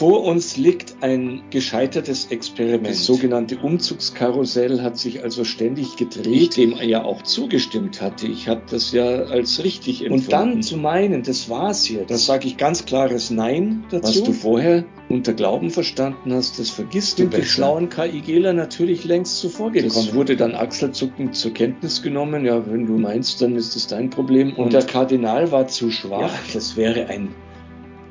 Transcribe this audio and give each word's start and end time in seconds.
Vor 0.00 0.24
uns 0.24 0.56
liegt 0.56 0.94
ein 1.02 1.42
gescheitertes 1.50 2.28
Experiment. 2.30 2.88
Das 2.88 3.04
sogenannte 3.04 3.58
Umzugskarussell 3.58 4.80
hat 4.80 4.96
sich 4.96 5.22
also 5.22 5.44
ständig 5.44 5.96
gedreht, 5.96 6.56
dem 6.56 6.72
er 6.72 6.84
ja 6.84 7.04
auch 7.04 7.20
zugestimmt 7.20 8.00
hatte. 8.00 8.26
Ich 8.26 8.48
habe 8.48 8.62
das 8.70 8.92
ja 8.92 9.04
als 9.04 9.62
richtig 9.62 10.06
empfunden. 10.06 10.24
Und 10.24 10.32
dann 10.32 10.62
zu 10.62 10.78
meinen, 10.78 11.22
das 11.22 11.50
war's 11.50 11.86
jetzt, 11.90 12.10
das 12.10 12.24
sage 12.24 12.46
ich 12.46 12.56
ganz 12.56 12.86
klares 12.86 13.30
Nein 13.30 13.84
dazu. 13.90 14.20
Was 14.20 14.22
du 14.22 14.32
vorher 14.32 14.84
unter 15.10 15.34
Glauben 15.34 15.68
verstanden 15.68 16.32
hast, 16.32 16.58
das 16.58 16.70
vergisst 16.70 17.18
du. 17.18 17.26
Die 17.26 17.44
schlauen 17.44 17.90
KIGler 17.90 18.54
natürlich 18.54 19.04
längst 19.04 19.36
zuvor 19.36 19.70
gekommen. 19.70 19.92
Das 19.94 20.14
wurde 20.14 20.34
dann 20.34 20.54
achselzuckend 20.54 21.36
zur 21.36 21.52
Kenntnis 21.52 22.00
genommen. 22.00 22.46
Ja, 22.46 22.66
wenn 22.66 22.86
du 22.86 22.96
meinst, 22.96 23.42
dann 23.42 23.54
ist 23.54 23.76
das 23.76 23.86
dein 23.86 24.08
Problem. 24.08 24.54
Und, 24.54 24.64
Und 24.64 24.72
der 24.72 24.84
Kardinal 24.84 25.52
war 25.52 25.68
zu 25.68 25.90
schwach. 25.90 26.22
Ja, 26.22 26.54
das 26.54 26.78
wäre 26.78 27.06
ein 27.08 27.34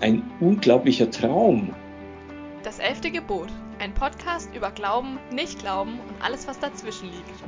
ein 0.02 0.23
unglaublicher 0.39 1.12
Traum. 1.12 1.76
Das 2.63 2.80
elfte 2.80 3.12
Gebot, 3.12 3.49
ein 3.80 3.94
Podcast 3.94 4.49
über 4.55 4.72
Glauben, 4.72 5.20
Nicht-Glauben 5.31 5.99
und 5.99 6.22
alles, 6.22 6.48
was 6.48 6.59
dazwischen 6.59 7.09
liegt. 7.09 7.44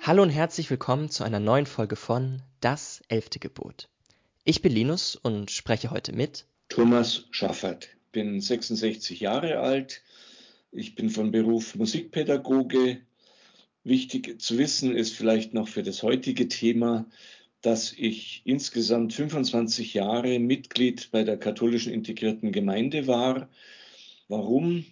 Hallo 0.00 0.22
und 0.22 0.30
herzlich 0.30 0.70
willkommen 0.70 1.08
zu 1.10 1.24
einer 1.24 1.40
neuen 1.40 1.66
Folge 1.66 1.96
von 1.96 2.42
Das 2.60 3.02
elfte 3.08 3.38
Gebot. 3.38 3.88
Ich 4.44 4.62
bin 4.62 4.72
Linus 4.72 5.16
und 5.16 5.50
spreche 5.50 5.90
heute 5.90 6.12
mit 6.12 6.46
Thomas 6.68 7.24
Schaffert. 7.30 7.88
Bin 8.12 8.40
66 8.40 9.18
Jahre 9.20 9.58
alt. 9.58 10.02
Ich 10.70 10.94
bin 10.94 11.10
von 11.10 11.30
Beruf 11.32 11.74
Musikpädagoge, 11.74 13.00
Wichtig 13.84 14.40
zu 14.40 14.56
wissen 14.56 14.96
ist 14.96 15.14
vielleicht 15.14 15.52
noch 15.52 15.68
für 15.68 15.82
das 15.82 16.02
heutige 16.02 16.48
Thema, 16.48 17.06
dass 17.60 17.92
ich 17.92 18.42
insgesamt 18.44 19.12
25 19.12 19.94
Jahre 19.94 20.38
Mitglied 20.38 21.10
bei 21.12 21.22
der 21.22 21.36
katholischen 21.36 21.92
integrierten 21.92 22.50
Gemeinde 22.50 23.06
war. 23.06 23.48
Warum? 24.28 24.86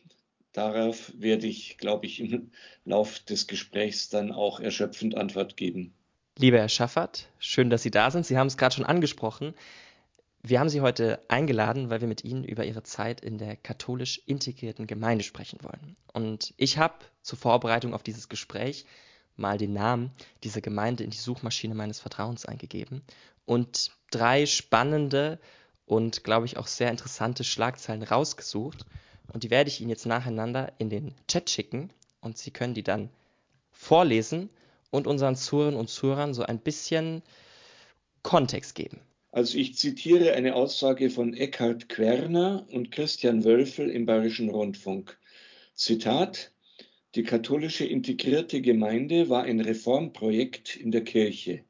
Darauf 0.52 1.10
werde 1.16 1.46
ich, 1.46 1.78
glaube 1.78 2.04
ich, 2.04 2.20
im 2.20 2.50
Lauf 2.84 3.18
des 3.20 3.46
Gesprächs 3.46 4.10
dann 4.10 4.30
auch 4.30 4.60
erschöpfend 4.60 5.16
Antwort 5.16 5.56
geben. 5.56 5.94
Lieber 6.38 6.58
Herr 6.58 6.68
Schaffert, 6.68 7.30
schön, 7.38 7.70
dass 7.70 7.82
Sie 7.82 7.90
da 7.90 8.10
sind. 8.10 8.26
Sie 8.26 8.36
haben 8.36 8.46
es 8.46 8.58
gerade 8.58 8.74
schon 8.74 8.84
angesprochen. 8.84 9.54
Wir 10.44 10.58
haben 10.58 10.68
Sie 10.68 10.80
heute 10.80 11.20
eingeladen, 11.28 11.88
weil 11.88 12.00
wir 12.00 12.08
mit 12.08 12.24
Ihnen 12.24 12.42
über 12.42 12.64
Ihre 12.64 12.82
Zeit 12.82 13.20
in 13.20 13.38
der 13.38 13.56
katholisch 13.56 14.20
integrierten 14.26 14.88
Gemeinde 14.88 15.22
sprechen 15.22 15.60
wollen. 15.62 15.96
Und 16.12 16.52
ich 16.56 16.78
habe 16.78 16.94
zur 17.22 17.38
Vorbereitung 17.38 17.94
auf 17.94 18.02
dieses 18.02 18.28
Gespräch 18.28 18.84
mal 19.36 19.56
den 19.56 19.72
Namen 19.72 20.10
dieser 20.42 20.60
Gemeinde 20.60 21.04
in 21.04 21.10
die 21.10 21.16
Suchmaschine 21.16 21.76
meines 21.76 22.00
Vertrauens 22.00 22.44
eingegeben 22.44 23.02
und 23.44 23.92
drei 24.10 24.46
spannende 24.46 25.38
und, 25.86 26.24
glaube 26.24 26.46
ich, 26.46 26.56
auch 26.56 26.66
sehr 26.66 26.90
interessante 26.90 27.44
Schlagzeilen 27.44 28.02
rausgesucht. 28.02 28.84
Und 29.32 29.44
die 29.44 29.50
werde 29.50 29.68
ich 29.68 29.80
Ihnen 29.80 29.90
jetzt 29.90 30.06
nacheinander 30.06 30.72
in 30.78 30.90
den 30.90 31.14
Chat 31.28 31.50
schicken 31.50 31.92
und 32.20 32.36
Sie 32.36 32.50
können 32.50 32.74
die 32.74 32.82
dann 32.82 33.10
vorlesen 33.70 34.50
und 34.90 35.06
unseren 35.06 35.36
Zuhörern 35.36 35.76
und 35.76 35.88
Zuhörern 35.88 36.34
so 36.34 36.42
ein 36.42 36.58
bisschen 36.58 37.22
Kontext 38.24 38.74
geben. 38.74 39.00
Also 39.32 39.56
ich 39.56 39.76
zitiere 39.76 40.34
eine 40.34 40.54
Aussage 40.54 41.08
von 41.08 41.32
Eckhard 41.32 41.88
Querner 41.88 42.66
und 42.70 42.90
Christian 42.90 43.44
Wölfel 43.44 43.88
im 43.88 44.04
Bayerischen 44.04 44.50
Rundfunk. 44.50 45.18
Zitat, 45.74 46.52
die 47.14 47.22
katholische 47.22 47.86
integrierte 47.86 48.60
Gemeinde 48.60 49.30
war 49.30 49.44
ein 49.44 49.60
Reformprojekt 49.60 50.76
in 50.76 50.90
der 50.90 51.04
Kirche. 51.04 51.64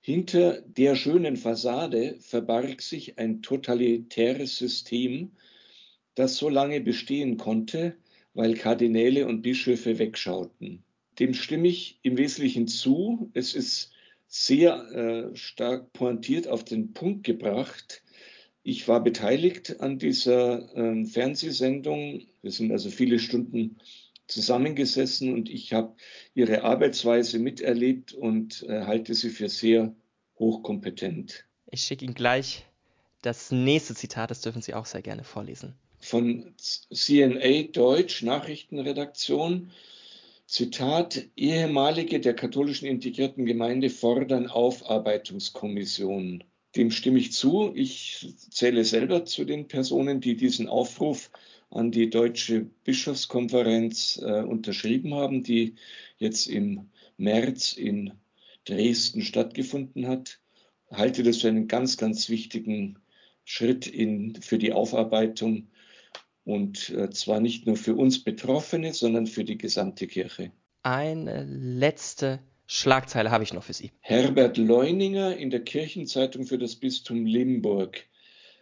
Hinter 0.00 0.62
der 0.62 0.96
schönen 0.96 1.36
Fassade 1.36 2.16
verbarg 2.20 2.80
sich 2.80 3.18
ein 3.18 3.42
totalitäres 3.42 4.56
System, 4.56 5.32
das 6.14 6.38
so 6.38 6.48
lange 6.48 6.80
bestehen 6.80 7.36
konnte, 7.36 7.96
weil 8.32 8.54
Kardinäle 8.54 9.26
und 9.26 9.42
Bischöfe 9.42 9.98
wegschauten. 9.98 10.84
Dem 11.18 11.34
stimme 11.34 11.68
ich 11.68 11.98
im 12.02 12.16
Wesentlichen 12.16 12.66
zu. 12.66 13.30
Es 13.34 13.54
ist 13.54 13.93
sehr 14.34 14.90
äh, 14.90 15.36
stark 15.36 15.92
pointiert 15.92 16.48
auf 16.48 16.64
den 16.64 16.92
Punkt 16.92 17.22
gebracht. 17.22 18.02
Ich 18.64 18.88
war 18.88 19.00
beteiligt 19.00 19.80
an 19.80 20.00
dieser 20.00 20.76
äh, 20.76 21.04
Fernsehsendung. 21.04 22.26
Wir 22.42 22.50
sind 22.50 22.72
also 22.72 22.90
viele 22.90 23.20
Stunden 23.20 23.78
zusammengesessen 24.26 25.32
und 25.32 25.48
ich 25.48 25.72
habe 25.72 25.94
ihre 26.34 26.64
Arbeitsweise 26.64 27.38
miterlebt 27.38 28.12
und 28.12 28.64
äh, 28.64 28.80
halte 28.80 29.14
sie 29.14 29.30
für 29.30 29.48
sehr 29.48 29.94
hochkompetent. 30.40 31.44
Ich 31.70 31.82
schicke 31.82 32.04
Ihnen 32.04 32.14
gleich 32.14 32.64
das 33.22 33.52
nächste 33.52 33.94
Zitat, 33.94 34.32
das 34.32 34.40
dürfen 34.40 34.62
Sie 34.62 34.74
auch 34.74 34.86
sehr 34.86 35.02
gerne 35.02 35.22
vorlesen. 35.22 35.76
Von 36.00 36.54
CNA 36.58 37.68
Deutsch 37.72 38.22
Nachrichtenredaktion. 38.22 39.70
Zitat, 40.46 41.28
ehemalige 41.36 42.20
der 42.20 42.34
katholischen 42.34 42.86
integrierten 42.86 43.46
Gemeinde 43.46 43.88
fordern 43.88 44.46
Aufarbeitungskommissionen. 44.46 46.44
Dem 46.76 46.90
stimme 46.90 47.18
ich 47.18 47.32
zu. 47.32 47.72
Ich 47.74 48.34
zähle 48.50 48.84
selber 48.84 49.24
zu 49.24 49.44
den 49.44 49.68
Personen, 49.68 50.20
die 50.20 50.36
diesen 50.36 50.68
Aufruf 50.68 51.30
an 51.70 51.90
die 51.90 52.10
Deutsche 52.10 52.66
Bischofskonferenz 52.84 54.20
äh, 54.22 54.42
unterschrieben 54.42 55.14
haben, 55.14 55.42
die 55.42 55.76
jetzt 56.18 56.46
im 56.46 56.90
März 57.16 57.72
in 57.72 58.12
Dresden 58.64 59.22
stattgefunden 59.22 60.06
hat. 60.06 60.40
Halte 60.90 61.22
das 61.22 61.38
für 61.38 61.48
einen 61.48 61.68
ganz, 61.68 61.96
ganz 61.96 62.28
wichtigen 62.28 62.98
Schritt 63.44 63.86
in, 63.86 64.34
für 64.36 64.58
die 64.58 64.72
Aufarbeitung 64.72 65.68
und 66.44 66.90
äh, 66.90 67.10
zwar 67.10 67.40
nicht 67.40 67.66
nur 67.66 67.76
für 67.76 67.94
uns 67.94 68.22
Betroffene, 68.22 68.92
sondern 68.92 69.26
für 69.26 69.44
die 69.44 69.58
gesamte 69.58 70.06
Kirche. 70.06 70.52
Eine 70.82 71.44
letzte 71.44 72.40
Schlagzeile 72.66 73.30
habe 73.30 73.44
ich 73.44 73.52
noch 73.52 73.64
für 73.64 73.72
Sie. 73.72 73.92
Herbert 74.00 74.56
Leuninger 74.56 75.36
in 75.36 75.50
der 75.50 75.64
Kirchenzeitung 75.64 76.46
für 76.46 76.58
das 76.58 76.76
Bistum 76.76 77.26
Limburg 77.26 78.06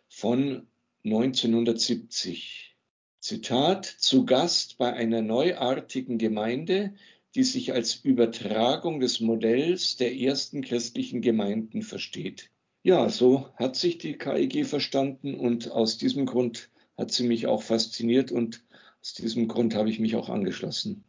von 0.08 0.66
1970. 1.04 2.76
Zitat, 3.20 3.86
zu 3.86 4.24
Gast 4.24 4.78
bei 4.78 4.92
einer 4.92 5.22
neuartigen 5.22 6.18
Gemeinde, 6.18 6.94
die 7.34 7.44
sich 7.44 7.72
als 7.72 7.94
Übertragung 7.94 9.00
des 9.00 9.20
Modells 9.20 9.96
der 9.96 10.14
ersten 10.14 10.62
christlichen 10.62 11.22
Gemeinden 11.22 11.82
versteht. 11.82 12.50
Ja, 12.82 13.08
so 13.08 13.48
hat 13.54 13.76
sich 13.76 13.98
die 13.98 14.18
KIG 14.18 14.64
verstanden 14.66 15.34
und 15.34 15.70
aus 15.70 15.98
diesem 15.98 16.26
Grund 16.26 16.68
hat 16.96 17.12
sie 17.12 17.26
mich 17.26 17.46
auch 17.46 17.62
fasziniert 17.62 18.30
und 18.32 18.62
aus 19.00 19.14
diesem 19.14 19.48
Grund 19.48 19.74
habe 19.74 19.90
ich 19.90 19.98
mich 19.98 20.16
auch 20.16 20.28
angeschlossen. 20.28 21.04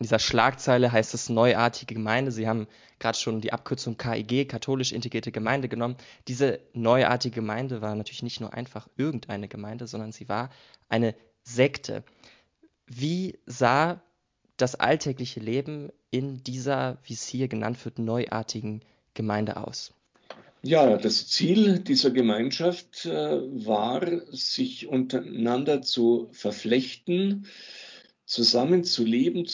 In 0.00 0.04
dieser 0.04 0.18
Schlagzeile 0.18 0.92
heißt 0.92 1.12
es 1.12 1.28
neuartige 1.28 1.94
Gemeinde. 1.94 2.32
Sie 2.32 2.48
haben 2.48 2.66
gerade 2.98 3.18
schon 3.18 3.42
die 3.42 3.52
Abkürzung 3.52 3.98
KIG, 3.98 4.48
katholisch 4.48 4.92
integrierte 4.92 5.30
Gemeinde, 5.30 5.68
genommen. 5.68 5.96
Diese 6.26 6.60
neuartige 6.72 7.34
Gemeinde 7.34 7.82
war 7.82 7.94
natürlich 7.94 8.22
nicht 8.22 8.40
nur 8.40 8.54
einfach 8.54 8.88
irgendeine 8.96 9.46
Gemeinde, 9.46 9.86
sondern 9.86 10.12
sie 10.12 10.28
war 10.28 10.48
eine 10.88 11.14
Sekte. 11.42 12.02
Wie 12.86 13.38
sah 13.44 14.02
das 14.56 14.74
alltägliche 14.74 15.40
Leben 15.40 15.90
in 16.10 16.42
dieser, 16.44 16.98
wie 17.04 17.12
es 17.12 17.26
hier 17.26 17.48
genannt 17.48 17.84
wird, 17.84 17.98
neuartigen 17.98 18.80
Gemeinde 19.12 19.58
aus? 19.58 19.92
Ja, 20.62 20.98
das 20.98 21.26
Ziel 21.28 21.78
dieser 21.78 22.10
Gemeinschaft 22.10 23.06
äh, 23.06 23.10
war, 23.10 24.26
sich 24.30 24.88
untereinander 24.88 25.80
zu 25.80 26.28
verflechten, 26.32 27.46
zusammen 28.26 28.84
zu 28.84 29.04
leben, 29.04 29.46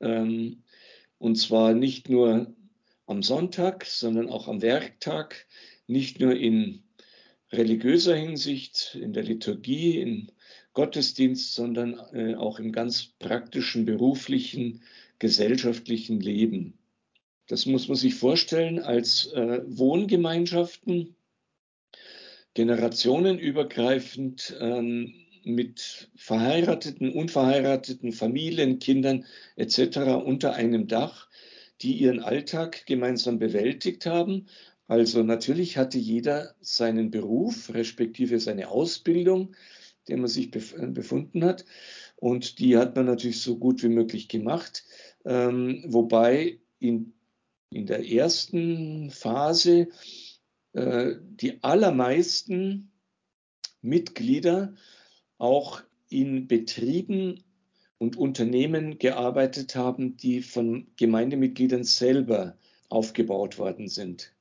ähm, 0.00 0.62
und 1.18 1.36
zwar 1.36 1.74
nicht 1.74 2.08
nur 2.08 2.54
am 3.06 3.22
Sonntag, 3.22 3.84
sondern 3.84 4.30
auch 4.30 4.48
am 4.48 4.62
Werktag, 4.62 5.46
nicht 5.86 6.18
nur 6.20 6.34
in 6.34 6.82
religiöser 7.50 8.16
Hinsicht, 8.16 8.98
in 8.98 9.12
der 9.12 9.24
Liturgie, 9.24 10.00
im 10.00 10.30
Gottesdienst, 10.72 11.54
sondern 11.54 12.00
äh, 12.14 12.34
auch 12.36 12.58
im 12.58 12.72
ganz 12.72 13.08
praktischen, 13.18 13.84
beruflichen, 13.84 14.82
gesellschaftlichen 15.18 16.18
Leben. 16.18 16.78
Das 17.48 17.66
muss 17.66 17.88
man 17.88 17.96
sich 17.96 18.14
vorstellen 18.14 18.78
als 18.78 19.26
äh, 19.32 19.62
Wohngemeinschaften, 19.66 21.16
generationenübergreifend 22.54 24.56
ähm, 24.60 25.14
mit 25.44 26.10
verheirateten, 26.14 27.12
unverheirateten 27.12 28.12
Familien, 28.12 28.78
Kindern 28.78 29.24
etc. 29.56 29.98
unter 30.24 30.54
einem 30.54 30.86
Dach, 30.86 31.28
die 31.80 31.94
ihren 31.94 32.20
Alltag 32.20 32.86
gemeinsam 32.86 33.38
bewältigt 33.38 34.06
haben. 34.06 34.46
Also 34.86 35.22
natürlich 35.22 35.78
hatte 35.78 35.98
jeder 35.98 36.54
seinen 36.60 37.10
Beruf, 37.10 37.72
respektive 37.74 38.38
seine 38.38 38.68
Ausbildung, 38.68 39.56
der 40.08 40.18
man 40.18 40.28
sich 40.28 40.50
befunden 40.50 41.44
hat. 41.44 41.64
Und 42.16 42.58
die 42.58 42.76
hat 42.76 42.94
man 42.94 43.06
natürlich 43.06 43.40
so 43.40 43.58
gut 43.58 43.82
wie 43.82 43.88
möglich 43.88 44.28
gemacht. 44.28 44.84
Ähm, 45.24 45.84
wobei 45.88 46.60
in 46.78 47.14
in 47.74 47.86
der 47.86 48.08
ersten 48.08 49.10
Phase 49.10 49.88
äh, 50.72 51.14
die 51.20 51.62
allermeisten 51.62 52.92
Mitglieder 53.80 54.74
auch 55.38 55.82
in 56.08 56.46
Betrieben 56.46 57.42
und 57.98 58.16
Unternehmen 58.16 58.98
gearbeitet 58.98 59.74
haben, 59.76 60.16
die 60.16 60.42
von 60.42 60.86
Gemeindemitgliedern 60.96 61.84
selber 61.84 62.56
aufgebaut 62.88 63.58
worden 63.58 63.88
sind. 63.88 64.34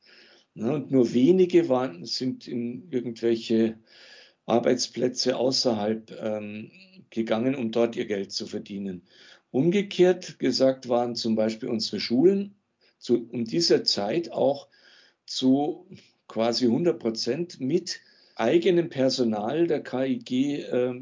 Und 0.55 0.91
nur 0.91 1.13
wenige 1.13 1.69
waren, 1.69 2.05
sind 2.05 2.47
in 2.47 2.89
irgendwelche 2.91 3.79
Arbeitsplätze 4.45 5.37
außerhalb 5.37 6.11
ähm, 6.19 6.71
gegangen, 7.09 7.55
um 7.55 7.71
dort 7.71 7.95
ihr 7.95 8.05
Geld 8.05 8.31
zu 8.31 8.47
verdienen. 8.47 9.03
Umgekehrt 9.51 10.39
gesagt 10.39 10.89
waren 10.89 11.15
zum 11.15 11.35
Beispiel 11.35 11.69
unsere 11.69 11.99
Schulen 11.99 12.55
zu, 13.01 13.27
um 13.31 13.45
dieser 13.45 13.83
Zeit 13.83 14.31
auch 14.31 14.67
zu 15.25 15.87
quasi 16.27 16.65
100 16.65 16.99
Prozent 16.99 17.59
mit 17.59 17.99
eigenem 18.35 18.89
Personal 18.89 19.67
der 19.67 19.83
KIG 19.83 20.31
äh, 20.31 20.93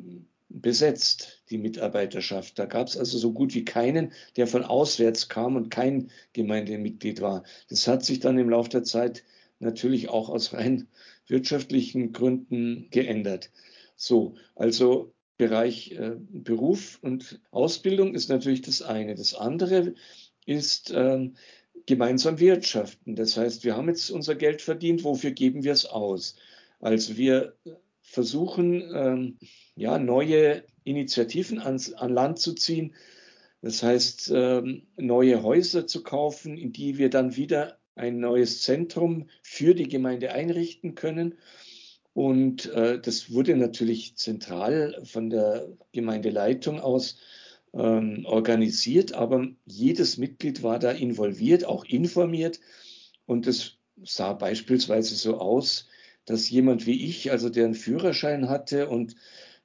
besetzt, 0.50 1.44
die 1.52 1.60
Mitarbeiterschaft. 1.60 2.58
Da 2.58 2.66
gab 2.66 2.88
es 2.88 2.98
also 2.98 3.18
so 3.18 3.34
gut 3.34 3.54
wie 3.54 3.66
keinen, 3.66 4.14
der 4.36 4.48
von 4.48 4.64
auswärts 4.64 5.30
kam 5.30 5.56
und 5.56 5.70
kein 5.70 6.10
Gemeindemitglied 6.34 7.22
war. 7.22 7.44
Das 7.70 7.88
hat 7.88 8.04
sich 8.04 8.20
dann 8.20 8.40
im 8.40 8.50
Laufe 8.50 8.70
der 8.70 8.84
Zeit 8.84 9.24
natürlich 9.60 10.10
auch 10.10 10.30
aus 10.30 10.54
rein 10.54 10.88
wirtschaftlichen 11.28 12.14
Gründen 12.14 12.88
geändert. 12.90 13.52
So, 13.96 14.36
also 14.56 15.14
Bereich 15.38 15.92
äh, 15.92 16.16
Beruf 16.18 17.00
und 17.02 17.40
Ausbildung 17.52 18.16
ist 18.16 18.30
natürlich 18.30 18.62
das 18.62 18.82
eine. 18.82 19.16
Das 19.16 19.36
andere 19.36 19.94
ist 20.46 20.92
äh, 20.92 21.30
gemeinsam 21.90 22.40
wirtschaften. 22.40 23.16
Das 23.16 23.36
heißt, 23.36 23.64
wir 23.64 23.76
haben 23.76 23.88
jetzt 23.88 24.12
unser 24.12 24.36
Geld 24.36 24.62
verdient, 24.62 25.04
wofür 25.04 25.32
geben 25.32 25.64
wir 25.64 25.72
es 25.72 25.88
aus? 25.88 26.36
Also 26.80 27.18
wir 27.18 27.56
versuchen, 28.02 28.84
ähm, 28.94 29.40
ja, 29.76 29.98
neue 29.98 30.64
Initiativen 30.84 31.60
ans, 31.60 31.92
an 31.92 32.14
Land 32.14 32.38
zu 32.38 32.54
ziehen. 32.54 32.94
Das 33.64 33.82
heißt, 33.82 34.32
ähm, 34.36 34.84
neue 34.98 35.42
Häuser 35.42 35.88
zu 35.88 36.04
kaufen, 36.04 36.60
in 36.60 36.72
die 36.74 37.00
wir 37.00 37.10
dann 37.10 37.36
wieder 37.36 37.80
ein 37.96 38.20
neues 38.20 38.62
Zentrum 38.62 39.28
für 39.42 39.74
die 39.74 39.88
Gemeinde 39.88 40.32
einrichten 40.32 40.94
können. 40.94 41.40
Und 42.14 42.72
äh, 42.72 43.02
das 43.02 43.34
wurde 43.34 43.56
natürlich 43.56 44.16
zentral 44.16 45.02
von 45.06 45.32
der 45.32 45.70
Gemeindeleitung 45.92 46.80
aus 46.80 47.18
ähm, 47.74 48.26
organisiert, 48.26 49.14
aber 49.14 49.48
jedes 49.66 50.18
Mitglied 50.18 50.64
war 50.64 50.80
da 50.80 50.92
involviert, 50.92 51.66
auch 51.66 51.86
informiert. 51.86 52.60
Und 53.26 53.48
es 53.48 53.78
sah 54.04 54.34
beispielsweise 54.34 55.16
so 55.16 55.38
aus, 55.38 55.88
dass 56.26 56.50
jemand 56.50 56.86
wie 56.86 57.06
ich, 57.06 57.32
also 57.32 57.50
der 57.50 57.66
einen 57.66 57.76
Führerschein 57.76 58.50
hatte 58.50 58.90
und 58.90 59.16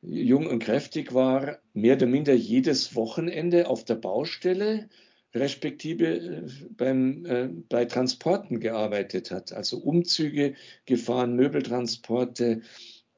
jung 0.03 0.47
und 0.47 0.59
kräftig 0.59 1.15
war, 1.15 1.59
mehr 1.73 1.97
oder 1.97 2.06
minder 2.06 2.35
jedes 2.35 2.95
Wochenende 2.95 3.69
auf 3.69 3.85
der 3.85 3.97
Baustelle 3.97 4.89
respektive 5.35 6.07
äh, 6.07 6.43
beim, 6.71 7.27
äh, 7.27 7.49
bei 7.69 7.85
Transporten 7.85 8.61
gearbeitet 8.61 9.31
hat, 9.31 9.53
also 9.53 9.79
Umzüge 9.79 10.55
gefahren, 10.87 11.35
Möbeltransporte 11.35 12.62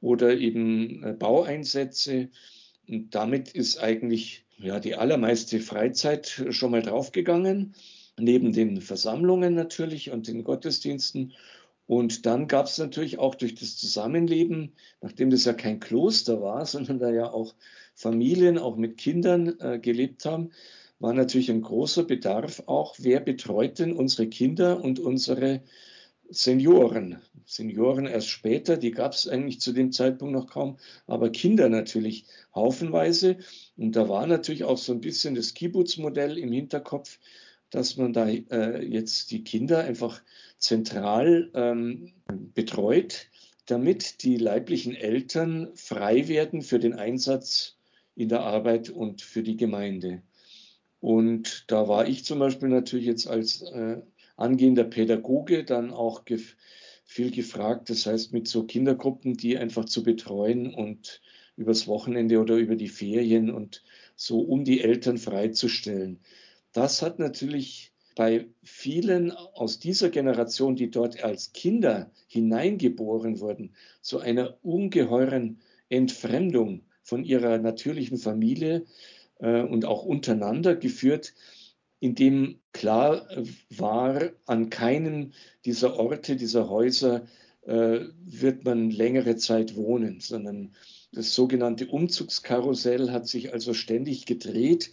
oder 0.01 0.35
eben 0.35 1.03
äh, 1.03 1.13
Baueinsätze. 1.13 2.29
Und 2.87 3.15
damit 3.15 3.49
ist 3.49 3.79
eigentlich 3.79 4.45
ja, 4.57 4.79
die 4.79 4.95
allermeiste 4.95 5.59
Freizeit 5.59 6.45
schon 6.49 6.71
mal 6.71 6.81
draufgegangen, 6.81 7.75
neben 8.19 8.53
den 8.53 8.81
Versammlungen 8.81 9.53
natürlich 9.53 10.11
und 10.11 10.27
den 10.27 10.43
Gottesdiensten. 10.43 11.33
Und 11.85 12.25
dann 12.25 12.47
gab 12.47 12.65
es 12.65 12.77
natürlich 12.77 13.19
auch 13.19 13.35
durch 13.35 13.55
das 13.55 13.77
Zusammenleben, 13.77 14.73
nachdem 15.01 15.29
das 15.29 15.45
ja 15.45 15.53
kein 15.53 15.79
Kloster 15.79 16.41
war, 16.41 16.65
sondern 16.65 16.99
da 16.99 17.11
ja 17.11 17.31
auch 17.31 17.55
Familien, 17.95 18.57
auch 18.57 18.75
mit 18.77 18.97
Kindern 18.97 19.59
äh, 19.59 19.79
gelebt 19.79 20.25
haben, 20.25 20.51
war 20.99 21.13
natürlich 21.13 21.49
ein 21.51 21.61
großer 21.61 22.03
Bedarf 22.03 22.63
auch, 22.65 22.95
wer 22.99 23.19
betreut 23.19 23.79
denn 23.79 23.93
unsere 23.93 24.27
Kinder 24.27 24.83
und 24.83 24.99
unsere 24.99 25.61
Senioren. 26.29 27.21
Senioren 27.45 28.05
erst 28.05 28.29
später, 28.29 28.77
die 28.77 28.91
gab 28.91 29.13
es 29.13 29.27
eigentlich 29.27 29.61
zu 29.61 29.71
dem 29.71 29.91
Zeitpunkt 29.91 30.33
noch 30.33 30.47
kaum, 30.47 30.77
aber 31.05 31.29
Kinder 31.29 31.69
natürlich 31.69 32.25
haufenweise. 32.53 33.37
Und 33.77 33.95
da 33.95 34.09
war 34.09 34.27
natürlich 34.27 34.63
auch 34.63 34.77
so 34.77 34.91
ein 34.93 35.01
bisschen 35.01 35.35
das 35.35 35.53
Kibbutz-Modell 35.53 36.37
im 36.37 36.51
Hinterkopf, 36.51 37.19
dass 37.69 37.97
man 37.97 38.13
da 38.13 38.27
äh, 38.27 38.85
jetzt 38.85 39.31
die 39.31 39.43
Kinder 39.43 39.79
einfach 39.79 40.21
zentral 40.57 41.49
ähm, 41.53 42.13
betreut, 42.53 43.27
damit 43.65 44.23
die 44.23 44.37
leiblichen 44.37 44.95
Eltern 44.95 45.69
frei 45.75 46.27
werden 46.27 46.61
für 46.61 46.79
den 46.79 46.93
Einsatz 46.93 47.77
in 48.15 48.29
der 48.29 48.41
Arbeit 48.41 48.89
und 48.89 49.21
für 49.21 49.43
die 49.43 49.57
Gemeinde. 49.57 50.23
Und 50.99 51.65
da 51.67 51.87
war 51.87 52.07
ich 52.07 52.25
zum 52.25 52.39
Beispiel 52.39 52.69
natürlich 52.69 53.05
jetzt 53.05 53.27
als 53.27 53.61
äh, 53.61 54.01
angehender 54.37 54.85
Pädagoge 54.85 55.63
dann 55.65 55.91
auch 55.91 56.25
gef 56.25 56.55
viel 57.03 57.31
gefragt. 57.31 57.89
Das 57.89 58.05
heißt, 58.05 58.33
mit 58.33 58.47
so 58.47 58.63
Kindergruppen, 58.63 59.35
die 59.35 59.57
einfach 59.57 59.85
zu 59.85 60.03
betreuen 60.03 60.73
und 60.73 61.21
übers 61.55 61.87
Wochenende 61.87 62.39
oder 62.39 62.55
über 62.55 62.75
die 62.75 62.89
Ferien 62.89 63.49
und 63.49 63.83
so 64.15 64.39
um 64.39 64.63
die 64.63 64.81
Eltern 64.81 65.17
freizustellen. 65.17 66.19
Das 66.73 67.01
hat 67.01 67.17
natürlich 67.17 67.93
bei 68.15 68.47
vielen 68.63 69.31
aus 69.31 69.79
dieser 69.79 70.09
Generation, 70.09 70.75
die 70.75 70.89
dort 70.89 71.23
als 71.23 71.53
Kinder 71.53 72.11
hineingeboren 72.27 73.39
wurden, 73.39 73.73
zu 74.01 74.19
einer 74.19 74.57
ungeheuren 74.63 75.59
Entfremdung 75.89 76.81
von 77.03 77.23
ihrer 77.23 77.57
natürlichen 77.59 78.17
Familie 78.17 78.85
äh, 79.39 79.61
und 79.61 79.85
auch 79.85 80.03
untereinander 80.03 80.75
geführt, 80.75 81.33
indem 81.99 82.59
klar 82.73 83.29
äh, 83.31 83.43
war, 83.69 84.31
an 84.45 84.69
keinem 84.69 85.31
dieser 85.65 85.99
Orte, 85.99 86.35
dieser 86.35 86.69
Häuser 86.69 87.25
äh, 87.65 87.99
wird 88.25 88.65
man 88.65 88.91
längere 88.91 89.35
Zeit 89.35 89.75
wohnen, 89.75 90.19
sondern 90.19 90.73
das 91.11 91.33
sogenannte 91.33 91.87
Umzugskarussell 91.87 93.11
hat 93.11 93.27
sich 93.27 93.53
also 93.53 93.73
ständig 93.73 94.25
gedreht. 94.25 94.91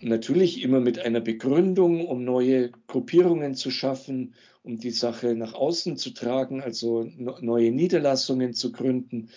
Natürlich 0.00 0.62
immer 0.62 0.80
mit 0.80 0.98
einer 0.98 1.20
Begründung, 1.20 2.06
um 2.06 2.24
neue 2.24 2.70
Gruppierungen 2.86 3.54
zu 3.54 3.70
schaffen, 3.70 4.34
um 4.62 4.78
die 4.78 4.90
Sache 4.90 5.34
nach 5.34 5.54
außen 5.54 5.96
zu 5.96 6.10
tragen, 6.10 6.60
also 6.60 7.08
neue 7.16 7.72
Niederlassungen 7.72 8.54
zu 8.54 8.72
gründen 8.72 9.30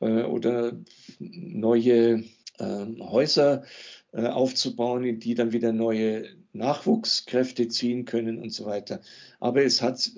äh, 0.00 0.22
oder 0.22 0.72
neue 1.18 2.24
äh, 2.58 2.86
Häuser 3.00 3.64
äh, 4.16 4.28
aufzubauen, 4.28 5.04
in 5.04 5.20
die 5.20 5.34
dann 5.34 5.52
wieder 5.52 5.72
neue 5.72 6.24
Nachwuchskräfte 6.54 7.68
ziehen 7.68 8.06
können 8.06 8.38
und 8.38 8.48
so 8.48 8.64
weiter. 8.64 9.02
Aber 9.40 9.62
es 9.62 9.82
hat, 9.82 10.10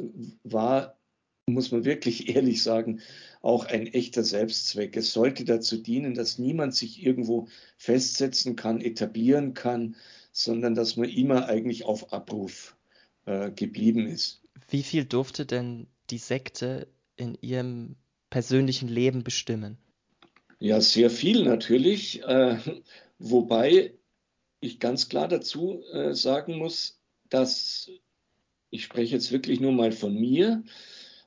war, 0.45 0.97
muss 1.47 1.73
man 1.73 1.85
wirklich 1.85 2.28
ehrlich 2.37 2.62
sagen, 2.62 3.00
auch 3.43 3.64
ein 3.64 3.88
echter 3.88 4.23
Selbstzweck. 4.23 4.97
Es 4.97 5.12
sollte 5.12 5.45
dazu 5.45 5.78
dienen, 5.78 6.14
dass 6.14 6.38
niemand 6.38 6.76
sich 6.76 7.05
irgendwo 7.05 7.49
festsetzen 7.76 8.55
kann, 8.55 8.81
etablieren 8.81 9.55
kann, 9.55 9.97
sondern 10.31 10.76
dass 10.76 10.97
man 10.97 11.09
immer 11.09 11.49
eigentlich 11.49 11.85
auf 11.85 12.12
Abruf 12.12 12.76
äh, 13.26 13.50
geblieben 13.50 14.07
ist. 14.07 14.43
Wie 14.69 14.85
viel 14.85 15.07
durfte 15.07 15.45
denn 15.45 15.88
die 16.11 16.19
Sekte 16.19 16.87
in 17.17 17.37
ihrem 17.40 17.97
persönlichen 18.31 18.87
Leben 18.88 19.25
bestimmen? 19.25 19.76
Ja, 20.61 20.81
sehr 20.81 21.11
viel 21.11 21.43
natürlich. 21.43 22.23
Äh, 22.23 22.59
wobei 23.19 23.95
ich 24.61 24.81
ganz 24.81 25.09
klar 25.09 25.29
dazu 25.29 25.83
äh, 25.93 26.15
sagen 26.15 26.59
muss, 26.59 27.01
dass 27.29 27.91
ich 28.71 28.85
spreche 28.85 29.15
jetzt 29.15 29.33
wirklich 29.33 29.61
nur 29.61 29.73
mal 29.73 29.93
von 29.93 30.15
mir, 30.15 30.63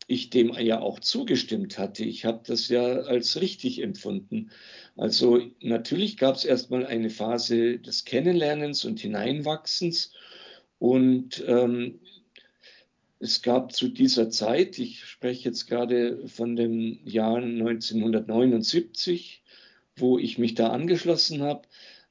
ich 0.08 0.30
dem 0.30 0.54
ja 0.54 0.82
auch 0.82 1.00
zugestimmt 1.00 1.78
hatte. 1.78 2.04
Ich 2.04 2.26
habe 2.26 2.42
das 2.46 2.68
ja 2.68 2.84
als 2.84 3.40
richtig 3.40 3.82
empfunden. 3.82 4.52
Also 4.98 5.40
natürlich 5.62 6.18
gab 6.18 6.36
es 6.36 6.44
erstmal 6.44 6.86
eine 6.86 7.10
Phase 7.10 7.80
des 7.80 8.04
Kennenlernens 8.04 8.84
und 8.84 9.00
Hineinwachsens. 9.00 10.12
Und 10.80 11.44
ähm, 11.48 12.00
es 13.20 13.42
gab 13.42 13.72
zu 13.72 13.88
dieser 13.88 14.30
Zeit, 14.30 14.80
ich 14.80 15.06
spreche 15.06 15.48
jetzt 15.48 15.68
gerade 15.68 16.28
von 16.28 16.56
dem 16.56 17.00
Jahr 17.06 17.38
1979, 17.38 19.41
wo 19.96 20.18
ich 20.18 20.38
mich 20.38 20.56
da 20.56 20.70
angeschlossen 20.70 21.42
habe, 21.42 21.68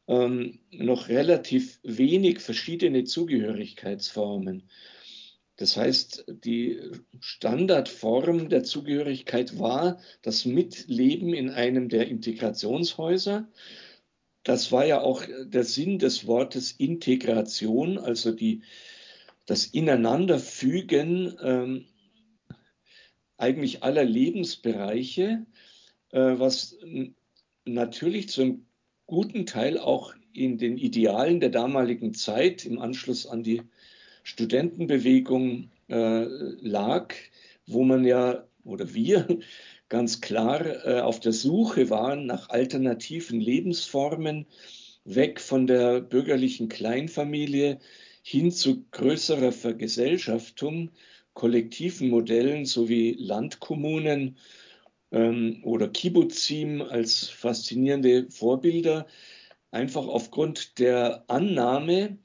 ähm, 0.08 0.58
noch 0.70 1.08
relativ 1.08 1.78
wenig 1.82 2.40
verschiedene 2.40 3.04
Zugehörigkeitsformen. 3.04 4.68
Das 5.56 5.76
heißt, 5.76 6.24
die 6.26 6.80
Standardform 7.20 8.48
der 8.48 8.64
Zugehörigkeit 8.64 9.58
war 9.58 10.00
das 10.22 10.46
Mitleben 10.46 11.34
in 11.34 11.50
einem 11.50 11.90
der 11.90 12.08
Integrationshäuser. 12.08 13.46
Das 14.42 14.72
war 14.72 14.86
ja 14.86 15.02
auch 15.02 15.22
der 15.44 15.64
Sinn 15.64 15.98
des 15.98 16.26
Wortes 16.26 16.72
Integration, 16.72 17.98
also 17.98 18.32
die 18.32 18.62
das 19.44 19.66
Ineinanderfügen 19.66 21.36
ähm, 21.42 21.86
eigentlich 23.36 23.82
aller 23.82 24.04
Lebensbereiche, 24.04 25.44
äh, 26.10 26.18
was 26.38 26.78
natürlich 27.64 28.28
zum 28.28 28.66
guten 29.06 29.46
Teil 29.46 29.78
auch 29.78 30.14
in 30.32 30.58
den 30.58 30.78
Idealen 30.78 31.40
der 31.40 31.50
damaligen 31.50 32.14
Zeit 32.14 32.64
im 32.64 32.78
Anschluss 32.78 33.26
an 33.26 33.42
die 33.42 33.62
Studentenbewegung 34.22 35.70
äh, 35.88 36.24
lag, 36.60 37.14
wo 37.66 37.82
man 37.82 38.04
ja 38.04 38.46
oder 38.64 38.94
wir 38.94 39.26
ganz 39.88 40.20
klar 40.20 40.86
äh, 40.86 41.00
auf 41.00 41.20
der 41.20 41.32
Suche 41.32 41.90
waren 41.90 42.26
nach 42.26 42.50
alternativen 42.50 43.40
Lebensformen, 43.40 44.46
weg 45.04 45.40
von 45.40 45.66
der 45.66 46.00
bürgerlichen 46.00 46.68
Kleinfamilie 46.68 47.80
hin 48.22 48.52
zu 48.52 48.84
größerer 48.90 49.50
Vergesellschaftung, 49.50 50.90
kollektiven 51.32 52.10
Modellen 52.10 52.66
sowie 52.66 53.16
Landkommunen 53.18 54.36
ähm, 55.12 55.60
oder 55.64 55.88
Kibbutzim 55.88 56.82
als 56.82 57.28
faszinierende 57.28 58.30
Vorbilder, 58.30 59.06
einfach 59.70 60.06
aufgrund 60.06 60.78
der 60.78 61.24
Annahme, 61.28 62.18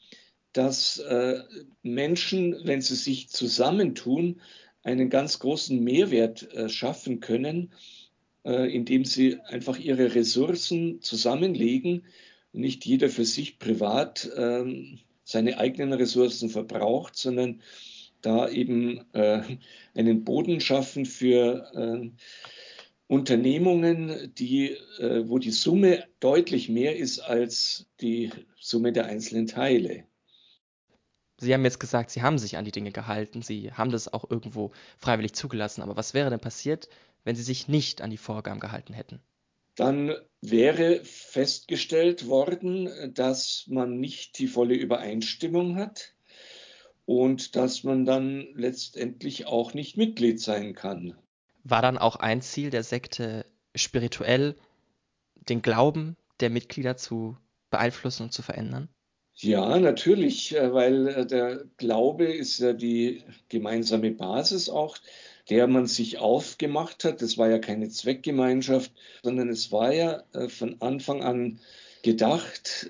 dass 0.54 1.00
äh, 1.00 1.40
Menschen, 1.84 2.56
wenn 2.64 2.82
sie 2.82 2.96
sich 2.96 3.30
zusammentun, 3.30 4.42
einen 4.84 5.10
ganz 5.10 5.40
großen 5.40 5.84
Mehrwert 5.84 6.52
äh, 6.54 6.70
schaffen 6.70 7.20
können, 7.20 7.74
äh, 8.46 8.74
indem 8.74 9.04
sie 9.04 9.40
einfach 9.42 9.78
ihre 9.78 10.16
Ressourcen 10.16 11.02
zusammenlegen, 11.02 12.06
nicht 12.54 12.86
jeder 12.86 13.10
für 13.10 13.26
sich 13.26 13.60
privat 13.60 14.30
ähm, 14.38 15.00
seine 15.24 15.58
eigenen 15.58 15.92
Ressourcen 15.92 16.50
verbraucht, 16.50 17.18
sondern 17.18 17.62
da 18.22 18.48
eben 18.48 19.02
einen 19.14 20.24
Boden 20.24 20.60
schaffen 20.60 21.06
für 21.06 22.12
Unternehmungen, 23.08 24.34
die, 24.34 24.72
äh, 25.00 25.28
wo 25.28 25.38
die 25.38 25.52
Summe 25.52 26.06
deutlich 26.20 26.70
mehr 26.70 26.98
ist 26.98 27.20
als 27.20 27.88
die 28.02 28.32
Summe 28.60 28.92
der 28.94 29.06
einzelnen 29.06 29.48
Teile. 29.48 30.06
Sie 31.38 31.54
haben 31.54 31.66
jetzt 31.66 31.80
gesagt, 31.80 32.12
Sie 32.12 32.22
haben 32.22 32.38
sich 32.38 32.58
an 32.58 32.66
die 32.66 32.72
Dinge 32.72 32.92
gehalten, 32.92 33.42
Sie 33.42 33.72
haben 33.72 33.92
das 33.92 34.12
auch 34.12 34.30
irgendwo 34.30 34.72
freiwillig 34.98 35.34
zugelassen. 35.34 35.82
Aber 35.82 35.96
was 35.98 36.14
wäre 36.14 36.30
denn 36.30 36.40
passiert, 36.40 36.90
wenn 37.24 37.36
Sie 37.36 37.44
sich 37.44 37.68
nicht 37.68 38.02
an 38.02 38.10
die 38.10 38.18
Vorgaben 38.18 38.60
gehalten 38.60 38.94
hätten? 38.94 39.22
Dann 39.76 40.16
wäre 40.42 41.04
festgestellt 41.04 42.28
worden, 42.28 43.14
dass 43.14 43.66
man 43.68 44.00
nicht 44.00 44.40
die 44.40 44.48
volle 44.48 44.76
Übereinstimmung 44.76 45.76
hat 45.76 46.16
und 47.04 47.58
dass 47.58 47.84
man 47.84 48.06
dann 48.06 48.48
letztendlich 48.54 49.46
auch 49.46 49.74
nicht 49.74 49.98
Mitglied 49.98 50.40
sein 50.40 50.74
kann. 50.74 51.18
War 51.68 51.82
dann 51.82 51.98
auch 51.98 52.16
ein 52.18 52.42
Ziel 52.42 52.70
der 52.70 52.84
Sekte 52.84 53.44
spirituell, 53.74 54.56
den 55.50 55.64
Glauben 55.64 56.16
der 56.40 56.52
Mitglieder 56.52 56.96
zu 56.96 57.38
beeinflussen 57.72 58.24
und 58.24 58.34
zu 58.34 58.44
verändern? 58.44 58.88
Ja, 59.34 59.80
natürlich, 59.80 60.56
äh, 60.56 60.74
weil 60.74 61.08
äh, 61.08 61.26
der 61.26 61.66
Glaube 61.78 62.26
ist 62.26 62.60
ja 62.60 62.72
die 62.72 63.24
gemeinsame 63.50 64.12
Basis 64.12 64.70
auch, 64.70 64.96
der 65.50 65.68
man 65.68 65.88
sich 65.88 66.20
aufgemacht 66.20 67.04
hat. 67.04 67.24
Das 67.24 67.38
war 67.38 67.50
ja 67.50 67.58
keine 67.58 67.90
Zweckgemeinschaft, 67.90 68.94
sondern 69.24 69.50
es 69.50 69.72
war 69.72 69.92
ja 69.92 70.24
äh, 70.34 70.48
von 70.48 70.80
Anfang 70.82 71.24
an 71.24 71.60
gedacht 72.04 72.88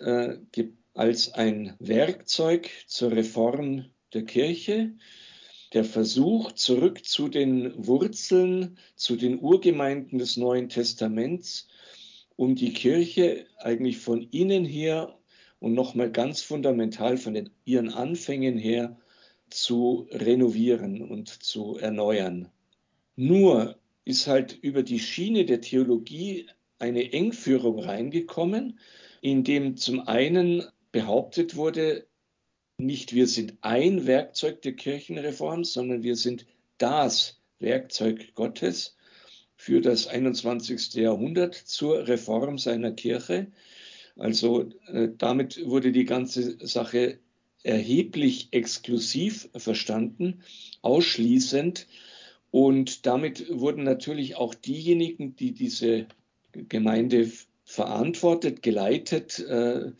als 0.94 1.34
ein 1.34 1.74
Werkzeug 1.80 2.70
zur 2.86 3.14
Reform 3.14 3.86
der 4.14 4.26
Kirche, 4.26 4.92
der 5.76 5.84
Versuch 5.84 6.54
zurück 6.54 7.06
zu 7.06 7.28
den 7.28 7.74
Wurzeln, 7.86 8.78
zu 8.96 9.18
den 9.18 9.40
Urgemeinden 9.40 10.18
des 10.18 10.38
Neuen 10.38 10.70
Testaments, 10.70 11.68
um 12.38 12.56
die 12.56 12.72
Kirche 12.72 13.46
eigentlich 13.58 13.98
von 13.98 14.22
innen 14.32 14.64
her 14.64 15.20
und 15.60 15.74
nochmal 15.74 16.12
ganz 16.12 16.42
fundamental 16.42 17.18
von 17.18 17.34
den, 17.34 17.50
ihren 17.66 17.90
Anfängen 17.90 18.58
her 18.58 18.98
zu 19.50 20.08
renovieren 20.12 21.02
und 21.02 21.28
zu 21.28 21.76
erneuern. 21.76 22.50
Nur 23.18 23.78
ist 24.06 24.28
halt 24.28 24.58
über 24.62 24.82
die 24.82 25.00
Schiene 25.00 25.44
der 25.44 25.60
Theologie 25.60 26.48
eine 26.80 27.12
Engführung 27.12 27.80
reingekommen, 27.80 28.80
in 29.20 29.44
dem 29.44 29.76
zum 29.76 30.08
einen 30.08 30.64
behauptet 30.94 31.58
wurde, 31.58 32.08
nicht 32.78 33.14
wir 33.14 33.28
sind 33.28 33.54
ein 33.62 34.06
Werkzeug 34.06 34.62
der 34.62 34.74
Kirchenreform, 34.74 35.64
sondern 35.64 36.04
wir 36.04 36.16
sind 36.16 36.46
das 36.78 37.40
Werkzeug 37.60 38.34
Gottes 38.36 38.98
für 39.56 39.82
das 39.82 40.08
21. 40.08 40.94
Jahrhundert 40.96 41.56
zur 41.56 42.08
Reform 42.08 42.58
seiner 42.58 42.92
Kirche. 42.92 43.48
Also 44.18 44.70
äh, 44.88 45.10
damit 45.18 45.66
wurde 45.66 45.92
die 45.92 46.06
ganze 46.06 46.66
Sache 46.66 47.20
erheblich 47.64 48.50
exklusiv 48.52 49.50
verstanden, 49.56 50.44
ausschließend. 50.82 51.88
Und 52.52 53.06
damit 53.06 53.50
wurden 53.50 53.84
natürlich 53.84 54.36
auch 54.36 54.54
diejenigen, 54.54 55.36
die 55.36 55.54
diese 55.54 56.08
Gemeinde 56.52 57.32
verantwortet, 57.64 58.62
geleitet, 58.62 59.40
äh, 59.40 59.92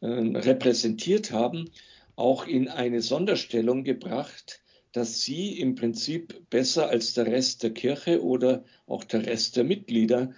äh, 0.00 0.06
repräsentiert 0.06 1.32
haben, 1.32 1.70
auch 2.18 2.46
in 2.48 2.68
eine 2.68 3.00
Sonderstellung 3.00 3.84
gebracht, 3.84 4.60
dass 4.92 5.22
sie 5.22 5.60
im 5.60 5.76
Prinzip 5.76 6.50
besser 6.50 6.88
als 6.88 7.14
der 7.14 7.26
Rest 7.26 7.62
der 7.62 7.72
Kirche 7.72 8.24
oder 8.24 8.64
auch 8.86 9.04
der 9.04 9.24
Rest 9.24 9.56
der 9.56 9.62
Mitglieder 9.62 10.34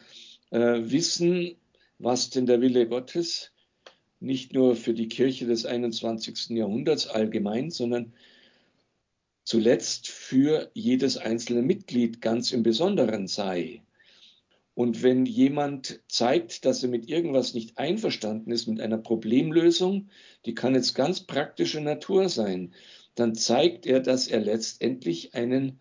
äh, 0.50 0.58
wissen, 0.58 1.56
was 1.98 2.28
denn 2.28 2.44
der 2.44 2.60
Wille 2.60 2.86
Gottes 2.86 3.52
nicht 4.18 4.52
nur 4.52 4.76
für 4.76 4.92
die 4.92 5.08
Kirche 5.08 5.46
des 5.46 5.64
21. 5.64 6.50
Jahrhunderts 6.50 7.06
allgemein, 7.06 7.70
sondern 7.70 8.12
zuletzt 9.44 10.08
für 10.08 10.70
jedes 10.74 11.16
einzelne 11.16 11.62
Mitglied 11.62 12.20
ganz 12.20 12.52
im 12.52 12.62
Besonderen 12.62 13.26
sei. 13.26 13.82
Und 14.80 15.02
wenn 15.02 15.26
jemand 15.26 16.00
zeigt, 16.08 16.64
dass 16.64 16.82
er 16.82 16.88
mit 16.88 17.06
irgendwas 17.06 17.52
nicht 17.52 17.76
einverstanden 17.76 18.50
ist, 18.50 18.66
mit 18.66 18.80
einer 18.80 18.96
Problemlösung, 18.96 20.08
die 20.46 20.54
kann 20.54 20.74
jetzt 20.74 20.94
ganz 20.94 21.20
praktischer 21.20 21.82
Natur 21.82 22.30
sein, 22.30 22.72
dann 23.14 23.34
zeigt 23.34 23.84
er, 23.84 24.00
dass 24.00 24.26
er 24.26 24.40
letztendlich 24.40 25.34
einen 25.34 25.80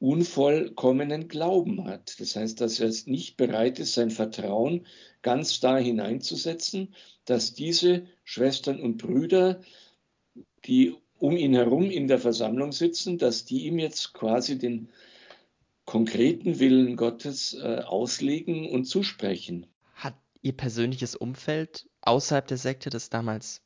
unvollkommenen 0.00 1.28
Glauben 1.28 1.86
hat. 1.86 2.20
Das 2.20 2.36
heißt, 2.36 2.60
dass 2.60 2.78
er 2.78 2.92
nicht 3.10 3.38
bereit 3.38 3.78
ist, 3.78 3.94
sein 3.94 4.10
Vertrauen 4.10 4.86
ganz 5.22 5.58
da 5.60 5.78
hineinzusetzen, 5.78 6.94
dass 7.24 7.54
diese 7.54 8.04
Schwestern 8.22 8.82
und 8.82 8.98
Brüder, 8.98 9.62
die 10.66 10.94
um 11.18 11.38
ihn 11.38 11.54
herum 11.54 11.90
in 11.90 12.06
der 12.06 12.18
Versammlung 12.18 12.72
sitzen, 12.72 13.16
dass 13.16 13.46
die 13.46 13.64
ihm 13.64 13.78
jetzt 13.78 14.12
quasi 14.12 14.58
den 14.58 14.90
konkreten 15.86 16.58
Willen 16.58 16.96
Gottes 16.96 17.54
äh, 17.54 17.78
auslegen 17.78 18.68
und 18.68 18.84
zusprechen. 18.84 19.66
Hat 19.94 20.14
Ihr 20.42 20.52
persönliches 20.52 21.16
Umfeld 21.16 21.88
außerhalb 22.02 22.46
der 22.46 22.58
Sekte 22.58 22.90
das 22.90 23.08
damals 23.08 23.62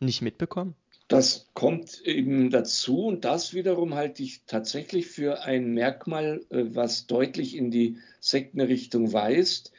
nicht 0.00 0.20
mitbekommen? 0.20 0.74
Das 1.08 1.50
kommt 1.54 2.00
eben 2.02 2.50
dazu 2.50 3.04
und 3.06 3.24
das 3.24 3.54
wiederum 3.54 3.94
halte 3.94 4.22
ich 4.22 4.44
tatsächlich 4.46 5.06
für 5.06 5.42
ein 5.42 5.72
Merkmal, 5.72 6.44
äh, 6.50 6.64
was 6.74 7.06
deutlich 7.06 7.56
in 7.56 7.70
die 7.70 7.98
Sektenrichtung 8.20 9.12
weist, 9.12 9.72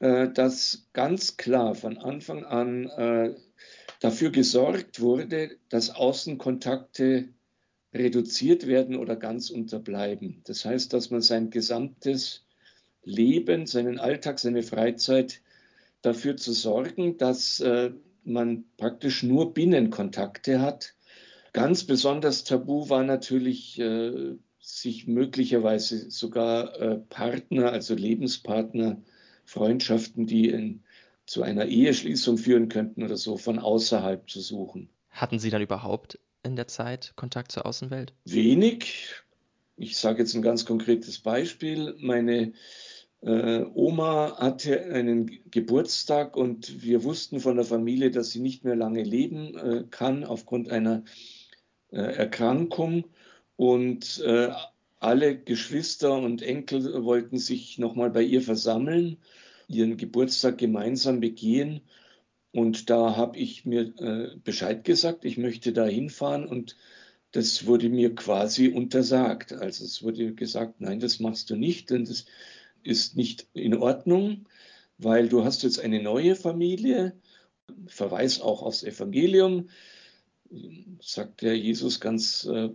äh, 0.00 0.28
dass 0.28 0.88
ganz 0.92 1.36
klar 1.36 1.74
von 1.74 1.98
Anfang 1.98 2.44
an 2.44 2.88
äh, 2.88 3.34
dafür 4.00 4.30
gesorgt 4.30 5.00
wurde, 5.00 5.56
dass 5.68 5.90
Außenkontakte 5.90 7.28
reduziert 7.94 8.66
werden 8.66 8.96
oder 8.96 9.16
ganz 9.16 9.50
unterbleiben. 9.50 10.40
Das 10.44 10.64
heißt, 10.64 10.92
dass 10.92 11.10
man 11.10 11.20
sein 11.20 11.50
gesamtes 11.50 12.44
Leben, 13.04 13.66
seinen 13.66 13.98
Alltag, 13.98 14.38
seine 14.38 14.62
Freizeit 14.62 15.40
dafür 16.00 16.36
zu 16.36 16.52
sorgen, 16.52 17.18
dass 17.18 17.62
man 18.24 18.64
praktisch 18.76 19.22
nur 19.22 19.54
Binnenkontakte 19.54 20.60
hat. 20.60 20.94
Ganz 21.52 21.84
besonders 21.84 22.44
tabu 22.44 22.88
war 22.88 23.04
natürlich, 23.04 23.78
äh, 23.78 24.36
sich 24.58 25.06
möglicherweise 25.08 26.10
sogar 26.10 26.80
äh, 26.80 26.98
Partner, 26.98 27.72
also 27.72 27.94
Lebenspartner, 27.94 29.02
Freundschaften, 29.44 30.26
die 30.26 30.48
in, 30.48 30.82
zu 31.26 31.42
einer 31.42 31.66
Eheschließung 31.66 32.38
führen 32.38 32.68
könnten 32.68 33.02
oder 33.02 33.16
so, 33.16 33.36
von 33.36 33.58
außerhalb 33.58 34.30
zu 34.30 34.40
suchen. 34.40 34.88
Hatten 35.10 35.38
Sie 35.38 35.50
dann 35.50 35.62
überhaupt 35.62 36.18
in 36.42 36.56
der 36.56 36.68
Zeit 36.68 37.12
Kontakt 37.16 37.52
zur 37.52 37.66
Außenwelt? 37.66 38.12
Wenig. 38.24 39.14
Ich 39.76 39.96
sage 39.96 40.20
jetzt 40.20 40.34
ein 40.34 40.42
ganz 40.42 40.64
konkretes 40.64 41.18
Beispiel. 41.18 41.94
Meine 41.98 42.52
äh, 43.22 43.64
Oma 43.74 44.36
hatte 44.38 44.84
einen 44.84 45.40
Geburtstag 45.50 46.36
und 46.36 46.82
wir 46.82 47.04
wussten 47.04 47.40
von 47.40 47.56
der 47.56 47.64
Familie, 47.64 48.10
dass 48.10 48.30
sie 48.30 48.40
nicht 48.40 48.64
mehr 48.64 48.76
lange 48.76 49.02
leben 49.02 49.56
äh, 49.56 49.84
kann 49.90 50.24
aufgrund 50.24 50.70
einer 50.70 51.04
äh, 51.90 51.98
Erkrankung 51.98 53.04
und 53.56 54.20
äh, 54.20 54.50
alle 54.98 55.36
Geschwister 55.36 56.14
und 56.14 56.42
Enkel 56.42 57.04
wollten 57.04 57.38
sich 57.38 57.78
nochmal 57.78 58.10
bei 58.10 58.22
ihr 58.22 58.40
versammeln, 58.40 59.18
ihren 59.68 59.96
Geburtstag 59.96 60.58
gemeinsam 60.58 61.20
begehen. 61.20 61.80
Und 62.52 62.90
da 62.90 63.16
habe 63.16 63.38
ich 63.38 63.64
mir 63.64 63.92
äh, 63.98 64.36
Bescheid 64.44 64.84
gesagt, 64.84 65.24
ich 65.24 65.38
möchte 65.38 65.72
da 65.72 65.86
hinfahren 65.86 66.46
und 66.46 66.76
das 67.32 67.66
wurde 67.66 67.88
mir 67.88 68.14
quasi 68.14 68.68
untersagt. 68.68 69.54
Also 69.54 69.84
es 69.84 70.02
wurde 70.02 70.34
gesagt, 70.34 70.80
nein, 70.80 71.00
das 71.00 71.18
machst 71.18 71.48
du 71.48 71.56
nicht, 71.56 71.90
denn 71.90 72.04
das 72.04 72.26
ist 72.82 73.16
nicht 73.16 73.46
in 73.54 73.74
Ordnung, 73.74 74.46
weil 74.98 75.28
du 75.28 75.44
hast 75.44 75.62
jetzt 75.62 75.80
eine 75.80 76.02
neue 76.02 76.36
Familie, 76.36 77.14
Verweis 77.86 78.40
auch 78.40 78.62
aufs 78.62 78.82
Evangelium, 78.82 79.70
sagt 81.00 81.40
der 81.40 81.56
Jesus 81.56 82.00
ganz 82.00 82.44
äh, 82.44 82.68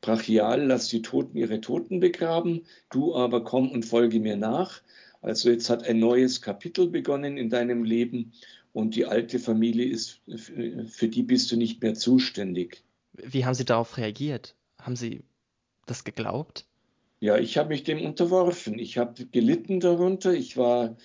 brachial, 0.00 0.66
lass 0.66 0.88
die 0.88 1.02
Toten 1.02 1.36
ihre 1.36 1.60
Toten 1.60 2.00
begraben, 2.00 2.62
du 2.90 3.14
aber 3.14 3.44
komm 3.44 3.70
und 3.70 3.84
folge 3.84 4.18
mir 4.18 4.36
nach. 4.36 4.82
Also 5.22 5.50
jetzt 5.50 5.70
hat 5.70 5.84
ein 5.84 5.98
neues 5.98 6.42
Kapitel 6.42 6.88
begonnen 6.88 7.36
in 7.36 7.50
deinem 7.50 7.84
Leben 7.84 8.32
und 8.76 8.94
die 8.94 9.06
alte 9.06 9.38
Familie 9.38 9.86
ist, 9.86 10.20
für 10.28 11.08
die 11.08 11.22
bist 11.22 11.50
du 11.50 11.56
nicht 11.56 11.80
mehr 11.80 11.94
zuständig. 11.94 12.84
Wie 13.14 13.46
haben 13.46 13.54
Sie 13.54 13.64
darauf 13.64 13.96
reagiert? 13.96 14.54
Haben 14.78 14.96
Sie 14.96 15.22
das 15.86 16.04
geglaubt? 16.04 16.66
Ja, 17.18 17.38
ich 17.38 17.56
habe 17.56 17.70
mich 17.70 17.84
dem 17.84 18.04
unterworfen. 18.04 18.78
Ich 18.78 18.98
habe 18.98 19.24
gelitten 19.28 19.80
darunter. 19.80 20.34
Ich 20.34 20.58
war 20.58 20.98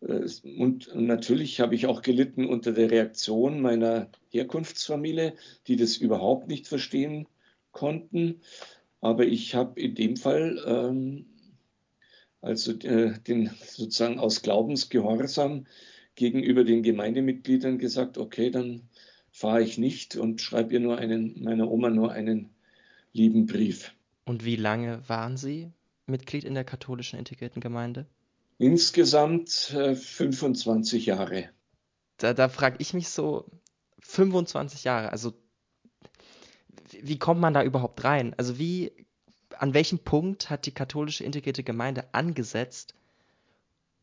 äh, 0.00 0.26
und 0.56 0.94
natürlich 0.94 1.60
habe 1.60 1.74
ich 1.74 1.86
auch 1.86 2.00
gelitten 2.00 2.46
unter 2.46 2.72
der 2.72 2.90
Reaktion 2.90 3.60
meiner 3.60 4.08
Herkunftsfamilie, 4.30 5.34
die 5.66 5.76
das 5.76 5.98
überhaupt 5.98 6.48
nicht 6.48 6.68
verstehen 6.68 7.28
konnten. 7.70 8.40
Aber 9.02 9.26
ich 9.26 9.54
habe 9.54 9.78
in 9.78 9.94
dem 9.94 10.16
Fall 10.16 10.58
ähm, 10.66 11.26
also 12.40 12.72
äh, 12.72 13.18
den 13.26 13.50
sozusagen 13.66 14.18
aus 14.18 14.40
Glaubensgehorsam 14.40 15.66
gegenüber 16.14 16.64
den 16.64 16.82
Gemeindemitgliedern 16.82 17.78
gesagt, 17.78 18.18
okay, 18.18 18.50
dann 18.50 18.88
fahre 19.30 19.62
ich 19.62 19.78
nicht 19.78 20.16
und 20.16 20.40
schreibe 20.40 20.74
ihr 20.74 20.80
nur 20.80 20.98
einen, 20.98 21.42
meiner 21.42 21.70
Oma 21.70 21.90
nur 21.90 22.12
einen 22.12 22.50
lieben 23.12 23.46
Brief. 23.46 23.92
Und 24.24 24.44
wie 24.44 24.56
lange 24.56 25.02
waren 25.08 25.36
Sie 25.36 25.70
Mitglied 26.06 26.44
in 26.44 26.54
der 26.54 26.64
katholischen 26.64 27.18
integrierten 27.18 27.60
Gemeinde? 27.60 28.06
Insgesamt 28.58 29.72
äh, 29.74 29.96
25 29.96 31.06
Jahre. 31.06 31.50
Da, 32.18 32.32
da 32.32 32.48
frage 32.48 32.76
ich 32.78 32.94
mich 32.94 33.08
so, 33.08 33.44
25 34.00 34.84
Jahre, 34.84 35.10
also 35.10 35.32
wie 36.92 37.18
kommt 37.18 37.40
man 37.40 37.54
da 37.54 37.62
überhaupt 37.62 38.04
rein? 38.04 38.34
Also 38.36 38.58
wie, 38.58 38.92
an 39.58 39.74
welchem 39.74 39.98
Punkt 39.98 40.50
hat 40.50 40.66
die 40.66 40.72
katholische 40.72 41.24
integrierte 41.24 41.64
Gemeinde 41.64 42.04
angesetzt, 42.12 42.94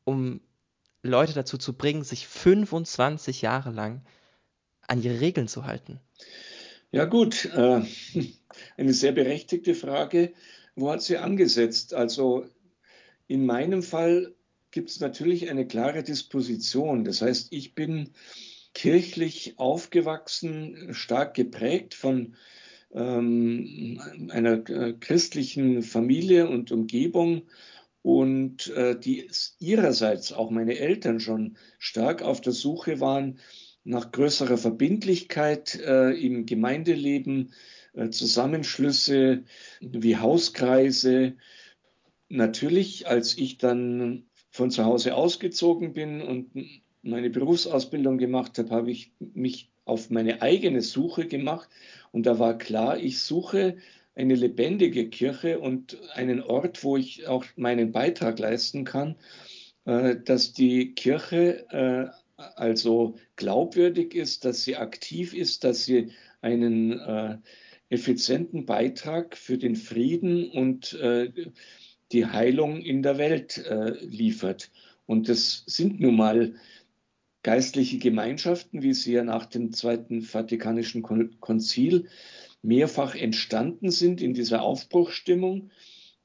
um 0.03 0.41
Leute 1.03 1.33
dazu 1.33 1.57
zu 1.57 1.73
bringen, 1.73 2.03
sich 2.03 2.27
25 2.27 3.41
Jahre 3.41 3.71
lang 3.71 4.01
an 4.87 5.01
ihre 5.01 5.19
Regeln 5.19 5.47
zu 5.47 5.65
halten? 5.65 5.99
Ja 6.91 7.05
gut, 7.05 7.45
äh, 7.45 7.81
eine 8.77 8.93
sehr 8.93 9.11
berechtigte 9.11 9.75
Frage. 9.75 10.33
Wo 10.75 10.91
hat 10.91 11.01
sie 11.01 11.17
angesetzt? 11.17 11.93
Also 11.93 12.45
in 13.27 13.45
meinem 13.45 13.81
Fall 13.83 14.35
gibt 14.71 14.89
es 14.89 14.99
natürlich 14.99 15.49
eine 15.49 15.67
klare 15.67 16.03
Disposition. 16.03 17.03
Das 17.03 17.21
heißt, 17.21 17.51
ich 17.51 17.75
bin 17.75 18.11
kirchlich 18.73 19.57
aufgewachsen, 19.57 20.93
stark 20.93 21.33
geprägt 21.33 21.93
von 21.93 22.35
ähm, 22.93 24.29
einer 24.31 24.69
äh, 24.69 24.93
christlichen 24.93 25.81
Familie 25.83 26.47
und 26.47 26.71
Umgebung 26.71 27.43
und 28.01 28.69
äh, 28.69 28.99
die 28.99 29.29
ihrerseits 29.59 30.33
auch 30.33 30.49
meine 30.49 30.77
Eltern 30.77 31.19
schon 31.19 31.57
stark 31.77 32.21
auf 32.21 32.41
der 32.41 32.53
Suche 32.53 32.99
waren 32.99 33.39
nach 33.83 34.11
größerer 34.11 34.57
Verbindlichkeit 34.57 35.79
äh, 35.79 36.11
im 36.11 36.45
Gemeindeleben, 36.45 37.53
äh, 37.93 38.09
Zusammenschlüsse 38.09 39.43
wie 39.81 40.17
Hauskreise. 40.17 41.35
Natürlich, 42.29 43.07
als 43.07 43.37
ich 43.37 43.57
dann 43.57 44.25
von 44.49 44.71
zu 44.71 44.85
Hause 44.85 45.15
ausgezogen 45.15 45.93
bin 45.93 46.21
und 46.21 46.51
meine 47.01 47.29
Berufsausbildung 47.29 48.17
gemacht 48.17 48.57
habe, 48.57 48.69
habe 48.69 48.91
ich 48.91 49.11
mich 49.19 49.71
auf 49.85 50.09
meine 50.09 50.41
eigene 50.41 50.81
Suche 50.81 51.25
gemacht 51.25 51.69
und 52.11 52.25
da 52.25 52.37
war 52.37 52.57
klar, 52.57 52.97
ich 52.97 53.19
suche 53.19 53.77
eine 54.15 54.35
lebendige 54.35 55.09
Kirche 55.09 55.59
und 55.59 55.97
einen 56.13 56.41
Ort, 56.41 56.83
wo 56.83 56.97
ich 56.97 57.27
auch 57.27 57.45
meinen 57.55 57.91
Beitrag 57.91 58.39
leisten 58.39 58.83
kann, 58.83 59.15
äh, 59.85 60.17
dass 60.23 60.53
die 60.53 60.93
Kirche 60.93 61.67
äh, 61.69 62.07
also 62.55 63.15
glaubwürdig 63.35 64.15
ist, 64.15 64.45
dass 64.45 64.63
sie 64.63 64.75
aktiv 64.75 65.33
ist, 65.33 65.63
dass 65.63 65.85
sie 65.85 66.11
einen 66.41 66.99
äh, 66.99 67.37
effizienten 67.89 68.65
Beitrag 68.65 69.37
für 69.37 69.57
den 69.57 69.75
Frieden 69.75 70.49
und 70.49 70.97
die 72.13 72.25
Heilung 72.25 72.81
in 72.81 73.03
der 73.03 73.17
Welt 73.17 73.61
liefert. 73.99 74.71
Und 75.05 75.27
das 75.27 75.65
sind 75.67 75.99
nun 75.99 76.15
mal 76.15 76.53
geistliche 77.43 77.97
Gemeinschaften, 77.97 78.81
wie 78.81 78.93
sie 78.93 79.11
ja 79.11 79.25
nach 79.25 79.45
dem 79.45 79.73
Zweiten 79.73 80.21
Vatikanischen 80.21 81.01
Konzil 81.01 82.07
mehrfach 82.61 83.15
entstanden 83.15 83.91
sind 83.91 84.21
in 84.21 84.33
dieser 84.33 84.61
Aufbruchsstimmung. 84.61 85.71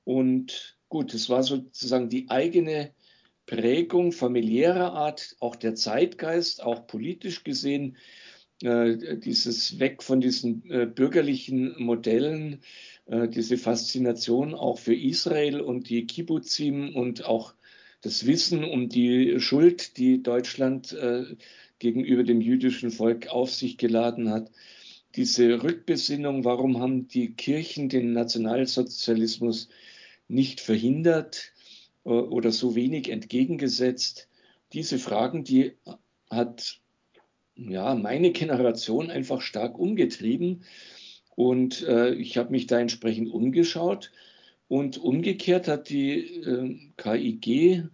Und 0.04 0.78
gut, 0.88 1.14
es 1.14 1.28
war 1.28 1.42
sozusagen 1.42 2.08
die 2.08 2.28
eigene 2.30 2.92
Prägung 3.46 4.12
familiärer 4.12 4.92
Art, 4.92 5.36
auch 5.40 5.56
der 5.56 5.74
Zeitgeist, 5.74 6.62
auch 6.62 6.86
politisch 6.86 7.44
gesehen, 7.44 7.96
äh, 8.62 9.18
dieses 9.18 9.78
Weg 9.78 10.02
von 10.02 10.20
diesen 10.20 10.68
äh, 10.70 10.86
bürgerlichen 10.86 11.74
Modellen, 11.78 12.62
äh, 13.04 13.28
diese 13.28 13.58
Faszination 13.58 14.54
auch 14.54 14.78
für 14.78 14.94
Israel 14.94 15.60
und 15.60 15.90
die 15.90 16.06
Kibbuzim 16.06 16.94
und 16.94 17.26
auch 17.26 17.54
das 18.00 18.26
Wissen 18.26 18.64
um 18.64 18.88
die 18.88 19.40
Schuld, 19.40 19.96
die 19.96 20.22
Deutschland 20.22 20.96
gegenüber 21.78 22.22
dem 22.22 22.40
jüdischen 22.40 22.90
Volk 22.90 23.28
auf 23.28 23.52
sich 23.52 23.78
geladen 23.78 24.30
hat. 24.30 24.50
Diese 25.16 25.62
Rückbesinnung, 25.62 26.44
warum 26.44 26.78
haben 26.78 27.08
die 27.08 27.32
Kirchen 27.32 27.88
den 27.88 28.12
Nationalsozialismus 28.12 29.68
nicht 30.28 30.60
verhindert 30.60 31.52
äh, 32.04 32.10
oder 32.10 32.52
so 32.52 32.74
wenig 32.74 33.08
entgegengesetzt? 33.08 34.28
Diese 34.74 34.98
Fragen, 34.98 35.42
die 35.42 35.72
hat 36.28 36.80
ja 37.54 37.94
meine 37.94 38.32
Generation 38.32 39.10
einfach 39.10 39.40
stark 39.40 39.78
umgetrieben. 39.78 40.64
Und 41.34 41.82
äh, 41.82 42.12
ich 42.14 42.36
habe 42.36 42.50
mich 42.50 42.66
da 42.66 42.78
entsprechend 42.78 43.30
umgeschaut 43.30 44.12
und 44.68 44.98
umgekehrt 44.98 45.68
hat 45.68 45.88
die 45.88 46.42
äh, 46.42 46.90
KIG 46.96 47.88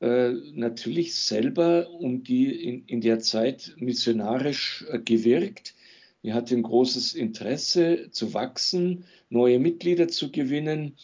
äh, 0.00 0.32
natürlich 0.52 1.14
selber 1.14 1.90
um 1.90 2.22
die 2.22 2.50
in, 2.50 2.84
in 2.86 3.00
der 3.00 3.20
Zeit 3.20 3.74
missionarisch 3.76 4.84
äh, 4.90 4.98
gewirkt. 4.98 5.74
Die 6.22 6.32
hatte 6.32 6.54
ein 6.54 6.62
großes 6.62 7.14
Interesse 7.14 8.10
zu 8.10 8.34
wachsen, 8.34 9.04
neue 9.30 9.58
Mitglieder 9.58 10.08
zu 10.08 10.30
gewinnen, 10.30 10.96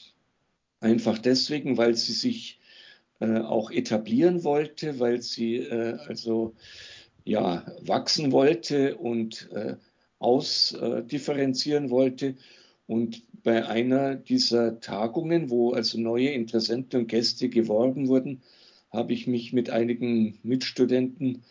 einfach 0.81 1.19
deswegen, 1.19 1.77
weil 1.79 1.95
sie 1.95 2.13
sich 2.13 2.59
äh, 3.21 3.39
auch 3.39 3.71
etablieren 3.71 4.45
wollte, 4.45 5.01
weil 5.01 5.23
sie 5.23 5.57
äh, 5.57 5.97
also 6.07 6.55
ja 7.25 7.65
wachsen 7.81 8.31
wollte 8.31 8.97
und 8.97 9.51
äh, 9.53 9.77
ausdifferenzieren 10.19 11.91
wollte. 11.91 12.37
Und 12.87 13.23
bei 13.43 13.67
einer 13.67 14.17
dieser 14.17 14.81
Tagungen, 14.81 15.51
wo 15.51 15.73
also 15.73 15.99
neue 15.99 16.31
Interessenten 16.31 17.01
und 17.01 17.07
Gäste 17.09 17.49
geworben 17.49 18.09
wurden, 18.09 18.43
habe 18.91 19.13
ich 19.13 19.27
mich 19.27 19.53
mit 19.53 19.71
einigen 19.71 20.39
Mitstudenten 20.43 21.43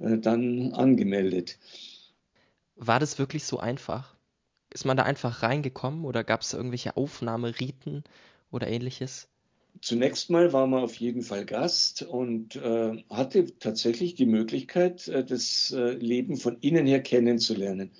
äh, 0.00 0.18
dann 0.18 0.72
angemeldet. 0.72 1.58
War 2.84 2.98
das 2.98 3.20
wirklich 3.20 3.44
so 3.44 3.60
einfach? 3.60 4.16
Ist 4.74 4.84
man 4.84 4.96
da 4.96 5.04
einfach 5.04 5.44
reingekommen 5.44 6.04
oder 6.04 6.24
gab 6.24 6.40
es 6.40 6.52
irgendwelche 6.52 6.96
Aufnahmeriten 6.96 8.02
oder 8.50 8.66
ähnliches? 8.66 9.28
Zunächst 9.80 10.30
mal 10.30 10.52
war 10.52 10.66
man 10.66 10.82
auf 10.82 10.96
jeden 10.96 11.22
Fall 11.22 11.46
Gast 11.46 12.02
und 12.02 12.56
äh, 12.56 13.04
hatte 13.08 13.56
tatsächlich 13.60 14.16
die 14.16 14.26
Möglichkeit, 14.26 15.06
äh, 15.06 15.24
das 15.24 15.70
äh, 15.70 15.92
Leben 15.92 16.36
von 16.36 16.58
innen 16.60 16.84
her 16.86 17.00
kennenzulernen. 17.00 17.92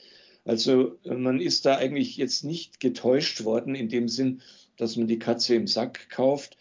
Also 0.45 0.99
man 1.05 1.40
ist 1.40 1.64
da 1.64 1.77
eigentlich 1.77 2.16
jetzt 2.16 2.42
nicht 2.42 2.81
getäuscht 2.81 3.45
worden 3.45 3.77
in 3.77 3.88
dem 3.88 4.09
Sinn, 4.09 4.42
dass 4.77 4.97
man 4.97 5.07
die 5.07 5.21
Katze 5.21 5.55
im 5.55 5.68
Sack 5.68 6.11
kauft 6.11 6.57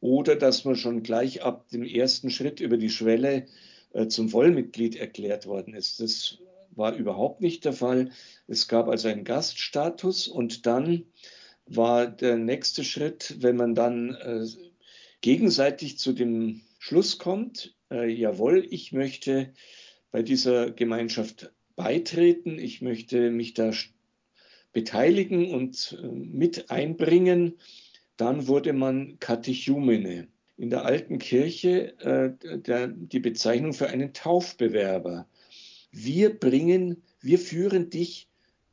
oder 0.00 0.36
dass 0.36 0.64
man 0.64 0.76
schon 0.76 1.02
gleich 1.02 1.42
ab 1.42 1.68
dem 1.70 1.82
ersten 1.82 2.30
Schritt 2.30 2.60
über 2.60 2.76
die 2.76 2.90
Schwelle 2.90 3.46
äh, 3.92 4.06
zum 4.06 4.28
Vollmitglied 4.28 4.94
erklärt 4.94 5.46
worden 5.46 5.74
ist. 5.74 5.98
Das 5.98 6.38
war 6.76 6.94
überhaupt 6.94 7.40
nicht 7.40 7.64
der 7.64 7.72
Fall. 7.72 8.10
Es 8.46 8.68
gab 8.68 8.88
also 8.88 9.08
einen 9.08 9.24
Gaststatus 9.24 10.28
und 10.28 10.66
dann 10.66 11.04
war 11.66 12.06
der 12.06 12.36
nächste 12.36 12.84
Schritt, 12.84 13.36
wenn 13.40 13.56
man 13.56 13.74
dann 13.74 14.14
äh, 14.14 14.46
gegenseitig 15.20 15.98
zu 15.98 16.12
dem 16.12 16.60
Schluss 16.78 17.18
kommt, 17.18 17.74
äh, 17.90 18.10
jawohl, 18.10 18.66
ich 18.70 18.92
möchte 18.92 19.52
bei 20.10 20.22
dieser 20.22 20.70
Gemeinschaft 20.70 21.50
beitreten, 21.76 22.58
ich 22.58 22.82
möchte 22.82 23.30
mich 23.30 23.54
da 23.54 23.72
beteiligen 24.72 25.50
und 25.52 25.98
äh, 26.02 26.06
mit 26.06 26.70
einbringen, 26.70 27.54
dann 28.16 28.46
wurde 28.46 28.72
man 28.72 29.18
Katechumene. 29.18 30.28
In 30.56 30.70
der 30.70 30.84
alten 30.84 31.18
Kirche 31.18 31.98
äh, 31.98 32.58
der, 32.58 32.88
die 32.88 33.18
Bezeichnung 33.18 33.72
für 33.72 33.88
einen 33.88 34.12
Taufbewerber. 34.12 35.26
Wir 35.96 36.36
bringen, 36.36 37.04
wir 37.20 37.38
führen 37.38 37.88
dich 37.88 38.26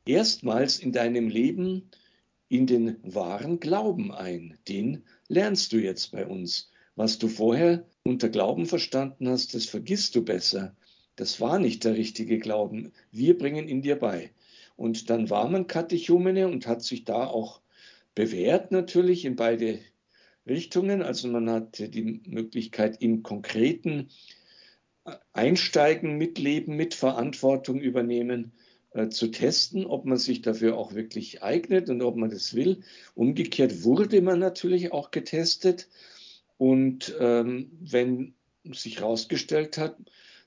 erstmals 0.06 0.80
in 0.80 0.90
deinem 0.90 1.28
Leben 1.28 1.88
in 2.48 2.66
den 2.66 2.96
wahren 3.04 3.60
Glauben 3.60 4.10
ein. 4.10 4.58
Den 4.66 5.04
lernst 5.28 5.72
du 5.72 5.76
jetzt 5.76 6.10
bei 6.10 6.26
uns. 6.26 6.72
Was 6.96 7.20
du 7.20 7.28
vorher 7.28 7.86
unter 8.02 8.28
Glauben 8.28 8.66
verstanden 8.66 9.28
hast, 9.28 9.54
das 9.54 9.66
vergisst 9.66 10.16
du 10.16 10.24
besser. 10.24 10.74
Das 11.14 11.40
war 11.40 11.60
nicht 11.60 11.84
der 11.84 11.94
richtige 11.94 12.40
Glauben. 12.40 12.90
Wir 13.12 13.38
bringen 13.38 13.68
ihn 13.68 13.82
dir 13.82 14.00
bei. 14.00 14.32
Und 14.74 15.08
dann 15.08 15.30
war 15.30 15.48
man 15.48 15.68
Katechumene 15.68 16.48
und 16.48 16.66
hat 16.66 16.82
sich 16.82 17.04
da 17.04 17.28
auch 17.28 17.60
bewährt 18.16 18.72
natürlich 18.72 19.24
in 19.24 19.36
beide 19.36 19.78
Richtungen. 20.44 21.02
Also 21.02 21.28
man 21.28 21.48
hatte 21.48 21.88
die 21.88 22.20
Möglichkeit, 22.26 23.00
im 23.00 23.22
konkreten 23.22 24.08
Einsteigen, 25.32 26.18
Mitleben, 26.18 26.76
Mitverantwortung 26.76 27.80
übernehmen, 27.80 28.52
äh, 28.92 29.08
zu 29.08 29.28
testen, 29.28 29.86
ob 29.86 30.04
man 30.04 30.18
sich 30.18 30.42
dafür 30.42 30.76
auch 30.76 30.94
wirklich 30.94 31.42
eignet 31.42 31.88
und 31.88 32.02
ob 32.02 32.16
man 32.16 32.30
das 32.30 32.54
will. 32.54 32.82
Umgekehrt 33.14 33.84
wurde 33.84 34.20
man 34.20 34.38
natürlich 34.38 34.92
auch 34.92 35.10
getestet. 35.10 35.88
Und 36.58 37.14
ähm, 37.18 37.72
wenn 37.80 38.34
sich 38.64 39.00
herausgestellt 39.00 39.78
hat, 39.78 39.96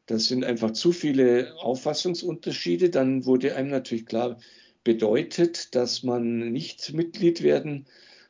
das 0.06 0.26
sind 0.26 0.44
einfach 0.44 0.72
zu 0.72 0.92
viele 0.92 1.56
Auffassungsunterschiede, 1.58 2.92
dann 2.92 3.26
wurde 3.26 3.56
einem 3.56 3.72
natürlich 3.72 4.06
klar 4.06 4.38
bedeutet, 4.84 5.74
dass 5.74 6.04
man 6.04 6.52
nicht 6.52 6.94
Mitglied 6.94 7.42
werden 7.42 7.88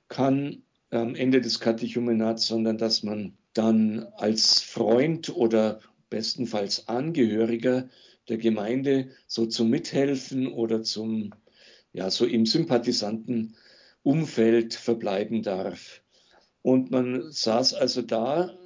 kann 0.08 0.64
am 0.90 1.16
Ende 1.16 1.42
des 1.42 1.60
Katechumenats, 1.60 2.48
sondern 2.48 2.78
dass 2.78 3.04
man 3.04 3.38
dann 3.54 4.08
als 4.16 4.62
Freund 4.62 5.36
oder 5.36 5.82
bestenfalls 6.10 6.88
Angehöriger 6.88 7.90
der 8.30 8.38
Gemeinde 8.38 9.10
so 9.28 9.46
zum 9.46 9.70
Mithelfen 9.70 10.48
oder 10.48 10.84
zum, 10.84 11.32
ja, 11.94 12.10
so 12.10 12.26
im 12.26 12.46
sympathisanten 12.46 13.56
Umfeld 14.04 14.74
verbleiben 14.74 15.44
darf. 15.44 16.02
Und 16.62 16.90
man 16.90 17.32
saß 17.32 17.76
also 17.76 18.02
da 18.02 18.58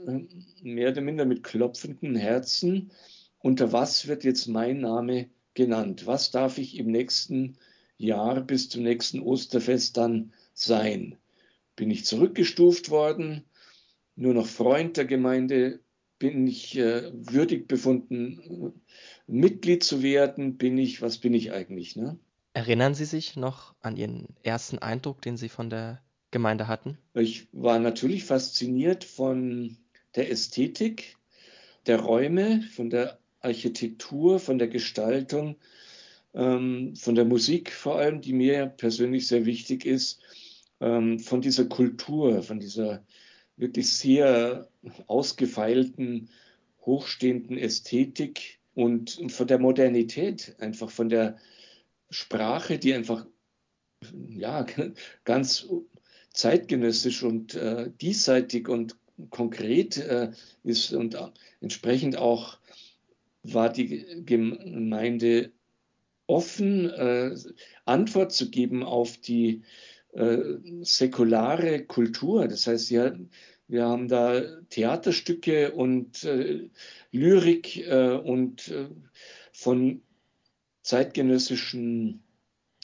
mehr 0.61 0.91
oder 0.91 1.01
minder 1.01 1.25
mit 1.25 1.43
klopfenden 1.43 2.15
Herzen. 2.15 2.91
Unter 3.39 3.73
was 3.73 4.07
wird 4.07 4.23
jetzt 4.23 4.47
mein 4.47 4.79
Name 4.79 5.29
genannt? 5.53 6.07
Was 6.07 6.31
darf 6.31 6.57
ich 6.57 6.77
im 6.77 6.87
nächsten 6.87 7.57
Jahr 7.97 8.39
bis 8.39 8.69
zum 8.69 8.83
nächsten 8.83 9.19
Osterfest 9.19 9.97
dann 9.97 10.33
sein? 10.53 11.17
Bin 11.75 11.91
ich 11.91 12.05
zurückgestuft 12.05 12.89
worden? 12.89 13.43
Nur 14.15 14.33
noch 14.33 14.47
Freund 14.47 14.95
der 14.95 15.05
Gemeinde? 15.05 15.79
Bin 16.19 16.47
ich 16.47 16.77
äh, 16.77 17.11
würdig 17.13 17.67
befunden, 17.67 18.73
Mitglied 19.25 19.83
zu 19.83 20.03
werden? 20.03 20.57
Bin 20.57 20.77
ich, 20.77 21.01
was 21.01 21.17
bin 21.17 21.33
ich 21.33 21.51
eigentlich? 21.51 21.95
Ne? 21.95 22.19
Erinnern 22.53 22.93
Sie 22.93 23.05
sich 23.05 23.35
noch 23.37 23.73
an 23.81 23.95
Ihren 23.95 24.27
ersten 24.43 24.79
Eindruck, 24.79 25.21
den 25.21 25.37
Sie 25.37 25.49
von 25.49 25.69
der 25.69 26.01
Gemeinde 26.31 26.67
hatten? 26.67 26.97
Ich 27.13 27.47
war 27.51 27.79
natürlich 27.79 28.25
fasziniert 28.25 29.03
von 29.03 29.77
der 30.15 30.29
Ästhetik 30.29 31.15
der 31.85 32.01
Räume, 32.01 32.61
von 32.61 32.89
der 32.89 33.19
Architektur, 33.39 34.39
von 34.39 34.59
der 34.59 34.67
Gestaltung, 34.67 35.55
ähm, 36.33 36.95
von 36.95 37.15
der 37.15 37.25
Musik 37.25 37.71
vor 37.71 37.97
allem, 37.97 38.21
die 38.21 38.33
mir 38.33 38.67
persönlich 38.67 39.27
sehr 39.27 39.45
wichtig 39.45 39.85
ist, 39.85 40.19
ähm, 40.81 41.19
von 41.19 41.41
dieser 41.41 41.65
Kultur, 41.65 42.43
von 42.43 42.59
dieser 42.59 43.03
wirklich 43.59 43.91
sehr 43.91 44.69
ausgefeilten, 45.07 46.29
hochstehenden 46.81 47.57
Ästhetik 47.57 48.59
und 48.73 49.19
von 49.27 49.47
der 49.47 49.59
Modernität, 49.59 50.55
einfach 50.59 50.89
von 50.89 51.09
der 51.09 51.37
Sprache, 52.09 52.79
die 52.79 52.93
einfach 52.93 53.25
ja, 54.29 54.65
ganz 55.25 55.67
zeitgenössisch 56.33 57.23
und 57.23 57.55
äh, 57.55 57.91
diesseitig 58.01 58.69
und 58.69 58.95
konkret 59.29 59.97
äh, 59.97 60.31
ist 60.63 60.93
und 60.93 61.17
entsprechend 61.59 62.17
auch 62.17 62.57
war 63.43 63.71
die 63.71 64.23
Gemeinde 64.25 65.51
offen, 66.27 66.89
äh, 66.89 67.35
Antwort 67.85 68.31
zu 68.31 68.49
geben 68.49 68.83
auf 68.83 69.17
die 69.17 69.63
äh, 70.13 70.57
säkulare 70.81 71.85
Kultur. 71.85 72.47
Das 72.47 72.67
heißt, 72.67 72.91
ja, 72.91 73.13
wir 73.69 73.85
haben 73.85 74.07
da 74.07 74.41
Theaterstücke 74.69 75.71
und 75.71 76.23
äh, 76.23 76.69
Lyrik 77.11 77.77
äh, 77.87 78.15
und 78.15 78.67
äh, 78.69 78.87
von 79.53 80.01
zeitgenössischen 80.81 82.23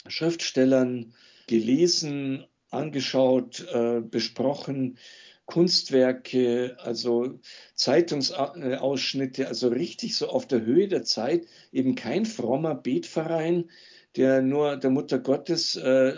Schriftstellern 0.06 1.12
gelesen, 1.48 2.46
angeschaut, 2.70 3.66
äh, 3.72 4.00
besprochen, 4.00 4.98
Kunstwerke, 5.46 6.76
also 6.80 7.40
Zeitungsausschnitte, 7.74 9.48
also 9.48 9.68
richtig 9.68 10.14
so 10.14 10.28
auf 10.28 10.46
der 10.46 10.64
Höhe 10.64 10.86
der 10.86 11.02
Zeit, 11.02 11.46
eben 11.72 11.96
kein 11.96 12.26
frommer 12.26 12.76
Betverein, 12.76 13.70
der 14.16 14.40
nur 14.40 14.76
der 14.76 14.90
Mutter 14.90 15.18
Gottes 15.18 15.74
äh, 15.76 16.14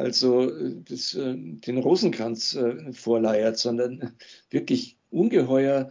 also 0.00 0.50
das, 0.80 1.14
äh, 1.14 1.34
den 1.36 1.78
Rosenkranz 1.78 2.54
äh, 2.54 2.92
vorleiert, 2.92 3.58
sondern 3.58 4.16
wirklich 4.48 4.96
ungeheuer 5.10 5.90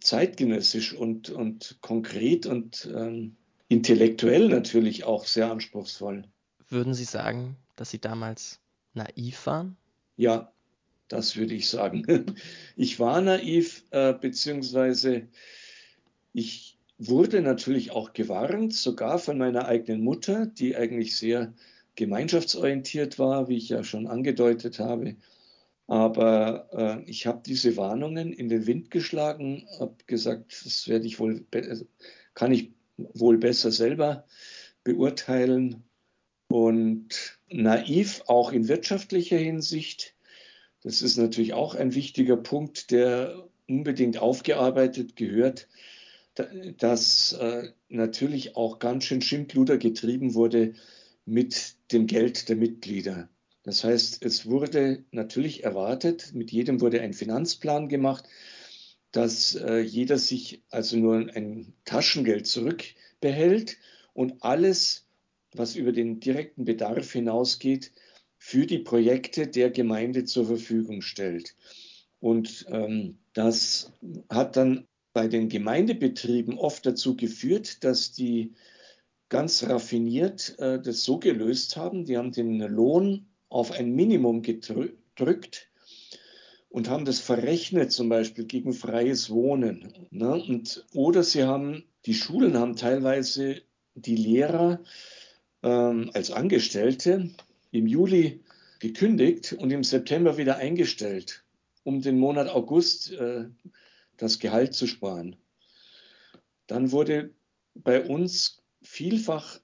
zeitgenössisch 0.00 0.94
und, 0.94 1.30
und 1.30 1.78
konkret 1.80 2.46
und 2.46 2.90
ähm, 2.92 3.36
intellektuell 3.68 4.48
natürlich 4.48 5.04
auch 5.04 5.26
sehr 5.26 5.50
anspruchsvoll. 5.50 6.24
Würden 6.68 6.92
Sie 6.92 7.04
sagen, 7.04 7.56
dass 7.76 7.90
Sie 7.90 8.00
damals 8.00 8.58
naiv 8.94 9.46
waren? 9.46 9.76
Ja, 10.16 10.52
das 11.06 11.36
würde 11.36 11.54
ich 11.54 11.68
sagen. 11.68 12.04
Ich 12.76 12.98
war 12.98 13.20
naiv, 13.20 13.84
äh, 13.90 14.12
beziehungsweise 14.12 15.28
ich 16.32 16.78
wurde 16.98 17.42
natürlich 17.42 17.92
auch 17.92 18.12
gewarnt, 18.12 18.74
sogar 18.74 19.20
von 19.20 19.38
meiner 19.38 19.66
eigenen 19.66 20.02
Mutter, 20.02 20.46
die 20.46 20.74
eigentlich 20.74 21.16
sehr 21.16 21.54
gemeinschaftsorientiert 22.00 23.18
war, 23.18 23.48
wie 23.48 23.58
ich 23.58 23.68
ja 23.68 23.84
schon 23.84 24.06
angedeutet 24.06 24.78
habe. 24.78 25.16
Aber 25.86 26.70
äh, 26.72 27.10
ich 27.10 27.26
habe 27.26 27.42
diese 27.44 27.76
Warnungen 27.76 28.32
in 28.32 28.48
den 28.48 28.66
Wind 28.66 28.90
geschlagen, 28.90 29.66
habe 29.78 29.96
gesagt, 30.06 30.62
das 30.64 30.88
werde 30.88 31.06
ich 31.06 31.20
wohl, 31.20 31.44
kann 32.32 32.52
ich 32.52 32.72
wohl 32.96 33.36
besser 33.36 33.70
selber 33.70 34.24
beurteilen 34.82 35.84
und 36.48 37.38
naiv 37.50 38.22
auch 38.28 38.50
in 38.52 38.66
wirtschaftlicher 38.66 39.36
Hinsicht. 39.36 40.14
Das 40.82 41.02
ist 41.02 41.18
natürlich 41.18 41.52
auch 41.52 41.74
ein 41.74 41.94
wichtiger 41.94 42.38
Punkt, 42.38 42.90
der 42.92 43.46
unbedingt 43.68 44.16
aufgearbeitet 44.16 45.16
gehört, 45.16 45.68
dass 46.78 47.32
äh, 47.34 47.68
natürlich 47.90 48.56
auch 48.56 48.78
ganz 48.78 49.04
schön 49.04 49.20
Schindluder 49.20 49.76
getrieben 49.76 50.32
wurde 50.32 50.72
mit 51.24 51.74
dem 51.92 52.06
Geld 52.06 52.48
der 52.48 52.56
Mitglieder. 52.56 53.28
Das 53.62 53.84
heißt, 53.84 54.24
es 54.24 54.46
wurde 54.46 55.04
natürlich 55.10 55.64
erwartet, 55.64 56.32
mit 56.34 56.50
jedem 56.50 56.80
wurde 56.80 57.00
ein 57.02 57.12
Finanzplan 57.12 57.88
gemacht, 57.88 58.24
dass 59.12 59.54
äh, 59.54 59.80
jeder 59.80 60.18
sich 60.18 60.62
also 60.70 60.96
nur 60.96 61.16
ein 61.34 61.74
Taschengeld 61.84 62.46
zurückbehält 62.46 63.76
und 64.14 64.42
alles 64.42 65.06
was 65.54 65.74
über 65.74 65.92
den 65.92 66.20
direkten 66.20 66.64
Bedarf 66.64 67.12
hinausgeht, 67.12 67.92
für 68.38 68.66
die 68.66 68.78
Projekte 68.78 69.48
der 69.48 69.70
Gemeinde 69.70 70.24
zur 70.24 70.46
Verfügung 70.46 71.02
stellt. 71.02 71.56
Und 72.20 72.66
ähm, 72.68 73.18
das 73.32 73.92
hat 74.28 74.56
dann 74.56 74.86
bei 75.12 75.28
den 75.28 75.48
Gemeindebetrieben 75.48 76.56
oft 76.56 76.86
dazu 76.86 77.16
geführt, 77.16 77.84
dass 77.84 78.12
die 78.12 78.54
ganz 79.30 79.62
raffiniert 79.62 80.58
äh, 80.58 80.80
das 80.82 81.04
so 81.04 81.18
gelöst 81.18 81.76
haben, 81.76 82.04
die 82.04 82.18
haben 82.18 82.32
den 82.32 82.58
Lohn 82.58 83.26
auf 83.48 83.72
ein 83.72 83.94
Minimum 83.94 84.42
gedrückt 84.42 85.70
und 86.68 86.88
haben 86.88 87.04
das 87.04 87.20
verrechnet 87.20 87.92
zum 87.92 88.08
Beispiel 88.08 88.44
gegen 88.44 88.72
freies 88.72 89.30
Wohnen. 89.30 90.06
Ne? 90.10 90.32
Und, 90.32 90.84
oder 90.92 91.22
sie 91.22 91.44
haben, 91.44 91.84
die 92.06 92.14
Schulen 92.14 92.58
haben 92.58 92.76
teilweise 92.76 93.62
die 93.94 94.16
Lehrer 94.16 94.80
ähm, 95.62 96.10
als 96.12 96.30
Angestellte 96.30 97.30
im 97.70 97.86
Juli 97.86 98.40
gekündigt 98.78 99.52
und 99.52 99.70
im 99.70 99.84
September 99.84 100.38
wieder 100.38 100.56
eingestellt, 100.56 101.44
um 101.84 102.02
den 102.02 102.18
Monat 102.18 102.48
August 102.48 103.12
äh, 103.12 103.46
das 104.16 104.38
Gehalt 104.38 104.74
zu 104.74 104.86
sparen. 104.86 105.36
Dann 106.66 106.92
wurde 106.92 107.30
bei 107.74 108.04
uns 108.04 108.59
vielfach 108.82 109.60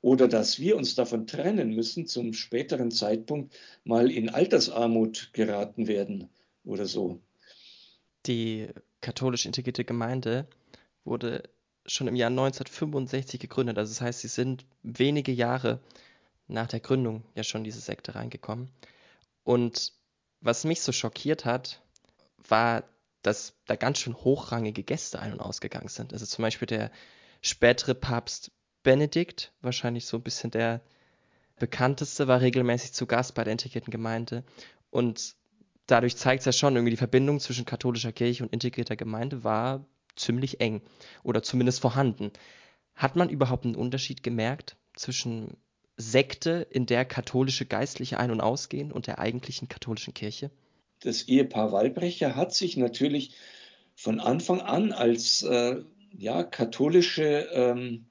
oder 0.03 0.29
dass 0.29 0.59
wir 0.59 0.77
uns 0.77 0.95
davon 0.95 1.27
trennen 1.27 1.75
müssen, 1.75 2.07
zum 2.07 2.33
späteren 2.33 2.91
Zeitpunkt 2.91 3.55
mal 3.85 4.11
in 4.11 4.29
Altersarmut 4.29 5.31
geraten 5.33 5.87
werden 5.89 6.29
oder 6.65 6.87
so. 6.87 7.21
Die 8.27 8.69
katholisch 9.01 9.47
integrierte 9.47 9.85
Gemeinde 9.85 10.47
wurde 11.05 11.43
schon 11.87 12.09
im 12.09 12.17
Jahr 12.17 12.31
1965 12.31 13.41
gegründet. 13.41 13.79
Also 13.79 13.91
das 13.91 14.01
heißt, 14.01 14.21
sie 14.21 14.29
sind 14.29 14.65
wenige 14.83 15.33
Jahre 15.33 15.81
nach 16.47 16.67
der 16.67 16.81
Gründung 16.81 17.25
ja 17.35 17.45
schon 17.45 17.65
diese 17.65 17.81
Sekte 17.81 18.15
reingekommen. 18.15 18.69
Und 19.45 19.93
was 20.41 20.65
mich 20.65 20.81
so 20.83 20.93
schockiert 20.93 21.45
hat, 21.45 21.83
war, 22.49 22.85
dass 23.23 23.55
da 23.67 23.77
ganz 23.77 23.99
schön 23.99 24.15
hochrangige 24.15 24.83
Gäste 24.83 25.21
ein- 25.21 25.33
und 25.33 25.41
ausgegangen 25.41 25.89
sind. 25.89 26.13
Also 26.13 26.27
zum 26.27 26.43
Beispiel 26.43 26.67
der 26.67 26.91
spätere 27.43 27.95
Papst 27.95 28.51
Benedikt, 28.83 29.53
wahrscheinlich 29.61 30.07
so 30.07 30.17
ein 30.17 30.23
bisschen 30.23 30.51
der 30.51 30.81
bekannteste, 31.59 32.27
war 32.29 32.41
regelmäßig 32.41 32.93
zu 32.93 33.07
Gast 33.07 33.35
bei 33.35 33.45
der 33.45 33.53
integrierten 33.53 33.91
Gemeinde. 33.91 34.45
Und 34.91 35.35
dadurch 35.87 36.17
zeigt 36.17 36.41
es 36.41 36.47
ja 36.47 36.53
schon, 36.53 36.75
irgendwie 36.75 36.91
die 36.91 36.97
Verbindung 36.97 37.41
zwischen 37.41 37.65
katholischer 37.65 38.13
Kirche 38.13 38.43
und 38.43 38.53
integrierter 38.53 38.97
Gemeinde 38.97 39.45
war 39.45 39.85
ziemlich 40.17 40.61
eng 40.61 40.83
oder 41.23 41.43
zumindest 41.43 41.81
vorhanden. 41.81 42.33
Hat 42.95 43.17
man 43.17 43.29
überhaupt 43.29 43.65
einen 43.65 43.77
Unterschied 43.77 44.23
gemerkt 44.23 44.77
zwischen 44.95 45.57
Sekte, 45.97 46.67
in 46.71 46.87
der 46.87 47.05
katholische 47.05 47.67
Geistliche 47.67 48.19
ein- 48.19 48.31
und 48.31 48.41
ausgehen 48.41 48.91
und 48.91 49.07
der 49.07 49.19
eigentlichen 49.19 49.69
katholischen 49.69 50.15
Kirche? 50.15 50.51
Das 51.01 51.23
Ehepaar 51.29 51.73
Wallbrecher 51.73 52.37
hat 52.37 52.55
sich 52.55 52.77
natürlich 52.77 53.35
von 53.95 54.21
Anfang 54.21 54.61
an 54.61 54.93
als 54.93 55.43
äh, 55.43 55.83
ja, 56.13 56.43
katholische 56.43 57.49
ähm, 57.53 58.07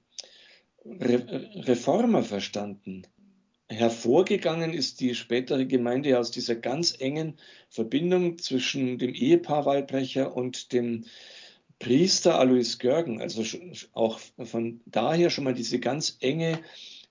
Re 1.00 1.50
Reformer 1.68 2.24
verstanden. 2.24 3.04
Hervorgegangen 3.68 4.74
ist 4.74 5.00
die 5.00 5.14
spätere 5.14 5.66
Gemeinde 5.66 6.18
aus 6.18 6.32
dieser 6.32 6.56
ganz 6.56 6.96
engen 7.00 7.36
Verbindung 7.70 8.40
zwischen 8.40 8.98
dem 8.98 9.14
Ehepaar 9.14 9.66
Wallbrecher 9.66 10.36
und 10.36 10.74
dem 10.74 11.06
Priester 11.78 12.40
Alois 12.40 12.78
Görgen. 12.80 13.22
Also 13.22 13.44
auch 13.94 14.20
von 14.44 14.82
daher 14.86 15.30
schon 15.30 15.44
mal 15.44 15.54
diese 15.54 15.80
ganz 15.80 16.18
enge 16.20 16.60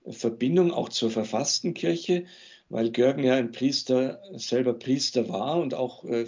Verbindung 0.05 0.71
auch 0.71 0.89
zur 0.89 1.11
verfassten 1.11 1.73
Kirche, 1.73 2.25
weil 2.67 2.91
Görgen 2.91 3.23
ja 3.23 3.35
ein 3.35 3.51
Priester, 3.51 4.21
selber 4.33 4.73
Priester 4.73 5.29
war 5.29 5.59
und 5.59 5.73
auch 5.73 6.03
äh, 6.03 6.25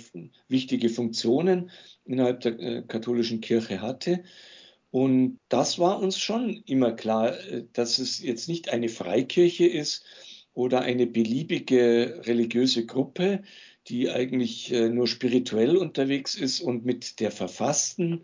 wichtige 0.47 0.89
Funktionen 0.89 1.69
innerhalb 2.05 2.39
der 2.41 2.59
äh, 2.59 2.81
katholischen 2.87 3.41
Kirche 3.41 3.81
hatte. 3.81 4.23
Und 4.91 5.39
das 5.49 5.79
war 5.79 5.99
uns 5.99 6.19
schon 6.19 6.63
immer 6.65 6.91
klar, 6.91 7.39
äh, 7.47 7.65
dass 7.73 7.97
es 7.99 8.19
jetzt 8.21 8.47
nicht 8.47 8.69
eine 8.69 8.89
Freikirche 8.89 9.65
ist 9.65 10.03
oder 10.53 10.81
eine 10.81 11.07
beliebige 11.07 12.21
religiöse 12.25 12.85
Gruppe, 12.85 13.41
die 13.87 14.09
eigentlich 14.09 14.71
äh, 14.71 14.89
nur 14.89 15.07
spirituell 15.07 15.77
unterwegs 15.77 16.35
ist 16.35 16.61
und 16.61 16.85
mit 16.85 17.19
der 17.19 17.31
verfassten 17.31 18.21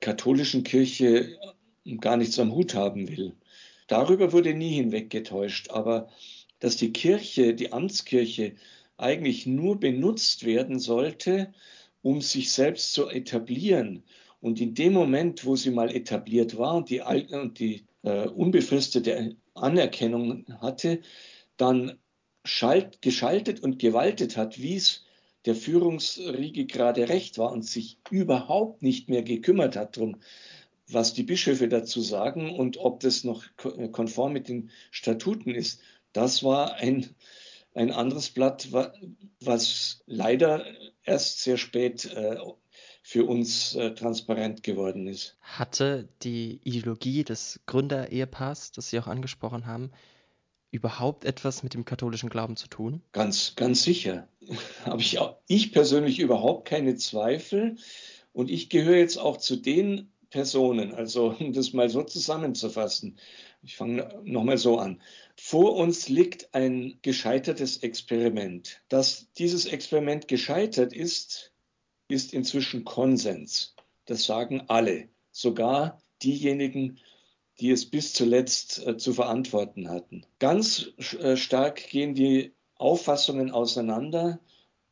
katholischen 0.00 0.64
Kirche 0.64 1.38
gar 2.00 2.16
nichts 2.16 2.38
am 2.38 2.54
Hut 2.54 2.74
haben 2.74 3.08
will. 3.08 3.34
Darüber 3.86 4.32
wurde 4.32 4.54
nie 4.54 4.74
hinweggetäuscht. 4.74 5.70
Aber 5.70 6.08
dass 6.60 6.76
die 6.76 6.92
Kirche, 6.92 7.54
die 7.54 7.72
Amtskirche, 7.72 8.54
eigentlich 8.96 9.46
nur 9.46 9.78
benutzt 9.78 10.44
werden 10.44 10.78
sollte, 10.78 11.52
um 12.02 12.20
sich 12.20 12.52
selbst 12.52 12.92
zu 12.92 13.08
etablieren. 13.08 14.04
Und 14.44 14.60
in 14.60 14.74
dem 14.74 14.92
Moment, 14.92 15.46
wo 15.46 15.56
sie 15.56 15.70
mal 15.70 15.90
etabliert 15.90 16.58
war 16.58 16.74
und 16.74 16.90
die, 16.90 17.00
und 17.00 17.58
die 17.58 17.86
äh, 18.02 18.28
unbefristete 18.28 19.36
Anerkennung 19.54 20.44
hatte, 20.60 21.00
dann 21.56 21.98
schalt, 22.44 23.00
geschaltet 23.00 23.60
und 23.60 23.78
gewaltet 23.78 24.36
hat, 24.36 24.60
wie 24.60 24.76
es 24.76 25.06
der 25.46 25.54
Führungsriege 25.54 26.66
gerade 26.66 27.08
recht 27.08 27.38
war 27.38 27.52
und 27.52 27.64
sich 27.64 27.96
überhaupt 28.10 28.82
nicht 28.82 29.08
mehr 29.08 29.22
gekümmert 29.22 29.76
hat 29.76 29.96
darum, 29.96 30.18
was 30.88 31.14
die 31.14 31.22
Bischöfe 31.22 31.68
dazu 31.68 32.02
sagen 32.02 32.50
und 32.50 32.76
ob 32.76 33.00
das 33.00 33.24
noch 33.24 33.46
konform 33.92 34.34
mit 34.34 34.48
den 34.48 34.70
Statuten 34.90 35.54
ist, 35.54 35.80
das 36.12 36.44
war 36.44 36.74
ein, 36.74 37.14
ein 37.72 37.90
anderes 37.90 38.28
Blatt, 38.28 38.68
was 39.40 40.02
leider 40.04 40.66
erst 41.02 41.40
sehr 41.40 41.56
spät 41.56 42.12
äh, 42.12 42.36
für 43.06 43.26
uns 43.26 43.74
äh, 43.74 43.94
transparent 43.94 44.62
geworden 44.62 45.06
ist. 45.06 45.36
Hatte 45.42 46.08
die 46.22 46.58
Ideologie 46.64 47.22
des 47.22 47.60
Gründerehepaars, 47.66 48.72
das 48.72 48.88
Sie 48.88 48.98
auch 48.98 49.06
angesprochen 49.06 49.66
haben, 49.66 49.90
überhaupt 50.70 51.26
etwas 51.26 51.62
mit 51.62 51.74
dem 51.74 51.84
katholischen 51.84 52.30
Glauben 52.30 52.56
zu 52.56 52.66
tun? 52.66 53.02
Ganz, 53.12 53.56
ganz 53.56 53.84
sicher. 53.84 54.26
Habe 54.86 55.02
ich, 55.02 55.18
auch, 55.18 55.36
ich 55.46 55.70
persönlich 55.72 56.18
überhaupt 56.18 56.66
keine 56.66 56.96
Zweifel. 56.96 57.76
Und 58.32 58.50
ich 58.50 58.70
gehöre 58.70 58.96
jetzt 58.96 59.18
auch 59.18 59.36
zu 59.36 59.56
den 59.56 60.10
Personen. 60.30 60.94
Also 60.94 61.36
um 61.38 61.52
das 61.52 61.74
mal 61.74 61.90
so 61.90 62.02
zusammenzufassen. 62.04 63.18
Ich 63.62 63.76
fange 63.76 64.18
nochmal 64.24 64.56
so 64.56 64.78
an. 64.78 65.02
Vor 65.36 65.76
uns 65.76 66.08
liegt 66.08 66.54
ein 66.54 66.98
gescheitertes 67.02 67.82
Experiment. 67.82 68.80
Dass 68.88 69.30
dieses 69.34 69.66
Experiment 69.66 70.26
gescheitert 70.26 70.94
ist, 70.94 71.52
ist 72.14 72.32
inzwischen 72.32 72.84
Konsens. 72.84 73.74
Das 74.06 74.24
sagen 74.24 74.62
alle, 74.68 75.08
sogar 75.32 76.00
diejenigen, 76.22 76.98
die 77.60 77.70
es 77.70 77.84
bis 77.86 78.12
zuletzt 78.12 78.84
äh, 78.86 78.96
zu 78.96 79.12
verantworten 79.12 79.88
hatten. 79.88 80.24
Ganz 80.38 80.92
äh, 81.20 81.36
stark 81.36 81.88
gehen 81.88 82.14
die 82.14 82.52
Auffassungen 82.76 83.50
auseinander, 83.50 84.40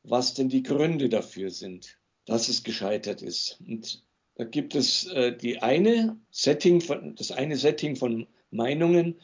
was 0.03 0.35
denn 0.35 0.49
die 0.49 0.63
Gründe 0.63 1.09
dafür 1.09 1.51
sind, 1.51 1.99
dass 2.27 2.49
es 2.49 2.63
gescheitert 2.63 3.23
ist. 3.23 3.59
Und 3.67 4.05
da 4.35 4.45
gibt 4.45 4.75
es 4.75 5.07
äh, 5.07 5.37
die 5.37 5.63
eine 5.63 6.19
Setting 6.31 6.81
von, 6.81 7.15
das 7.17 7.33
eine 7.33 7.57
Setting 7.57 7.97
von 7.97 8.27
Meinungen, 8.51 9.21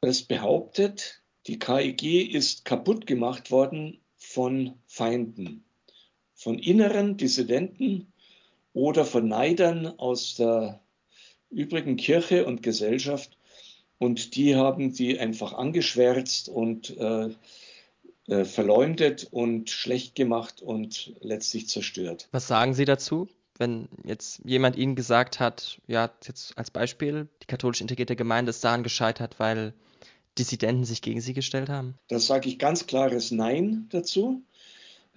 das 0.00 0.22
behauptet, 0.22 1.22
die 1.46 1.58
KIG 1.58 2.32
ist 2.32 2.64
kaputt 2.64 3.06
gemacht 3.06 3.50
worden 3.50 4.00
von 4.16 4.74
Feinden, 4.86 5.64
von 6.38 6.58
inneren 6.58 7.16
Dissidenten 7.16 8.12
oder 8.72 9.04
von 9.04 9.26
Neidern 9.26 9.86
aus 9.98 10.36
der 10.36 10.80
übrigen 11.50 11.96
Kirche 11.96 12.46
und 12.46 12.62
Gesellschaft. 12.62 13.36
Und 13.98 14.36
die 14.36 14.54
haben 14.54 14.92
sie 14.92 15.18
einfach 15.18 15.52
angeschwärzt 15.52 16.48
und 16.48 16.96
äh, 16.96 17.30
äh, 18.28 18.44
verleumdet 18.44 19.26
und 19.32 19.68
schlecht 19.68 20.14
gemacht 20.14 20.62
und 20.62 21.12
letztlich 21.20 21.68
zerstört. 21.68 22.28
Was 22.30 22.46
sagen 22.46 22.74
Sie 22.74 22.84
dazu? 22.84 23.28
wenn 23.60 23.88
jetzt 24.04 24.40
jemand 24.44 24.76
Ihnen 24.76 24.94
gesagt 24.94 25.40
hat, 25.40 25.80
ja, 25.88 26.12
jetzt 26.24 26.56
als 26.56 26.70
Beispiel, 26.70 27.26
die 27.42 27.46
katholisch 27.46 27.80
integrierte 27.80 28.14
Gemeinde 28.14 28.50
ist 28.50 28.62
daran 28.62 28.84
gescheitert, 28.84 29.40
weil 29.40 29.74
Dissidenten 30.38 30.84
sich 30.84 31.02
gegen 31.02 31.20
sie 31.20 31.34
gestellt 31.34 31.68
haben? 31.68 31.98
Das 32.06 32.28
sage 32.28 32.48
ich 32.48 32.60
ganz 32.60 32.86
klares 32.86 33.32
Nein 33.32 33.88
dazu. 33.90 34.42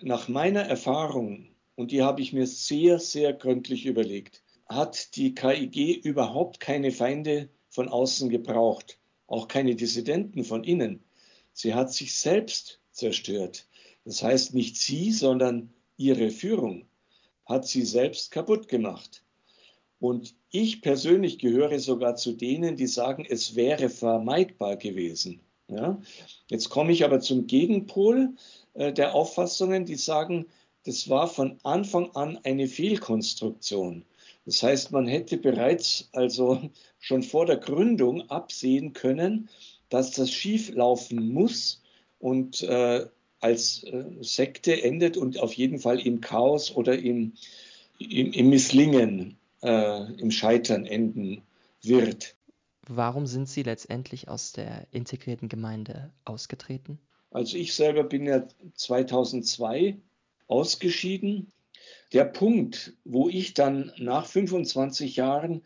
Nach 0.03 0.27
meiner 0.27 0.61
Erfahrung, 0.61 1.49
und 1.75 1.91
die 1.91 2.01
habe 2.01 2.21
ich 2.21 2.33
mir 2.33 2.47
sehr, 2.47 2.97
sehr 2.97 3.33
gründlich 3.33 3.85
überlegt, 3.85 4.41
hat 4.65 5.15
die 5.15 5.35
KIG 5.35 6.03
überhaupt 6.03 6.59
keine 6.59 6.91
Feinde 6.91 7.49
von 7.69 7.87
außen 7.87 8.29
gebraucht, 8.29 8.97
auch 9.27 9.47
keine 9.47 9.75
Dissidenten 9.75 10.43
von 10.43 10.63
innen. 10.63 11.03
Sie 11.53 11.75
hat 11.75 11.93
sich 11.93 12.15
selbst 12.15 12.81
zerstört. 12.91 13.67
Das 14.03 14.23
heißt 14.23 14.55
nicht 14.55 14.75
sie, 14.75 15.11
sondern 15.11 15.71
ihre 15.97 16.31
Führung 16.31 16.87
hat 17.45 17.67
sie 17.67 17.83
selbst 17.83 18.31
kaputt 18.31 18.67
gemacht. 18.67 19.23
Und 19.99 20.33
ich 20.49 20.81
persönlich 20.81 21.37
gehöre 21.37 21.77
sogar 21.77 22.15
zu 22.15 22.31
denen, 22.31 22.75
die 22.75 22.87
sagen, 22.87 23.23
es 23.29 23.55
wäre 23.55 23.87
vermeidbar 23.87 24.77
gewesen. 24.77 25.41
Ja? 25.71 25.99
Jetzt 26.47 26.69
komme 26.69 26.91
ich 26.91 27.03
aber 27.03 27.19
zum 27.19 27.47
Gegenpol 27.47 28.35
äh, 28.73 28.93
der 28.93 29.15
Auffassungen, 29.15 29.85
die 29.85 29.95
sagen, 29.95 30.45
das 30.83 31.09
war 31.09 31.27
von 31.27 31.59
Anfang 31.63 32.11
an 32.15 32.39
eine 32.43 32.67
Fehlkonstruktion. 32.67 34.05
Das 34.45 34.63
heißt, 34.63 34.91
man 34.91 35.07
hätte 35.07 35.37
bereits 35.37 36.09
also 36.11 36.61
schon 36.99 37.23
vor 37.23 37.45
der 37.45 37.57
Gründung 37.57 38.29
absehen 38.29 38.93
können, 38.93 39.49
dass 39.89 40.11
das 40.11 40.31
schief 40.31 40.73
laufen 40.73 41.31
muss 41.33 41.81
und 42.19 42.63
äh, 42.63 43.05
als 43.39 43.83
äh, 43.83 44.03
Sekte 44.21 44.81
endet 44.83 45.17
und 45.17 45.39
auf 45.39 45.53
jeden 45.53 45.79
Fall 45.79 45.99
im 45.99 46.21
Chaos 46.21 46.75
oder 46.75 46.97
im, 46.97 47.33
im, 47.97 48.31
im 48.33 48.49
Misslingen, 48.49 49.37
äh, 49.63 50.13
im 50.13 50.31
Scheitern 50.31 50.85
enden 50.85 51.41
wird. 51.81 52.35
Warum 52.87 53.27
sind 53.27 53.47
Sie 53.47 53.63
letztendlich 53.63 54.27
aus 54.27 54.53
der 54.53 54.87
integrierten 54.91 55.49
Gemeinde 55.49 56.11
ausgetreten? 56.25 56.99
Also 57.29 57.57
ich 57.57 57.73
selber 57.73 58.03
bin 58.03 58.25
ja 58.25 58.45
2002 58.75 59.97
ausgeschieden. 60.47 61.51
Der 62.11 62.25
Punkt, 62.25 62.93
wo 63.05 63.29
ich 63.29 63.53
dann 63.53 63.91
nach 63.97 64.25
25 64.25 65.15
Jahren 65.15 65.63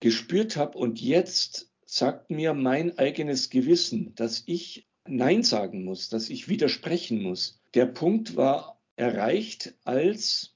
gespürt 0.00 0.56
habe 0.56 0.76
und 0.76 1.00
jetzt 1.00 1.70
sagt 1.86 2.30
mir 2.30 2.54
mein 2.54 2.98
eigenes 2.98 3.48
Gewissen, 3.48 4.14
dass 4.14 4.42
ich 4.46 4.86
Nein 5.06 5.42
sagen 5.42 5.84
muss, 5.84 6.08
dass 6.08 6.28
ich 6.28 6.48
widersprechen 6.48 7.22
muss. 7.22 7.60
Der 7.74 7.86
Punkt 7.86 8.36
war 8.36 8.80
erreicht, 8.96 9.74
als 9.84 10.54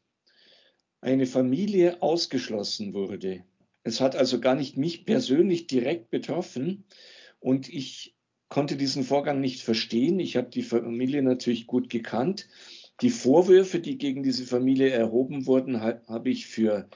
eine 1.01 1.27
Familie 1.27 2.03
ausgeschlossen 2.03 2.95
wurde. 2.95 3.45
Es 3.87 4.01
hat 4.01 4.17
also 4.17 4.41
gar 4.41 4.57
nicht 4.57 4.77
mich 4.77 5.05
persönlich 5.05 5.69
direkt 5.69 6.11
betroffen 6.11 6.83
und 7.39 7.69
ich 7.69 8.17
konnte 8.49 8.77
diesen 8.77 9.05
Vorgang 9.05 9.41
nicht 9.41 9.63
verstehen. 9.63 10.19
Ich 10.19 10.37
habe 10.37 10.51
die 10.51 10.65
Familie 10.65 11.23
natürlich 11.23 11.69
gut 11.69 11.89
gekannt. 11.89 12.49
Die 13.01 13.11
Vorwürfe, 13.11 13.79
die 13.79 13.97
gegen 13.97 14.25
diese 14.25 14.45
Familie 14.45 14.89
erhoben 14.91 15.47
wurden, 15.47 15.81
habe 15.81 16.31
ich 16.31 16.49
für 16.49 16.89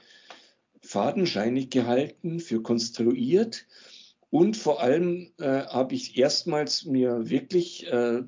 fadenscheinig 0.81 1.69
gehalten, 1.69 2.41
für 2.41 2.61
konstruiert. 2.61 3.67
Und 4.29 4.57
vor 4.57 4.81
allem 4.81 5.31
äh, 5.39 5.45
habe 5.45 5.95
ich 5.95 6.17
erstmals 6.17 6.83
mir 6.83 7.29
wirklich 7.29 7.87
äh, 7.87 8.23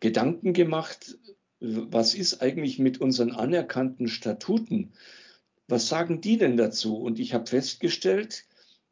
Gedanken 0.00 0.52
gemacht, 0.52 1.16
was 1.60 2.14
ist 2.14 2.42
eigentlich 2.42 2.80
mit 2.80 3.00
unseren 3.00 3.30
anerkannten 3.30 4.08
Statuten? 4.08 4.94
Was 5.68 5.88
sagen 5.88 6.20
die 6.22 6.38
denn 6.38 6.56
dazu? 6.56 6.96
Und 6.96 7.18
ich 7.18 7.34
habe 7.34 7.46
festgestellt, 7.46 8.46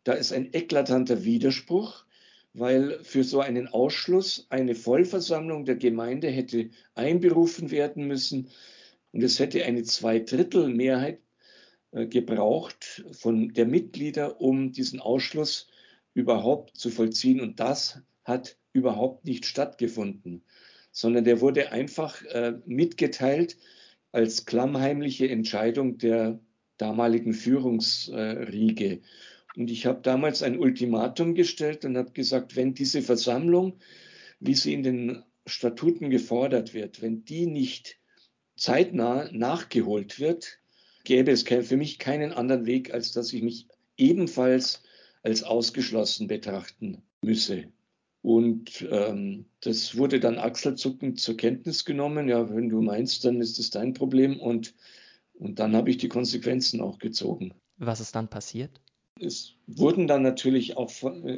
da 0.04 0.12
ist 0.12 0.32
ein 0.32 0.52
eklatanter 0.52 1.24
Widerspruch, 1.24 2.04
weil 2.52 3.02
für 3.02 3.24
so 3.24 3.40
einen 3.40 3.66
Ausschluss 3.66 4.46
eine 4.50 4.74
Vollversammlung 4.74 5.64
der 5.64 5.76
Gemeinde 5.76 6.28
hätte 6.28 6.70
einberufen 6.94 7.70
werden 7.70 8.06
müssen 8.06 8.48
und 9.12 9.22
es 9.22 9.38
hätte 9.38 9.64
eine 9.64 9.82
Zweidrittelmehrheit 9.82 11.20
äh, 11.92 12.06
gebraucht 12.06 13.04
von 13.12 13.54
der 13.54 13.66
Mitglieder, 13.66 14.40
um 14.40 14.72
diesen 14.72 15.00
Ausschluss 15.00 15.68
überhaupt 16.12 16.76
zu 16.76 16.90
vollziehen. 16.90 17.40
Und 17.40 17.58
das 17.58 18.00
hat 18.24 18.58
überhaupt 18.74 19.24
nicht 19.24 19.46
stattgefunden, 19.46 20.44
sondern 20.92 21.24
der 21.24 21.40
wurde 21.40 21.72
einfach 21.72 22.22
äh, 22.26 22.54
mitgeteilt 22.66 23.56
als 24.12 24.44
klammheimliche 24.44 25.28
Entscheidung 25.28 25.98
der 25.98 26.38
damaligen 26.78 27.32
Führungsriege. 27.32 29.00
Und 29.56 29.70
ich 29.70 29.86
habe 29.86 30.00
damals 30.02 30.42
ein 30.42 30.58
Ultimatum 30.58 31.34
gestellt 31.34 31.84
und 31.84 31.96
habe 31.96 32.12
gesagt, 32.12 32.56
wenn 32.56 32.74
diese 32.74 33.02
Versammlung, 33.02 33.78
wie 34.38 34.54
sie 34.54 34.74
in 34.74 34.82
den 34.82 35.22
Statuten 35.46 36.10
gefordert 36.10 36.74
wird, 36.74 37.00
wenn 37.00 37.24
die 37.24 37.46
nicht 37.46 37.98
zeitnah 38.56 39.30
nachgeholt 39.32 40.20
wird, 40.20 40.58
gäbe 41.04 41.30
es 41.30 41.44
für 41.44 41.76
mich 41.76 41.98
keinen 41.98 42.32
anderen 42.32 42.66
Weg, 42.66 42.92
als 42.92 43.12
dass 43.12 43.32
ich 43.32 43.42
mich 43.42 43.66
ebenfalls 43.96 44.82
als 45.22 45.42
ausgeschlossen 45.42 46.26
betrachten 46.26 47.02
müsse. 47.22 47.64
Und 48.22 48.86
ähm, 48.90 49.46
das 49.60 49.96
wurde 49.96 50.18
dann 50.18 50.38
achselzuckend 50.38 51.20
zur 51.20 51.36
Kenntnis 51.36 51.84
genommen. 51.84 52.28
Ja, 52.28 52.52
wenn 52.52 52.68
du 52.68 52.82
meinst, 52.82 53.24
dann 53.24 53.40
ist 53.40 53.58
es 53.60 53.70
dein 53.70 53.94
Problem. 53.94 54.40
Und, 54.40 54.74
und 55.38 55.58
dann 55.58 55.76
habe 55.76 55.90
ich 55.90 55.98
die 55.98 56.08
Konsequenzen 56.08 56.80
auch 56.80 56.98
gezogen. 56.98 57.54
Was 57.78 58.00
ist 58.00 58.14
dann 58.14 58.28
passiert? 58.28 58.80
Es 59.20 59.54
wurden 59.66 60.06
dann 60.06 60.22
natürlich 60.22 60.76
auch 60.76 60.90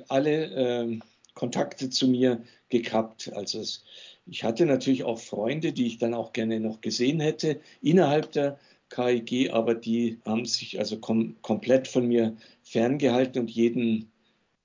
alle 0.09 0.45
äh, 0.87 0.99
Kontakte 1.35 1.91
zu 1.91 2.09
mir 2.09 2.43
gekappt. 2.69 3.33
Also 3.35 3.61
es, 3.61 3.85
ich 4.27 4.43
hatte 4.45 4.67
natürlich 4.67 5.05
auch 5.05 5.19
Freunde, 5.19 5.73
die 5.73 5.87
ich 5.87 5.99
dann 5.99 6.15
auch 6.15 6.33
gerne 6.33 6.59
noch 6.61 6.81
gesehen 6.81 7.21
hätte 7.21 7.61
innerhalb 7.81 8.33
der 8.33 8.59
KIG, 8.91 9.51
aber 9.51 9.75
die 9.75 10.19
haben 10.25 10.47
sich 10.47 10.79
also 10.79 10.99
kom 10.99 11.37
komplett 11.43 11.87
von 11.89 12.07
mir 12.07 12.37
ferngehalten 12.63 13.43
und 13.43 13.51
jeden 13.51 14.11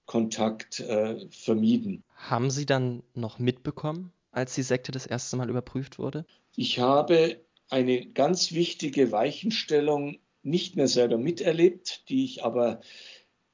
Kontakt 0.06 0.80
äh, 0.80 1.28
vermieden. 1.30 2.04
Haben 2.16 2.50
Sie 2.50 2.66
dann 2.66 3.04
noch 3.14 3.40
mitbekommen, 3.40 4.12
als 4.32 4.56
die 4.56 4.64
Sekte 4.64 4.92
das 4.92 5.06
erste 5.06 5.38
Mal 5.38 5.50
überprüft 5.50 6.00
wurde? 6.00 6.26
Ich 6.56 6.80
habe 6.80 7.38
eine 7.74 8.06
ganz 8.06 8.52
wichtige 8.52 9.12
Weichenstellung 9.12 10.20
nicht 10.44 10.76
mehr 10.76 10.88
selber 10.88 11.18
miterlebt, 11.18 12.08
die 12.08 12.24
ich 12.24 12.44
aber 12.44 12.82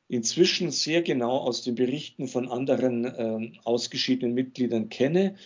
inzwischen 0.10 0.72
sehr 0.72 1.04
genau 1.04 1.38
aus 1.38 1.62
den 1.62 1.76
Berichten 1.76 2.28
von 2.28 2.50
anderen 2.50 3.06
äh, 3.06 3.52
ausgeschiedenen 3.64 4.36
Mitgliedern 4.36 4.90
kenne. 4.90 5.38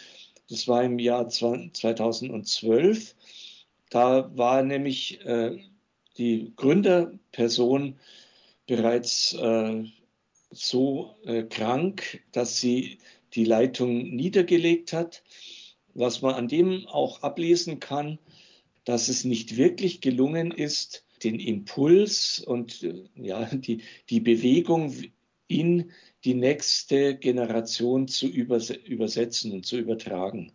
Das 0.50 0.68
war 0.68 0.84
im 0.84 0.98
Jahr 0.98 1.30
2012. 1.30 3.16
Da 3.92 4.36
war 4.36 4.64
nämlich 4.64 5.24
äh, 5.24 5.60
die 6.18 6.54
Gründerperson 6.56 8.00
bereits 8.66 9.34
äh, 9.34 9.84
so 10.50 11.16
äh, 11.26 11.44
krank, 11.44 12.24
dass 12.32 12.60
sie 12.60 12.98
die 13.36 13.46
Leitung 13.46 14.16
niedergelegt 14.16 14.94
hat. 14.94 15.22
Was 15.94 16.24
man 16.24 16.34
an 16.34 16.48
dem 16.48 16.88
auch 16.88 17.22
ablesen 17.22 17.80
kann, 17.80 18.18
dass 18.86 19.10
es 19.10 19.24
nicht 19.24 19.58
wirklich 19.58 20.02
gelungen 20.02 20.52
ist, 20.52 21.06
den 21.24 21.40
Impuls 21.40 22.40
und 22.40 22.84
äh, 22.84 23.04
ja, 23.16 23.46
die, 23.46 23.82
die 24.10 24.20
Bewegung 24.20 24.94
in 25.48 25.92
die 26.24 26.34
nächste 26.34 27.16
Generation 27.16 28.08
zu 28.08 28.28
übersetzen 28.28 29.52
und 29.52 29.66
zu 29.66 29.78
übertragen. 29.78 30.54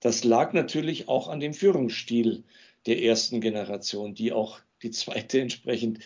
Das 0.00 0.24
lag 0.24 0.54
natürlich 0.54 1.08
auch 1.08 1.28
an 1.28 1.40
dem 1.40 1.52
Führungsstil 1.52 2.44
der 2.86 3.02
ersten 3.02 3.40
Generation, 3.40 4.14
die 4.14 4.32
auch 4.32 4.60
die 4.82 4.90
zweite 4.90 5.40
entsprechend 5.40 6.00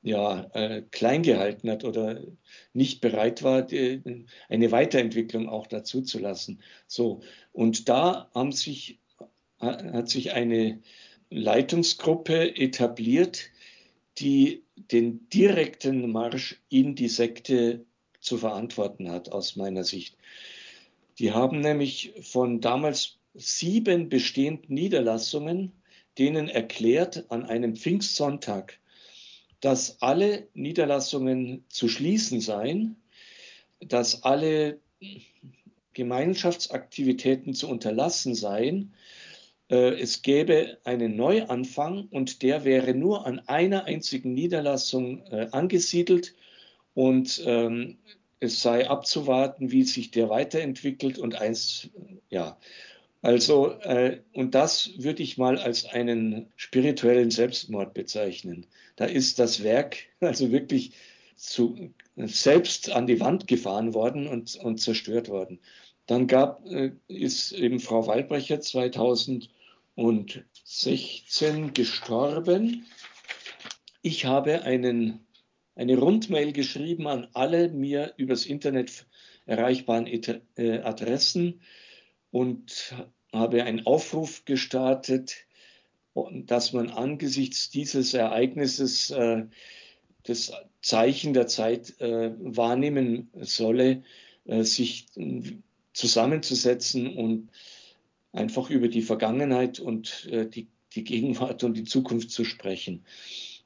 ja, 0.00 0.48
äh, 0.54 0.82
klein 0.90 1.22
gehalten 1.22 1.70
hat 1.70 1.84
oder 1.84 2.22
nicht 2.72 3.00
bereit 3.00 3.42
war, 3.42 3.62
die, 3.62 4.26
eine 4.48 4.70
Weiterentwicklung 4.70 5.48
auch 5.48 5.66
dazu 5.66 6.02
zu 6.02 6.18
lassen. 6.18 6.62
So, 6.86 7.20
und 7.52 7.88
da 7.88 8.30
haben 8.34 8.52
sich, 8.52 9.00
hat 9.60 10.08
sich 10.08 10.32
eine 10.32 10.80
Leitungsgruppe 11.30 12.56
etabliert, 12.56 13.50
die 14.18 14.62
den 14.76 15.28
direkten 15.30 16.10
Marsch 16.10 16.60
in 16.68 16.94
die 16.94 17.08
Sekte 17.08 17.84
zu 18.20 18.38
verantworten 18.38 19.10
hat, 19.10 19.30
aus 19.30 19.56
meiner 19.56 19.84
Sicht. 19.84 20.16
Die 21.18 21.32
haben 21.32 21.60
nämlich 21.60 22.12
von 22.20 22.60
damals 22.60 23.18
sieben 23.34 24.08
bestehenden 24.08 24.74
Niederlassungen 24.74 25.72
denen 26.18 26.48
erklärt 26.48 27.30
an 27.30 27.44
einem 27.44 27.76
Pfingstsonntag, 27.76 28.78
dass 29.60 30.02
alle 30.02 30.48
Niederlassungen 30.54 31.64
zu 31.68 31.88
schließen 31.88 32.40
seien, 32.40 32.96
dass 33.80 34.24
alle 34.24 34.80
Gemeinschaftsaktivitäten 35.94 37.54
zu 37.54 37.68
unterlassen 37.68 38.34
seien. 38.34 38.94
Äh, 39.70 40.00
es 40.00 40.22
gäbe 40.22 40.78
einen 40.84 41.16
Neuanfang 41.16 42.08
und 42.10 42.42
der 42.42 42.64
wäre 42.64 42.94
nur 42.94 43.26
an 43.26 43.40
einer 43.40 43.84
einzigen 43.84 44.32
Niederlassung 44.32 45.24
äh, 45.26 45.48
angesiedelt 45.52 46.34
und 46.94 47.42
ähm, 47.44 47.98
es 48.40 48.62
sei 48.62 48.88
abzuwarten, 48.88 49.70
wie 49.70 49.82
sich 49.82 50.10
der 50.10 50.30
weiterentwickelt 50.30 51.18
und 51.18 51.34
eins, 51.34 51.90
ja, 52.30 52.56
also, 53.20 53.72
äh, 53.80 54.20
und 54.32 54.54
das 54.54 54.92
würde 54.96 55.22
ich 55.24 55.38
mal 55.38 55.58
als 55.58 55.84
einen 55.86 56.46
spirituellen 56.56 57.32
Selbstmord 57.32 57.92
bezeichnen. 57.92 58.66
Da 58.96 59.06
ist 59.06 59.38
das 59.38 59.64
Werk 59.64 59.96
also 60.20 60.50
wirklich 60.52 60.92
zu, 61.36 61.90
selbst 62.16 62.90
an 62.90 63.06
die 63.06 63.20
Wand 63.20 63.48
gefahren 63.48 63.92
worden 63.92 64.28
und, 64.28 64.56
und 64.56 64.78
zerstört 64.80 65.28
worden. 65.28 65.58
Dann 66.06 66.26
gab, 66.26 66.64
ist 67.08 67.52
eben 67.52 67.80
Frau 67.80 68.06
Waldbrecher 69.98 70.44
2016 70.64 71.74
gestorben. 71.74 72.86
Ich 74.00 74.26
habe 74.26 74.62
einen, 74.62 75.26
eine 75.74 75.98
Rundmail 75.98 76.52
geschrieben 76.52 77.08
an 77.08 77.26
alle 77.32 77.68
mir 77.70 78.14
übers 78.16 78.46
Internet 78.46 79.06
erreichbaren 79.46 80.06
äh, 80.06 80.78
Adressen 80.82 81.62
und 82.30 82.94
habe 83.32 83.64
einen 83.64 83.86
Aufruf 83.86 84.44
gestartet, 84.44 85.46
dass 86.14 86.72
man 86.72 86.90
angesichts 86.90 87.70
dieses 87.70 88.14
Ereignisses 88.14 89.10
äh, 89.10 89.46
das 90.22 90.52
Zeichen 90.80 91.34
der 91.34 91.48
Zeit 91.48 92.00
äh, 92.00 92.30
wahrnehmen 92.38 93.30
solle, 93.40 94.04
sich 94.46 95.06
zusammenzusetzen 95.92 97.14
und 97.14 97.50
einfach 98.32 98.70
über 98.70 98.88
die 98.88 99.02
Vergangenheit 99.02 99.80
und 99.80 100.28
äh, 100.30 100.48
die, 100.48 100.68
die, 100.94 101.04
Gegenwart 101.04 101.64
und 101.64 101.76
die 101.76 101.84
Zukunft 101.84 102.30
zu 102.30 102.44
sprechen. 102.44 103.04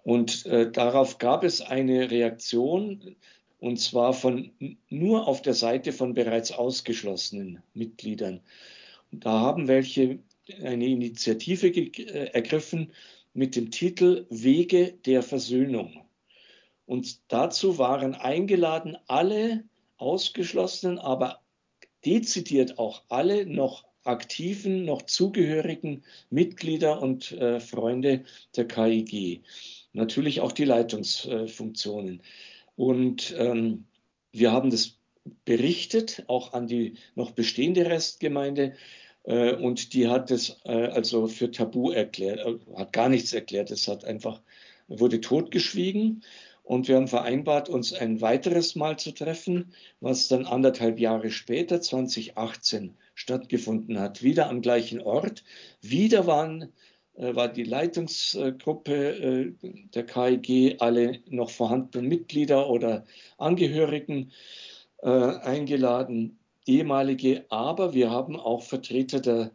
Und 0.03 0.47
äh, 0.47 0.71
darauf 0.71 1.19
gab 1.19 1.45
es 1.45 1.61
eine 1.61 2.11
Reaktion, 2.11 3.17
und 3.59 3.79
zwar 3.79 4.13
von 4.13 4.51
nur 4.89 5.29
auf 5.29 5.41
der 5.43 5.55
Seite 5.55 5.93
von 5.93 6.15
bereits 6.15 6.51
ausgeschlossenen 6.51 7.63
Mitgliedern. 7.75 8.41
Und 9.13 9.25
da 9.25 9.39
haben 9.41 9.69
welche 9.69 10.19
eine 10.63 10.87
Initiative 10.87 11.69
äh, 11.69 12.33
ergriffen 12.33 12.93
mit 13.35 13.57
dem 13.57 13.71
Titel 13.71 14.27
Wege 14.31 14.95
der 15.07 15.23
Versöhnung. 15.23 16.05
Und 16.87 17.21
dazu 17.29 17.79
waren 17.79 18.15
eingeladen 18.15 18.99
alle 19.07 19.65
ausgeschlossenen, 19.97 20.99
aber 20.99 21.41
dezidiert 22.05 22.79
auch 22.79 23.05
alle 23.09 23.47
noch 23.47 23.85
aktiven, 24.05 24.85
noch 24.85 25.03
zugehörigen 25.03 26.03
Mitglieder 26.31 27.01
und 27.01 27.33
äh, 27.33 27.61
Freunde 27.61 28.25
der 28.57 28.67
KIG. 28.67 29.43
Natürlich 29.93 30.41
auch 30.41 30.53
die 30.53 30.65
Leitungsfunktionen. 30.65 32.23
Und 32.77 33.35
ähm, 33.39 33.85
wir 34.33 34.53
haben 34.53 34.71
das 34.71 34.99
berichtet, 35.45 36.25
auch 36.27 36.53
an 36.53 36.67
die 36.67 36.95
noch 37.15 37.33
bestehende 37.33 37.87
Restgemeinde. 37.87 38.75
Äh, 39.25 39.55
und 39.55 39.93
die 39.93 40.09
hat 40.09 40.31
es 40.31 40.61
äh, 40.65 40.87
also 40.87 41.29
für 41.29 41.51
tabu 41.51 41.91
erklärt, 41.91 42.41
äh, 42.41 42.59
hat 42.77 42.93
gar 42.93 43.09
nichts 43.09 43.33
erklärt. 43.33 43.71
Es 43.71 43.89
hat 43.89 44.05
einfach, 44.05 44.41
wurde 44.89 45.21
totgeschwiegen. 45.21 46.23
Und 46.63 46.89
wir 46.89 46.97
haben 46.97 47.09
vereinbart, 47.09 47.69
uns 47.69 47.93
ein 47.93 48.21
weiteres 48.21 48.77
Mal 48.77 48.99
zu 48.99 49.13
treffen, 49.13 49.73
was 50.01 50.29
dann 50.29 50.47
anderthalb 50.47 51.01
Jahre 51.01 51.31
später, 51.31 51.81
2018, 51.81 52.95
stattgefunden 53.15 53.99
hat. 53.99 54.23
Wieder 54.23 54.49
am 54.49 54.63
gleichen 54.63 55.01
Ort. 55.01 55.45
Wieder 55.81 56.27
waren, 56.27 56.73
äh, 57.15 57.35
war 57.35 57.49
die 57.49 57.65
Leitungsgruppe 57.65 58.95
äh, 58.95 59.53
der 59.95 60.07
KIG, 60.07 60.77
alle 60.81 61.21
noch 61.29 61.51
vorhandenen 61.51 62.09
Mitglieder 62.09 62.71
oder 62.71 63.05
Angehörigen 63.39 64.31
äh, 65.03 65.09
eingeladen, 65.09 66.39
ehemalige, 66.67 67.45
aber 67.49 67.93
wir 67.93 68.11
haben 68.11 68.39
auch 68.39 68.63
Vertreter 68.63 69.21
der 69.21 69.51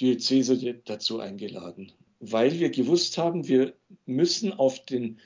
Diözese 0.00 0.74
dazu 0.84 1.20
eingeladen, 1.20 1.92
weil 2.20 2.58
wir 2.58 2.70
gewusst 2.70 3.18
haben, 3.18 3.48
wir 3.48 3.74
müssen 4.06 4.52
auf 4.52 4.84
den 4.84 5.20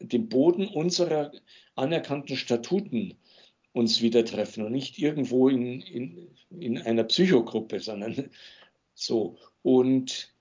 dem 0.00 0.28
Boden 0.28 0.66
unserer 0.68 1.32
anerkannten 1.74 2.36
Statuten 2.36 3.14
uns 3.72 4.02
wieder 4.02 4.24
treffen 4.24 4.64
und 4.64 4.72
nicht 4.72 4.98
irgendwo 4.98 5.48
in, 5.48 5.80
in, 5.80 6.28
in 6.50 6.78
einer 6.78 7.04
Psychogruppe, 7.04 7.80
sondern 7.80 8.30
so. 8.94 9.36
Und 9.62 10.32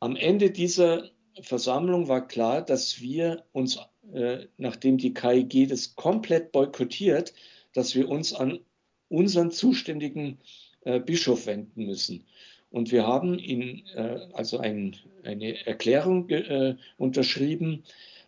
am 0.00 0.16
Ende 0.16 0.50
dieser 0.50 1.10
Versammlung 1.40 2.08
war 2.08 2.26
klar, 2.26 2.62
dass 2.62 3.00
wir 3.00 3.44
uns, 3.52 3.78
äh, 4.12 4.46
nachdem 4.56 4.98
die 4.98 5.14
KIG 5.14 5.68
das 5.68 5.94
komplett 5.94 6.52
boykottiert, 6.52 7.32
dass 7.72 7.94
wir 7.94 8.08
uns 8.08 8.32
an 8.34 8.60
unseren 9.08 9.50
zuständigen 9.50 10.38
äh, 10.82 11.00
Bischof 11.00 11.46
wenden 11.46 11.86
müssen. 11.86 12.24
Und 12.70 12.90
wir 12.90 13.06
haben 13.06 13.38
ihn 13.38 13.86
äh, 13.94 14.18
also 14.32 14.58
ein, 14.58 14.96
eine 15.22 15.66
Erklärung 15.66 16.28
äh, 16.30 16.76
unterschrieben, 16.96 17.84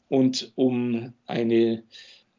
und 0.09 0.52
um 0.54 1.12
eine, 1.26 1.84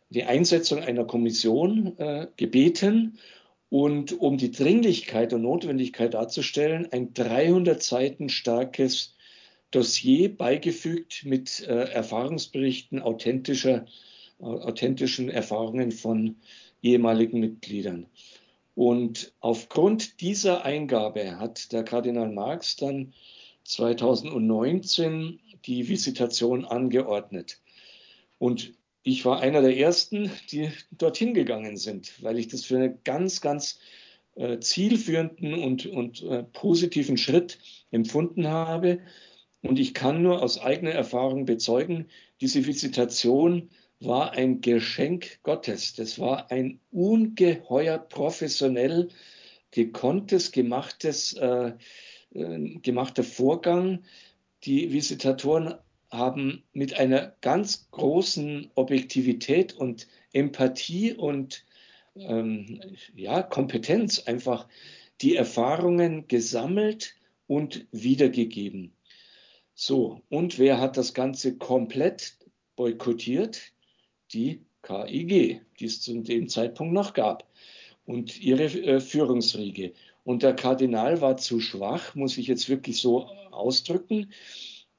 die 0.09 0.23
Einsetzung 0.23 0.79
einer 0.79 1.05
Kommission 1.05 1.97
äh, 1.97 2.27
gebeten 2.35 3.19
und 3.69 4.19
um 4.19 4.37
die 4.37 4.51
Dringlichkeit 4.51 5.33
und 5.33 5.43
Notwendigkeit 5.43 6.13
darzustellen, 6.13 6.87
ein 6.91 7.13
300 7.13 7.81
Seiten 7.81 8.29
starkes 8.29 9.15
Dossier 9.71 10.35
beigefügt 10.35 11.25
mit 11.25 11.61
äh, 11.67 11.91
Erfahrungsberichten 11.91 13.01
authentischer, 13.01 13.85
authentischen 14.39 15.29
Erfahrungen 15.29 15.91
von 15.91 16.37
ehemaligen 16.81 17.39
Mitgliedern. 17.39 18.07
Und 18.73 19.33
aufgrund 19.41 20.21
dieser 20.21 20.63
Eingabe 20.63 21.37
hat 21.37 21.73
der 21.73 21.83
Kardinal 21.83 22.31
Marx 22.31 22.77
dann 22.77 23.13
2019 23.65 25.39
die 25.65 25.87
Visitation 25.89 26.65
angeordnet. 26.65 27.61
Und 28.37 28.73
ich 29.03 29.25
war 29.25 29.39
einer 29.39 29.61
der 29.61 29.77
ersten, 29.77 30.31
die 30.51 30.71
dorthin 30.91 31.33
gegangen 31.33 31.77
sind, 31.77 32.21
weil 32.21 32.37
ich 32.37 32.47
das 32.47 32.65
für 32.65 32.77
einen 32.77 32.99
ganz, 33.03 33.41
ganz 33.41 33.79
äh, 34.35 34.59
zielführenden 34.59 35.53
und, 35.55 35.85
und 35.85 36.23
äh, 36.23 36.43
positiven 36.43 37.17
Schritt 37.17 37.59
empfunden 37.91 38.47
habe. 38.47 38.99
Und 39.61 39.79
ich 39.79 39.93
kann 39.93 40.21
nur 40.21 40.41
aus 40.41 40.59
eigener 40.59 40.91
Erfahrung 40.91 41.45
bezeugen, 41.45 42.07
diese 42.39 42.65
Visitation 42.65 43.69
war 43.99 44.31
ein 44.31 44.61
Geschenk 44.61 45.43
Gottes. 45.43 45.93
Das 45.93 46.19
war 46.19 46.51
ein 46.51 46.79
ungeheuer 46.91 47.97
professionell 47.97 49.09
gekonntes, 49.71 50.51
gemachtes, 50.51 51.33
äh, 51.33 51.73
äh 52.33 52.79
gemachter 52.81 53.23
Vorgang, 53.23 54.03
die 54.63 54.91
Visitatoren 54.91 55.75
haben 56.11 56.63
mit 56.73 56.99
einer 56.99 57.35
ganz 57.41 57.89
großen 57.91 58.71
Objektivität 58.75 59.73
und 59.73 60.07
Empathie 60.33 61.13
und 61.13 61.65
ähm, 62.15 62.81
ja, 63.15 63.43
Kompetenz 63.43 64.19
einfach 64.19 64.67
die 65.21 65.35
Erfahrungen 65.35 66.27
gesammelt 66.27 67.15
und 67.47 67.87
wiedergegeben. 67.91 68.93
So, 69.75 70.21
und 70.29 70.59
wer 70.59 70.79
hat 70.79 70.97
das 70.97 71.13
Ganze 71.13 71.57
komplett 71.57 72.37
boykottiert? 72.75 73.73
Die 74.33 74.61
KIG, 74.83 75.61
die 75.79 75.85
es 75.85 76.01
zu 76.01 76.21
dem 76.21 76.47
Zeitpunkt 76.49 76.93
noch 76.93 77.13
gab 77.13 77.47
und 78.05 78.39
ihre 78.39 78.65
äh, 78.65 78.99
Führungsriege. 78.99 79.93
Und 80.29 80.43
der 80.43 80.53
Kardinal 80.53 81.21
war 81.21 81.37
zu 81.37 81.59
schwach, 81.59 82.13
muss 82.13 82.37
ich 82.37 82.45
jetzt 82.45 82.69
wirklich 82.69 83.01
so 83.01 83.25
ausdrücken. 83.49 84.31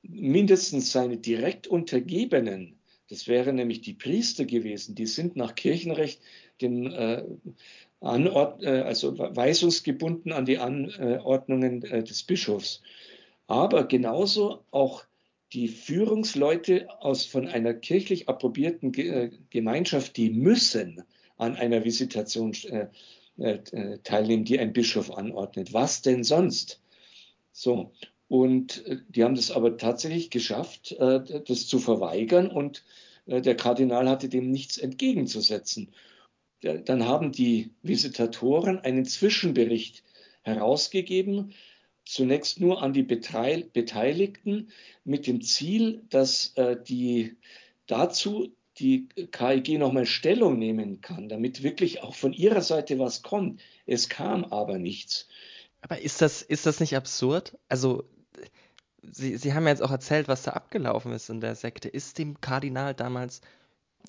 Mindestens 0.02 0.90
seine 0.90 1.18
direkt 1.18 1.68
Untergebenen, 1.68 2.80
das 3.08 3.28
wären 3.28 3.54
nämlich 3.54 3.80
die 3.80 3.94
Priester 3.94 4.44
gewesen, 4.44 4.96
die 4.96 5.06
sind 5.06 5.36
nach 5.36 5.54
Kirchenrecht 5.54 6.20
den 6.60 6.90
äh, 6.90 7.22
Anord 8.00 8.64
äh, 8.64 8.80
also 8.80 9.16
weisungsgebunden 9.16 10.32
an 10.32 10.46
die 10.46 10.58
Anordnungen 10.58 11.84
äh, 11.84 12.02
des 12.02 12.24
Bischofs. 12.24 12.82
Aber 13.46 13.84
genauso 13.84 14.64
auch 14.72 15.04
die 15.52 15.68
Führungsleute 15.68 16.88
aus 17.04 17.24
von 17.24 17.46
einer 17.46 17.74
kirchlich 17.74 18.28
approbierten 18.28 18.90
Ge 18.90 19.30
Gemeinschaft, 19.50 20.16
die 20.16 20.30
müssen 20.30 21.04
an 21.36 21.54
einer 21.54 21.84
Visitation 21.84 22.52
äh, 22.64 22.78
äh, 22.78 22.88
teilnehmen, 24.04 24.44
die 24.44 24.58
ein 24.58 24.72
Bischof 24.72 25.10
anordnet. 25.10 25.72
Was 25.72 26.02
denn 26.02 26.24
sonst? 26.24 26.80
So. 27.52 27.92
Und 28.30 28.86
äh, 28.86 28.98
die 29.08 29.24
haben 29.24 29.34
das 29.34 29.50
aber 29.50 29.76
tatsächlich 29.76 30.30
geschafft, 30.30 30.92
äh, 30.92 31.20
das 31.46 31.66
zu 31.66 31.80
verweigern 31.80 32.48
und 32.48 32.84
äh, 33.26 33.42
der 33.42 33.56
Kardinal 33.56 34.08
hatte 34.08 34.28
dem 34.28 34.52
nichts 34.52 34.78
entgegenzusetzen. 34.78 35.90
Dann 36.62 37.06
haben 37.06 37.32
die 37.32 37.72
Visitatoren 37.82 38.80
einen 38.80 39.06
Zwischenbericht 39.06 40.04
herausgegeben, 40.42 41.54
zunächst 42.04 42.60
nur 42.60 42.82
an 42.82 42.92
die 42.92 43.02
Beteiligten 43.02 44.68
mit 45.02 45.26
dem 45.26 45.40
Ziel, 45.40 46.02
dass 46.10 46.54
die 46.86 47.34
dazu 47.86 48.52
die 48.80 49.08
KIG 49.30 49.78
nochmal 49.78 50.06
Stellung 50.06 50.58
nehmen 50.58 51.00
kann, 51.00 51.28
damit 51.28 51.62
wirklich 51.62 52.02
auch 52.02 52.14
von 52.14 52.32
ihrer 52.32 52.62
Seite 52.62 52.98
was 52.98 53.22
kommt. 53.22 53.60
Es 53.86 54.08
kam 54.08 54.44
aber 54.44 54.78
nichts. 54.78 55.28
Aber 55.82 56.00
ist 56.00 56.20
das, 56.22 56.42
ist 56.42 56.66
das 56.66 56.80
nicht 56.80 56.96
absurd? 56.96 57.58
Also, 57.68 58.04
Sie, 59.02 59.36
Sie 59.38 59.54
haben 59.54 59.64
ja 59.64 59.70
jetzt 59.70 59.82
auch 59.82 59.90
erzählt, 59.90 60.28
was 60.28 60.42
da 60.42 60.52
abgelaufen 60.52 61.12
ist 61.12 61.30
in 61.30 61.40
der 61.40 61.54
Sekte. 61.54 61.88
Ist 61.88 62.18
dem 62.18 62.40
Kardinal 62.40 62.94
damals, 62.94 63.40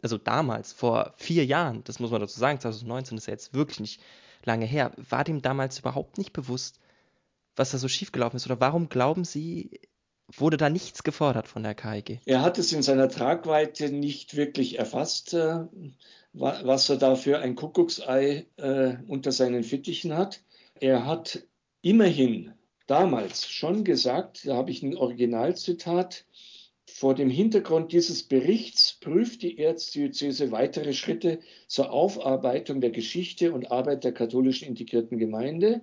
also 0.01 0.17
damals, 0.17 0.73
vor 0.73 1.13
vier 1.17 1.45
Jahren, 1.45 1.83
das 1.85 1.99
muss 1.99 2.11
man 2.11 2.19
dazu 2.19 2.37
sagen, 2.37 2.59
2019 2.59 3.17
ist 3.17 3.27
ja 3.27 3.33
jetzt 3.33 3.53
wirklich 3.53 3.79
nicht 3.79 4.01
lange 4.43 4.65
her, 4.65 4.91
war 4.97 5.23
dem 5.23 5.41
damals 5.41 5.79
überhaupt 5.79 6.17
nicht 6.17 6.33
bewusst, 6.33 6.79
was 7.55 7.71
da 7.71 7.77
so 7.77 7.87
schiefgelaufen 7.87 8.37
ist? 8.37 8.45
Oder 8.45 8.59
warum 8.59 8.89
glauben 8.89 9.23
Sie, 9.23 9.79
wurde 10.37 10.57
da 10.57 10.69
nichts 10.69 11.03
gefordert 11.03 11.47
von 11.47 11.63
der 11.63 11.75
KIG? 11.75 12.19
Er 12.25 12.41
hat 12.41 12.57
es 12.57 12.71
in 12.73 12.83
seiner 12.83 13.09
Tragweite 13.09 13.91
nicht 13.91 14.35
wirklich 14.35 14.79
erfasst, 14.79 15.33
äh, 15.33 15.65
was 16.33 16.89
er 16.89 16.97
da 16.97 17.15
für 17.15 17.39
ein 17.39 17.55
Kuckucksei 17.55 18.45
äh, 18.57 18.93
unter 19.07 19.31
seinen 19.31 19.63
Fittichen 19.63 20.15
hat. 20.15 20.41
Er 20.79 21.05
hat 21.05 21.43
immerhin 21.81 22.53
damals 22.87 23.49
schon 23.49 23.83
gesagt, 23.83 24.47
da 24.47 24.55
habe 24.55 24.71
ich 24.71 24.83
ein 24.83 24.95
Originalzitat, 24.95 26.25
vor 26.93 27.15
dem 27.15 27.29
Hintergrund 27.29 27.93
dieses 27.93 28.23
Berichts 28.23 28.97
prüft 28.99 29.41
die 29.43 29.57
Erzdiözese 29.57 30.51
weitere 30.51 30.93
Schritte 30.93 31.39
zur 31.67 31.91
Aufarbeitung 31.91 32.81
der 32.81 32.91
Geschichte 32.91 33.53
und 33.53 33.71
Arbeit 33.71 34.03
der 34.03 34.13
katholischen 34.13 34.67
integrierten 34.67 35.17
Gemeinde. 35.17 35.81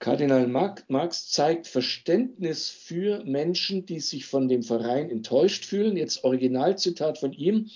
Kardinal 0.00 0.46
Marx 0.48 1.28
zeigt 1.28 1.66
Verständnis 1.66 2.70
für 2.70 3.22
Menschen, 3.24 3.84
die 3.84 4.00
sich 4.00 4.24
von 4.24 4.48
dem 4.48 4.62
Verein 4.62 5.10
enttäuscht 5.10 5.66
fühlen. 5.66 5.98
Jetzt 5.98 6.24
Originalzitat 6.24 7.18
von 7.18 7.34
ihm. 7.34 7.68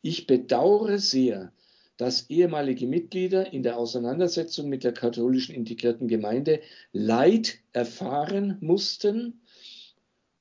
Ich 0.00 0.28
bedauere 0.28 0.98
sehr, 0.98 1.52
dass 1.96 2.30
ehemalige 2.30 2.86
Mitglieder 2.86 3.52
in 3.52 3.64
der 3.64 3.76
Auseinandersetzung 3.76 4.68
mit 4.68 4.84
der 4.84 4.92
katholischen 4.92 5.52
integrierten 5.52 6.06
Gemeinde 6.06 6.60
Leid 6.92 7.58
erfahren 7.72 8.56
mussten 8.60 9.40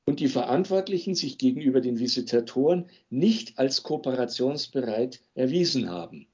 und 0.06 0.20
die 0.20 0.28
Verantwortlichen 0.28 1.16
sich 1.16 1.40
gegenüber 1.40 1.82
den 1.82 1.98
Visitatoren 1.98 2.92
nicht 3.10 3.58
als 3.58 3.82
kooperationsbereit 3.82 5.20
erwiesen 5.34 5.90
haben. 5.90 6.28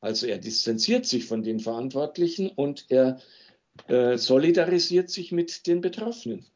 Also 0.00 0.28
er 0.28 0.38
distanziert 0.38 1.04
sich 1.06 1.24
von 1.24 1.42
den 1.42 1.58
Verantwortlichen 1.58 2.48
und 2.48 2.86
er 2.90 3.20
äh, 3.86 4.18
solidarisiert 4.18 5.10
sich 5.10 5.32
mit 5.32 5.66
den 5.66 5.80
Betroffenen. 5.80 6.46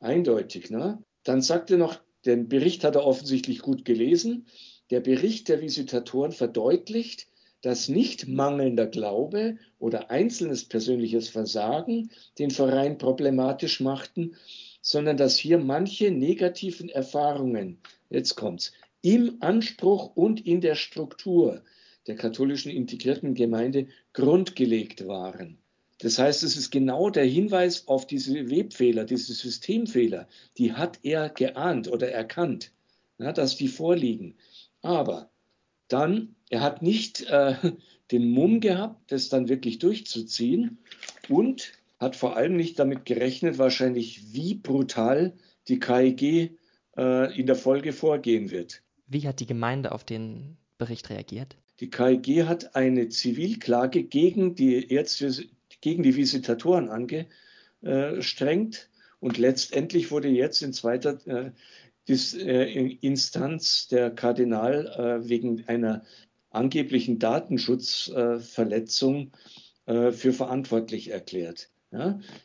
Eindeutig. 0.00 0.70
Ne? 0.70 1.02
Dann 1.22 1.40
sagt 1.40 1.70
er 1.70 1.78
noch, 1.78 2.00
den 2.24 2.48
Bericht 2.48 2.84
hat 2.84 2.96
er 2.96 3.06
offensichtlich 3.06 3.60
gut 3.60 3.84
gelesen. 3.84 4.46
Der 4.90 5.00
Bericht 5.00 5.48
der 5.48 5.60
Visitatoren 5.60 6.32
verdeutlicht, 6.32 7.28
dass 7.62 7.88
nicht 7.88 8.28
mangelnder 8.28 8.86
Glaube 8.86 9.58
oder 9.78 10.10
einzelnes 10.10 10.64
persönliches 10.64 11.28
Versagen 11.28 12.10
den 12.38 12.50
Verein 12.50 12.98
problematisch 12.98 13.80
machten, 13.80 14.36
sondern 14.82 15.16
dass 15.16 15.36
hier 15.36 15.58
manche 15.58 16.10
negativen 16.10 16.88
Erfahrungen, 16.88 17.78
jetzt 18.10 18.36
kommt's, 18.36 18.72
im 19.02 19.36
Anspruch 19.40 20.14
und 20.14 20.46
in 20.46 20.60
der 20.60 20.74
Struktur 20.74 21.62
der 22.06 22.16
katholischen 22.16 22.70
integrierten 22.70 23.34
Gemeinde 23.34 23.88
grundgelegt 24.12 25.06
waren. 25.08 25.58
Das 25.98 26.18
heißt, 26.18 26.42
es 26.42 26.56
ist 26.56 26.70
genau 26.70 27.08
der 27.08 27.24
Hinweis 27.24 27.88
auf 27.88 28.06
diese 28.06 28.50
Webfehler, 28.50 29.04
diese 29.04 29.32
Systemfehler, 29.32 30.28
die 30.58 30.74
hat 30.74 30.98
er 31.02 31.30
geahnt 31.30 31.88
oder 31.88 32.10
erkannt, 32.10 32.72
ja, 33.18 33.32
dass 33.32 33.56
die 33.56 33.68
vorliegen. 33.68 34.34
Aber 34.82 35.30
dann, 35.88 36.36
er 36.50 36.60
hat 36.60 36.82
nicht 36.82 37.22
äh, 37.22 37.54
den 38.10 38.28
Mumm 38.28 38.60
gehabt, 38.60 39.10
das 39.10 39.28
dann 39.28 39.48
wirklich 39.48 39.78
durchzuziehen 39.78 40.78
und 41.28 41.72
hat 41.98 42.14
vor 42.14 42.36
allem 42.36 42.56
nicht 42.56 42.78
damit 42.78 43.06
gerechnet, 43.06 43.58
wahrscheinlich, 43.58 44.34
wie 44.34 44.54
brutal 44.54 45.32
die 45.68 45.78
KIG 45.78 46.58
äh, 46.96 47.38
in 47.38 47.46
der 47.46 47.56
Folge 47.56 47.92
vorgehen 47.92 48.50
wird. 48.50 48.82
Wie 49.06 49.26
hat 49.26 49.40
die 49.40 49.46
Gemeinde 49.46 49.92
auf 49.92 50.04
den 50.04 50.58
Bericht 50.78 51.08
reagiert? 51.08 51.56
Die 51.80 51.90
KIG 51.90 52.44
hat 52.44 52.74
eine 52.74 53.08
Zivilklage 53.08 54.04
gegen 54.04 54.54
die 54.54 54.90
Ärzte, 54.90 55.46
gegen 55.86 56.02
die 56.02 56.16
Visitatoren 56.16 56.90
angestrengt 56.90 58.90
und 59.20 59.38
letztendlich 59.38 60.10
wurde 60.10 60.26
jetzt 60.26 60.60
in 60.60 60.72
zweiter 60.72 61.16
äh, 61.28 61.52
äh, 62.08 62.96
Instanz 63.02 63.86
der 63.86 64.10
Kardinal 64.10 64.88
äh, 64.88 65.28
wegen 65.28 65.62
einer 65.68 66.02
angeblichen 66.50 67.20
Datenschutzverletzung 67.20 69.30
für 69.86 70.32
verantwortlich 70.32 71.12
erklärt. 71.12 71.70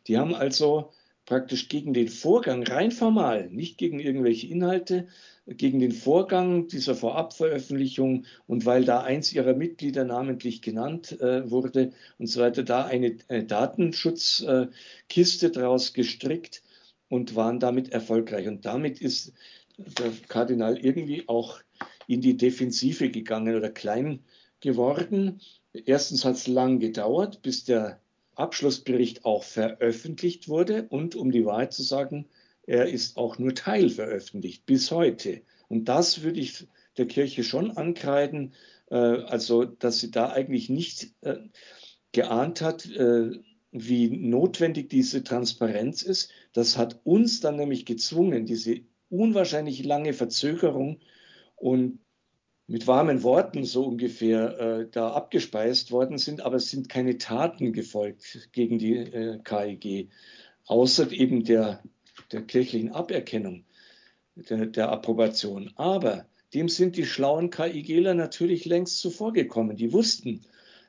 Die 0.06 0.20
haben 0.20 0.36
also 0.36 0.92
praktisch 1.32 1.70
gegen 1.70 1.94
den 1.94 2.10
Vorgang, 2.10 2.64
rein 2.64 2.92
formal, 2.92 3.50
nicht 3.52 3.78
gegen 3.78 4.02
irgendwelche 4.02 4.48
Inhalte, 4.48 5.08
gegen 5.48 5.80
den 5.80 5.94
Vorgang 5.94 6.68
dieser 6.68 6.94
Vorabveröffentlichung 6.94 8.26
und 8.48 8.66
weil 8.66 8.84
da 8.84 9.04
eins 9.04 9.32
ihrer 9.32 9.54
Mitglieder 9.54 10.04
namentlich 10.04 10.62
genannt 10.62 11.22
äh, 11.22 11.50
wurde 11.50 11.94
und 12.18 12.28
so 12.28 12.42
weiter, 12.42 12.64
da 12.64 12.84
eine, 12.84 13.16
eine 13.30 13.46
Datenschutzkiste 13.46 15.48
äh, 15.48 15.52
draus 15.52 15.94
gestrickt 15.94 16.64
und 17.08 17.34
waren 17.34 17.62
damit 17.62 17.94
erfolgreich. 17.94 18.50
Und 18.50 18.66
damit 18.66 19.00
ist 19.00 19.32
der 19.78 20.12
Kardinal 20.28 20.78
irgendwie 20.78 21.30
auch 21.30 21.62
in 22.08 22.20
die 22.20 22.36
Defensive 22.36 23.10
gegangen 23.10 23.56
oder 23.56 23.70
klein 23.70 24.20
geworden. 24.60 25.40
Erstens 25.72 26.26
hat 26.26 26.36
es 26.36 26.48
lang 26.48 26.80
gedauert, 26.80 27.42
bis 27.42 27.64
der 27.64 28.02
Abschlussbericht 28.42 29.26
auch 29.26 29.44
veröffentlicht 29.44 30.50
wurde 30.50 30.88
und 30.90 31.16
um 31.16 31.32
die 31.32 31.46
Wahrheit 31.46 31.74
zu 31.74 31.84
sagen, 31.84 32.28
er 32.64 32.90
ist 32.90 33.18
auch 33.18 33.40
nur 33.40 33.56
teilveröffentlicht 33.56 34.66
bis 34.66 34.92
heute. 34.92 35.42
Und 35.68 35.86
das 35.86 36.24
würde 36.24 36.40
ich 36.40 36.68
der 36.98 37.08
Kirche 37.08 37.44
schon 37.44 37.72
ankreiden, 37.72 38.54
äh, 38.90 38.96
also 38.96 39.66
dass 39.66 40.00
sie 40.00 40.12
da 40.12 40.32
eigentlich 40.32 40.70
nicht 40.70 41.14
äh, 41.22 41.38
geahnt 42.12 42.62
hat, 42.62 42.86
äh, 42.86 43.32
wie 43.72 44.10
notwendig 44.10 44.90
diese 44.90 45.24
Transparenz 45.24 46.02
ist. 46.02 46.30
Das 46.54 46.78
hat 46.78 47.00
uns 47.06 47.40
dann 47.40 47.56
nämlich 47.56 47.86
gezwungen, 47.86 48.46
diese 48.46 48.82
unwahrscheinlich 49.10 49.84
lange 49.86 50.14
Verzögerung 50.14 51.00
und 51.56 52.00
mit 52.72 52.88
warmen 52.88 53.22
Worten 53.22 53.66
so 53.66 53.84
ungefähr 53.84 54.58
äh, 54.58 54.88
da 54.90 55.12
abgespeist 55.12 55.92
worden 55.92 56.18
sind, 56.18 56.40
aber 56.40 56.56
es 56.56 56.70
sind 56.70 56.88
keine 56.88 57.18
Taten 57.18 57.74
gefolgt 57.74 58.48
gegen 58.54 58.80
die 58.80 58.96
äh, 58.96 59.40
KIG, 59.44 60.08
außer 60.68 61.12
eben 61.12 61.44
der, 61.44 61.84
der 62.32 62.44
kirchlichen 62.44 62.94
Aberkennung, 62.94 63.66
der, 64.36 64.68
der 64.68 64.90
Approbation. 64.90 65.74
Aber 65.76 66.26
dem 66.54 66.70
sind 66.70 66.96
die 66.96 67.06
schlauen 67.06 67.50
KIGler 67.50 68.14
natürlich 68.14 68.64
längst 68.64 69.00
zuvorgekommen. 69.00 69.76
Die 69.76 69.92
wussten, 69.92 70.40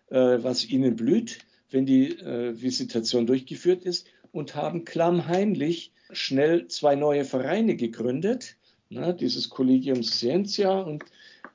äh, 0.09 0.39
was 0.41 0.65
ihnen 0.65 0.95
blüht, 0.95 1.41
wenn 1.73 1.85
die 1.85 2.11
äh, 2.11 2.63
Visitation 2.63 3.27
durchgeführt 3.27 3.83
ist 3.83 4.07
und 4.31 4.55
haben 4.55 4.85
klammheimlich 4.85 5.91
schnell 6.13 6.69
zwei 6.69 6.95
neue 6.95 7.25
Vereine 7.25 7.75
gegründet, 7.75 8.55
na, 8.89 9.13
dieses 9.13 9.51
Collegium 9.51 10.05
Scientia 10.05 10.79
und 10.79 11.03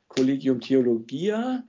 Collegium 0.07 0.59
Theologia. 0.59 1.63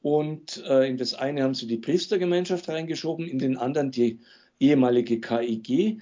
Und 0.00 0.62
äh, 0.66 0.88
in 0.88 0.96
das 0.96 1.14
eine 1.14 1.42
haben 1.42 1.54
sie 1.54 1.66
die 1.66 1.78
Priestergemeinschaft 1.78 2.68
reingeschoben, 2.68 3.26
in 3.28 3.38
den 3.38 3.56
anderen 3.56 3.90
die 3.90 4.20
ehemalige 4.58 5.20
KIG, 5.20 6.00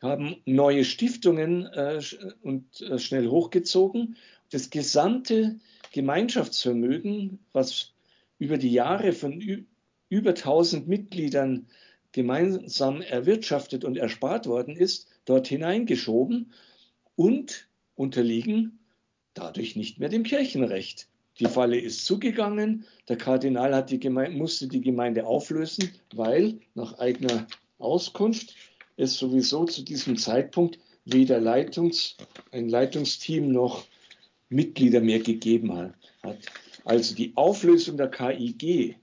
haben 0.00 0.36
neue 0.46 0.84
Stiftungen 0.84 1.66
äh, 1.66 2.00
und 2.42 2.80
äh, 2.80 2.98
schnell 2.98 3.28
hochgezogen. 3.28 4.16
Das 4.50 4.70
gesamte 4.70 5.60
Gemeinschaftsvermögen, 5.92 7.38
was 7.52 7.92
über 8.38 8.58
die 8.58 8.72
Jahre 8.72 9.12
von 9.12 9.40
über 10.08 10.30
1000 10.30 10.88
Mitgliedern 10.88 11.68
gemeinsam 12.12 13.00
erwirtschaftet 13.00 13.84
und 13.84 13.96
erspart 13.96 14.46
worden 14.46 14.76
ist, 14.76 15.08
dort 15.24 15.46
hineingeschoben 15.46 16.52
und 17.14 17.68
unterliegen 17.94 18.80
dadurch 19.34 19.76
nicht 19.76 19.98
mehr 19.98 20.08
dem 20.08 20.24
Kirchenrecht. 20.24 21.08
Die 21.42 21.48
Falle 21.48 21.76
ist 21.76 22.04
zugegangen. 22.04 22.84
Der 23.08 23.16
Kardinal 23.16 23.74
hat 23.74 23.90
die 23.90 23.98
Gemeinde, 23.98 24.38
musste 24.38 24.68
die 24.68 24.80
Gemeinde 24.80 25.26
auflösen, 25.26 25.90
weil 26.14 26.60
nach 26.74 27.00
eigener 27.00 27.48
Auskunft 27.80 28.54
es 28.96 29.16
sowieso 29.16 29.64
zu 29.64 29.82
diesem 29.82 30.16
Zeitpunkt 30.16 30.78
weder 31.04 31.40
Leitungs, 31.40 32.16
ein 32.52 32.68
Leitungsteam 32.68 33.50
noch 33.50 33.84
Mitglieder 34.50 35.00
mehr 35.00 35.18
gegeben 35.18 35.74
hat. 35.76 35.94
Also 36.84 37.16
die 37.16 37.32
Auflösung 37.34 37.96
der 37.96 38.08
KIG 38.08 38.94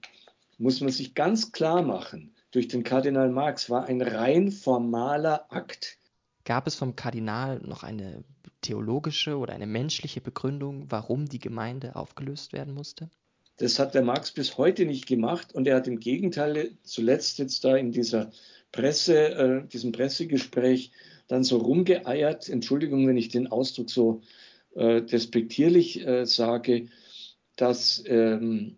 muss 0.59 0.79
man 0.79 0.91
sich 0.93 1.15
ganz 1.15 1.51
klar 1.51 1.81
machen. 1.81 2.33
Durch 2.51 2.69
den 2.69 2.83
Kardinal 2.83 3.31
Marx 3.31 3.69
war 3.69 3.87
ein 3.87 4.01
rein 4.01 4.53
formaler 4.53 5.45
Akt. 5.51 5.97
Gab 6.45 6.67
es 6.67 6.75
vom 6.75 6.95
Kardinal 6.95 7.59
noch 7.65 7.83
eine 7.83 8.23
theologische 8.62 9.38
oder 9.38 9.53
eine 9.53 9.68
menschliche 9.68 10.22
Begründung, 10.22 10.86
warum 10.89 11.28
die 11.28 11.39
Gemeinde 11.39 11.95
aufgelöst 11.95 12.53
werden 12.53 12.74
musste? 12.74 13.10
Das 13.57 13.78
hat 13.78 13.93
der 13.93 14.03
Marx 14.03 14.32
bis 14.32 14.57
heute 14.57 14.86
nicht 14.86 15.05
gemacht 15.05 15.53
und 15.53 15.68
er 15.68 15.76
hat 15.76 15.88
im 15.88 15.99
Gegenteil 15.99 16.72
zuletzt 16.84 17.39
jetzt 17.39 17.66
da 17.66 17.76
in 17.76 17.91
dieser 17.91 18.32
Presse, 18.72 19.18
äh, 19.18 19.68
diesem 19.68 19.91
Pressegespräch 19.91 20.91
dann 21.28 21.43
so 21.43 21.57
rumgeeiert, 21.57 22.49
Entschuldigung, 22.49 23.07
wenn 23.07 23.18
ich 23.18 23.30
den 23.30 23.47
Ausdruck 23.47 23.89
so 23.89 24.22
äh, 24.76 25.01
despektierlich 25.01 26.05
äh, 26.05 26.26
sage, 26.26 26.88
dass 27.55 28.01
ähm, 28.07 28.78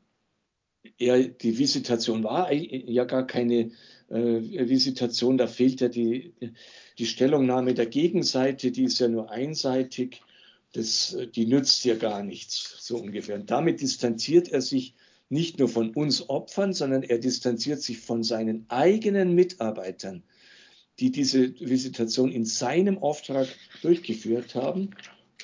er, 0.97 1.27
die 1.27 1.57
Visitation 1.57 2.23
war 2.23 2.51
ja 2.51 3.05
gar 3.05 3.27
keine 3.27 3.71
Visitation, 4.11 5.37
da 5.37 5.47
fehlt 5.47 5.81
ja 5.81 5.87
die, 5.87 6.33
die 6.97 7.05
Stellungnahme 7.05 7.73
der 7.73 7.85
Gegenseite, 7.85 8.71
die 8.71 8.83
ist 8.83 8.99
ja 8.99 9.07
nur 9.07 9.31
einseitig, 9.31 10.21
das, 10.73 11.17
die 11.35 11.45
nützt 11.45 11.83
ja 11.85 11.95
gar 11.95 12.23
nichts, 12.23 12.77
so 12.79 12.97
ungefähr. 12.97 13.35
Und 13.35 13.51
damit 13.51 13.81
distanziert 13.81 14.49
er 14.49 14.61
sich 14.61 14.93
nicht 15.29 15.59
nur 15.59 15.69
von 15.69 15.91
uns 15.91 16.29
Opfern, 16.29 16.73
sondern 16.73 17.03
er 17.03 17.19
distanziert 17.19 17.81
sich 17.81 17.99
von 17.99 18.23
seinen 18.23 18.65
eigenen 18.67 19.33
Mitarbeitern, 19.33 20.23
die 20.99 21.11
diese 21.11 21.57
Visitation 21.59 22.31
in 22.31 22.45
seinem 22.45 22.97
Auftrag 22.97 23.47
durchgeführt 23.81 24.55
haben. 24.55 24.91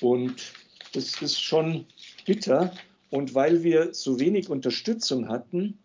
Und 0.02 0.52
das 0.92 1.22
ist 1.22 1.40
schon 1.40 1.86
bitter. 2.26 2.74
Und 3.10 3.34
weil 3.34 3.62
wir 3.62 3.94
so 3.94 4.20
wenig 4.20 4.50
Unterstützung 4.50 5.28
hatten 5.28 5.78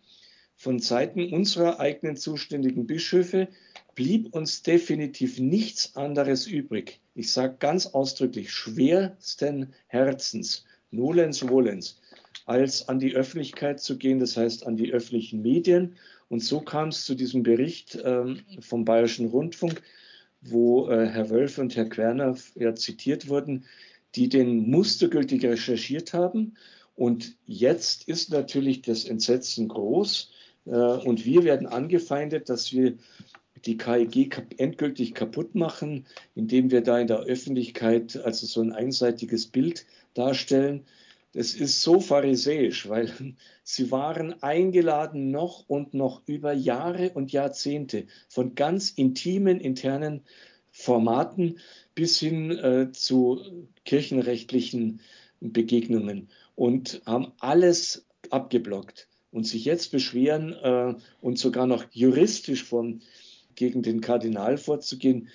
von 0.64 0.78
Seiten 0.78 1.30
unserer 1.30 1.78
eigenen 1.78 2.16
zuständigen 2.16 2.86
Bischöfe, 2.86 3.48
blieb 3.94 4.34
uns 4.34 4.62
definitiv 4.62 5.38
nichts 5.38 5.94
anderes 5.94 6.46
übrig. 6.46 7.00
Ich 7.14 7.32
sage 7.32 7.56
ganz 7.58 7.88
ausdrücklich, 7.88 8.50
schwersten 8.50 9.74
Herzens, 9.88 10.64
nolens 10.90 11.40
volens, 11.40 12.00
als 12.46 12.88
an 12.88 12.98
die 12.98 13.14
Öffentlichkeit 13.14 13.78
zu 13.78 13.98
gehen, 13.98 14.20
das 14.20 14.38
heißt 14.38 14.66
an 14.66 14.78
die 14.78 14.90
öffentlichen 14.90 15.42
Medien. 15.42 15.96
Und 16.30 16.42
so 16.42 16.60
kam 16.60 16.88
es 16.88 17.04
zu 17.04 17.14
diesem 17.14 17.42
Bericht 17.42 17.98
ähm, 18.02 18.40
vom 18.60 18.86
Bayerischen 18.86 19.28
Rundfunk, 19.28 19.82
wo 20.40 20.88
äh, 20.88 21.06
Herr 21.06 21.28
Wölf 21.28 21.58
und 21.58 21.76
Herr 21.76 21.90
Querner 21.90 22.38
ja 22.54 22.74
zitiert 22.74 23.28
wurden, 23.28 23.66
die 24.14 24.30
den 24.30 24.70
mustergültig 24.70 25.44
recherchiert 25.44 26.14
haben. 26.14 26.56
Und 26.96 27.36
jetzt 27.44 28.08
ist 28.08 28.30
natürlich 28.30 28.80
das 28.80 29.04
Entsetzen 29.04 29.68
groß. 29.68 30.30
Äh, 30.66 30.70
und 30.70 31.24
wir 31.24 31.44
werden 31.44 31.66
angefeindet, 31.66 32.48
dass 32.48 32.72
wir 32.72 32.96
die 33.64 33.76
KEG 33.76 34.58
endgültig 34.58 35.14
kaputt 35.14 35.54
machen, 35.54 36.06
indem 36.34 36.70
wir 36.70 36.82
da 36.82 36.98
in 36.98 37.06
der 37.06 37.20
Öffentlichkeit 37.20 38.16
also 38.16 38.46
so 38.46 38.60
ein 38.60 38.72
einseitiges 38.72 39.46
Bild 39.46 39.86
darstellen. 40.12 40.84
Das 41.32 41.54
ist 41.54 41.82
so 41.82 42.00
pharisäisch, 42.00 42.88
weil 42.88 43.10
sie 43.62 43.90
waren 43.90 44.42
eingeladen 44.42 45.30
noch 45.30 45.64
und 45.68 45.94
noch 45.94 46.22
über 46.26 46.52
Jahre 46.52 47.10
und 47.10 47.32
Jahrzehnte 47.32 48.06
von 48.28 48.54
ganz 48.54 48.90
intimen 48.90 49.60
internen 49.60 50.22
Formaten 50.70 51.58
bis 51.94 52.18
hin 52.18 52.50
äh, 52.50 52.92
zu 52.92 53.40
kirchenrechtlichen 53.84 55.00
Begegnungen 55.40 56.28
und 56.56 57.02
haben 57.06 57.32
alles 57.38 58.06
abgeblockt 58.30 59.08
und 59.34 59.44
sich 59.44 59.64
jetzt 59.64 59.90
beschweren 59.90 60.52
äh, 60.52 60.94
und 61.20 61.38
sogar 61.38 61.66
noch 61.66 61.84
juristisch 61.90 62.62
von 62.62 63.02
gegen 63.56 63.82
den 63.82 64.00
Kardinal 64.00 64.58
vorzugehen, 64.58 65.28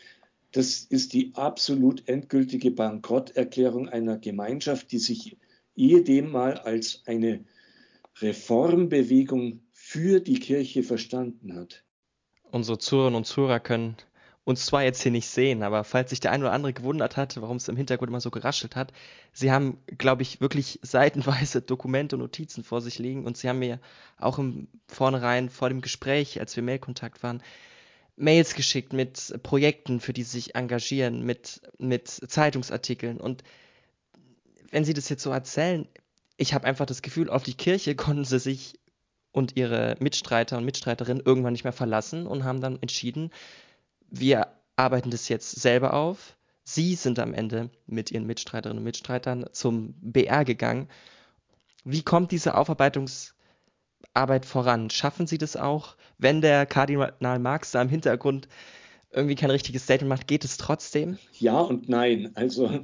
das 0.53 0.85
ist 0.85 1.11
die 1.11 1.31
absolut 1.35 2.07
endgültige 2.07 2.71
Bankrotterklärung 2.71 3.89
einer 3.89 4.17
Gemeinschaft, 4.17 4.93
die 4.93 4.99
sich 4.99 5.37
ehedem 5.75 6.31
mal 6.31 6.57
als 6.57 7.03
eine 7.07 7.43
Reformbewegung 8.21 9.59
für 9.73 10.21
die 10.21 10.39
Kirche 10.39 10.81
verstanden 10.83 11.55
hat. 11.55 11.83
Unsere 12.51 12.77
Zuhörerinnen 12.77 13.17
und 13.17 13.25
Zuhörer 13.25 13.59
können 13.59 13.97
uns 14.49 14.65
zwar 14.65 14.81
jetzt 14.81 15.03
hier 15.03 15.11
nicht 15.11 15.27
sehen, 15.27 15.61
aber 15.61 15.83
falls 15.83 16.09
sich 16.09 16.21
der 16.21 16.31
ein 16.31 16.41
oder 16.41 16.51
andere 16.51 16.73
gewundert 16.73 17.17
hat, 17.17 17.39
warum 17.39 17.57
es 17.57 17.67
im 17.67 17.77
Hintergrund 17.77 18.09
immer 18.09 18.19
so 18.19 18.31
geraschelt 18.31 18.75
hat, 18.75 18.91
sie 19.31 19.51
haben, 19.51 19.77
glaube 19.99 20.23
ich, 20.23 20.41
wirklich 20.41 20.79
seitenweise 20.83 21.61
Dokumente 21.61 22.15
und 22.15 22.23
Notizen 22.23 22.63
vor 22.63 22.81
sich 22.81 22.97
liegen 22.97 23.27
und 23.27 23.37
sie 23.37 23.47
haben 23.47 23.59
mir 23.59 23.79
auch 24.17 24.39
im 24.39 24.67
Vornherein 24.87 25.51
vor 25.51 25.69
dem 25.69 25.81
Gespräch, 25.81 26.39
als 26.39 26.55
wir 26.55 26.63
Mailkontakt 26.63 27.21
waren, 27.21 27.43
Mails 28.15 28.55
geschickt 28.55 28.91
mit 28.91 29.39
Projekten, 29.43 29.99
für 29.99 30.13
die 30.13 30.23
sie 30.23 30.39
sich 30.39 30.55
engagieren, 30.55 31.23
mit, 31.23 31.61
mit 31.77 32.09
Zeitungsartikeln. 32.09 33.21
Und 33.21 33.43
wenn 34.71 34.83
sie 34.83 34.95
das 34.95 35.09
jetzt 35.09 35.21
so 35.21 35.29
erzählen, 35.29 35.87
ich 36.37 36.55
habe 36.55 36.65
einfach 36.65 36.87
das 36.87 37.03
Gefühl, 37.03 37.29
auf 37.29 37.43
die 37.43 37.53
Kirche 37.53 37.95
konnten 37.95 38.25
sie 38.25 38.39
sich 38.39 38.79
und 39.31 39.55
ihre 39.55 39.95
Mitstreiter 39.99 40.57
und 40.57 40.65
Mitstreiterinnen 40.65 41.21
irgendwann 41.23 41.53
nicht 41.53 41.65
mehr 41.65 41.71
verlassen 41.71 42.25
und 42.25 42.43
haben 42.43 42.61
dann 42.61 42.81
entschieden, 42.81 43.29
wir 44.09 44.47
arbeiten 44.75 45.11
das 45.11 45.29
jetzt 45.29 45.51
selber 45.51 45.93
auf. 45.93 46.35
Sie 46.63 46.95
sind 46.95 47.19
am 47.19 47.33
Ende 47.33 47.69
mit 47.87 48.11
ihren 48.11 48.25
Mitstreiterinnen 48.25 48.79
und 48.79 48.83
Mitstreitern 48.83 49.45
zum 49.51 49.95
BR 50.01 50.45
gegangen. 50.45 50.87
Wie 51.83 52.03
kommt 52.03 52.31
diese 52.31 52.55
Aufarbeitungs- 52.55 53.33
Arbeit 54.13 54.45
voran? 54.45 54.89
Schaffen 54.89 55.27
Sie 55.27 55.37
das 55.37 55.55
auch, 55.55 55.95
wenn 56.17 56.41
der 56.41 56.65
Kardinal 56.65 57.39
Marx 57.39 57.71
da 57.71 57.81
im 57.81 57.89
Hintergrund 57.89 58.47
irgendwie 59.11 59.35
kein 59.35 59.49
richtiges 59.49 59.83
Statement 59.83 60.09
macht, 60.09 60.27
geht 60.27 60.45
es 60.45 60.57
trotzdem? 60.57 61.17
Ja 61.39 61.59
und 61.59 61.89
nein. 61.89 62.31
Also 62.35 62.81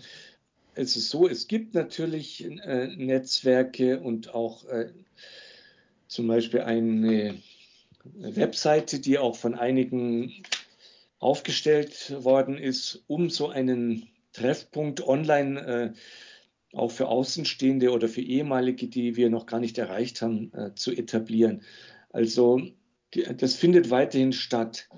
es 0.74 0.96
ist 0.96 1.10
so, 1.10 1.28
es 1.28 1.48
gibt 1.48 1.74
natürlich 1.74 2.46
äh, 2.46 2.88
Netzwerke 2.96 4.00
und 4.00 4.34
auch 4.34 4.66
äh, 4.66 4.92
zum 6.08 6.28
Beispiel 6.28 6.62
eine 6.62 7.36
Webseite, 8.04 9.00
die 9.00 9.18
auch 9.18 9.36
von 9.36 9.56
einigen 9.56 10.44
aufgestellt 11.20 12.13
worden 12.24 12.57
ist, 12.57 13.03
um 13.07 13.30
so 13.30 13.49
einen 13.49 14.09
Treffpunkt 14.34 15.07
online 15.07 15.59
äh, 15.61 15.93
auch 16.76 16.91
für 16.91 17.07
Außenstehende 17.07 17.91
oder 17.91 18.07
für 18.07 18.22
ehemalige, 18.22 18.88
die 18.88 19.16
wir 19.16 19.30
noch 19.30 19.45
gar 19.45 19.59
nicht 19.59 19.78
erreicht 19.78 20.22
haben, 20.22 20.51
äh, 20.53 20.76
zu 20.76 20.91
etablieren. 20.91 21.61
Also 22.09 22.61
die, 23.13 23.24
das 23.38 23.55
findet 23.55 23.89
weiterhin 23.89 24.34
statt. 24.34 24.89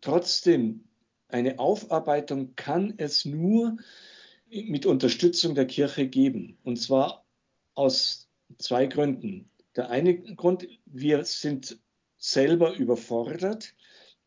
Trotzdem, 0.00 0.84
eine 1.28 1.58
Aufarbeitung 1.58 2.54
kann 2.54 2.94
es 2.96 3.24
nur 3.24 3.76
mit 4.48 4.86
Unterstützung 4.86 5.54
der 5.54 5.66
Kirche 5.66 6.06
geben. 6.06 6.58
Und 6.62 6.80
zwar 6.80 7.24
aus 7.74 8.28
zwei 8.58 8.86
Gründen. 8.86 9.50
Der 9.74 9.90
eine 9.90 10.16
Grund, 10.36 10.68
wir 10.86 11.24
sind 11.24 11.78
selber 12.16 12.74
überfordert, 12.76 13.74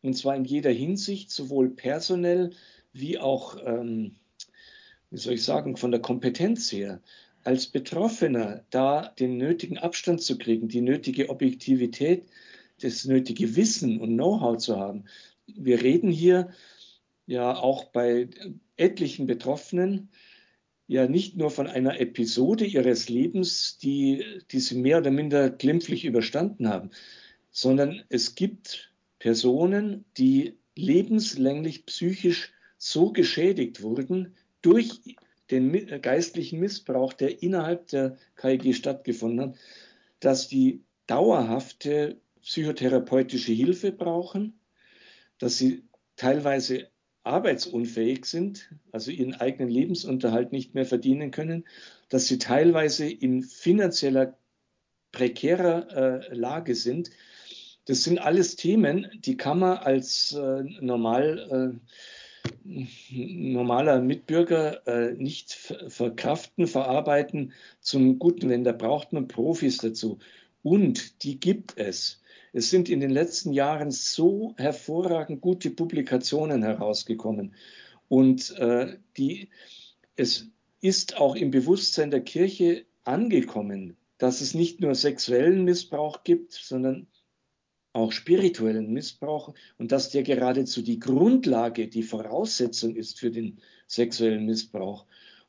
und 0.02 0.14
zwar 0.14 0.36
in 0.36 0.44
jeder 0.44 0.70
Hinsicht, 0.70 1.30
sowohl 1.30 1.70
personell 1.70 2.50
wie 2.92 3.18
auch 3.18 3.56
ähm, 3.64 4.16
wie 5.10 5.18
soll 5.18 5.34
ich 5.34 5.44
sagen, 5.44 5.76
von 5.76 5.90
der 5.90 6.00
Kompetenz 6.00 6.70
her, 6.72 7.00
als 7.44 7.66
Betroffener 7.66 8.64
da 8.70 9.08
den 9.18 9.38
nötigen 9.38 9.78
Abstand 9.78 10.22
zu 10.22 10.36
kriegen, 10.38 10.68
die 10.68 10.80
nötige 10.80 11.30
Objektivität, 11.30 12.24
das 12.80 13.04
nötige 13.04 13.56
Wissen 13.56 14.00
und 14.00 14.14
Know-how 14.14 14.58
zu 14.58 14.76
haben. 14.76 15.04
Wir 15.46 15.82
reden 15.82 16.10
hier 16.10 16.50
ja 17.26 17.56
auch 17.56 17.84
bei 17.84 18.28
etlichen 18.76 19.26
Betroffenen 19.26 20.10
ja 20.86 21.06
nicht 21.06 21.36
nur 21.36 21.50
von 21.50 21.66
einer 21.66 22.00
Episode 22.00 22.64
ihres 22.64 23.08
Lebens, 23.08 23.78
die, 23.78 24.24
die 24.50 24.60
sie 24.60 24.76
mehr 24.76 24.98
oder 24.98 25.10
minder 25.10 25.50
glimpflich 25.50 26.04
überstanden 26.04 26.68
haben, 26.68 26.90
sondern 27.50 28.02
es 28.08 28.34
gibt 28.34 28.87
Personen, 29.18 30.04
die 30.16 30.58
lebenslänglich 30.74 31.86
psychisch 31.86 32.52
so 32.76 33.12
geschädigt 33.12 33.82
wurden, 33.82 34.36
durch 34.62 35.16
den 35.50 35.74
äh, 35.74 35.98
geistlichen 35.98 36.60
Missbrauch, 36.60 37.12
der 37.12 37.42
innerhalb 37.42 37.88
der 37.88 38.16
KIG 38.36 38.74
stattgefunden 38.74 39.50
hat, 39.50 39.56
dass 40.20 40.48
die 40.48 40.84
dauerhafte 41.06 42.20
psychotherapeutische 42.42 43.52
Hilfe 43.52 43.92
brauchen, 43.92 44.58
dass 45.38 45.58
sie 45.58 45.84
teilweise 46.16 46.88
arbeitsunfähig 47.22 48.24
sind, 48.24 48.74
also 48.90 49.10
ihren 49.10 49.34
eigenen 49.34 49.68
Lebensunterhalt 49.68 50.52
nicht 50.52 50.74
mehr 50.74 50.86
verdienen 50.86 51.30
können, 51.30 51.64
dass 52.08 52.26
sie 52.26 52.38
teilweise 52.38 53.08
in 53.08 53.42
finanzieller 53.42 54.38
prekärer 55.12 56.28
äh, 56.30 56.34
Lage 56.34 56.74
sind. 56.74 57.10
Das 57.88 58.04
sind 58.04 58.18
alles 58.18 58.54
Themen, 58.56 59.08
die 59.24 59.38
kann 59.38 59.60
man 59.60 59.78
als 59.78 60.32
äh, 60.34 60.62
normal 60.82 61.80
äh, 61.80 62.84
normaler 63.10 64.02
Mitbürger 64.02 64.86
äh, 64.86 65.14
nicht 65.14 65.54
verkraften, 65.54 66.66
verarbeiten 66.66 67.54
zum 67.80 68.18
Guten, 68.18 68.50
denn 68.50 68.62
da 68.62 68.72
braucht 68.72 69.14
man 69.14 69.26
Profis 69.26 69.78
dazu. 69.78 70.18
Und 70.62 71.24
die 71.24 71.40
gibt 71.40 71.78
es. 71.78 72.20
Es 72.52 72.68
sind 72.68 72.90
in 72.90 73.00
den 73.00 73.10
letzten 73.10 73.54
Jahren 73.54 73.90
so 73.90 74.54
hervorragend 74.58 75.40
gute 75.40 75.70
Publikationen 75.70 76.62
herausgekommen. 76.62 77.54
Und 78.08 78.50
äh, 78.58 78.98
die, 79.16 79.48
es 80.14 80.50
ist 80.82 81.16
auch 81.16 81.36
im 81.36 81.50
Bewusstsein 81.50 82.10
der 82.10 82.20
Kirche 82.20 82.84
angekommen, 83.04 83.96
dass 84.18 84.42
es 84.42 84.52
nicht 84.52 84.82
nur 84.82 84.94
sexuellen 84.94 85.64
Missbrauch 85.64 86.22
gibt, 86.22 86.52
sondern 86.52 87.06
auch 87.98 88.12
spirituellen 88.12 88.92
Missbrauch 88.92 89.54
und 89.76 89.92
dass 89.92 90.10
der 90.10 90.22
geradezu 90.22 90.82
die 90.82 90.98
Grundlage, 90.98 91.88
die 91.88 92.02
Voraussetzung 92.02 92.94
ist 92.94 93.18
für 93.18 93.30
den 93.30 93.58
sexuellen 93.86 94.46
Missbrauch 94.46 95.06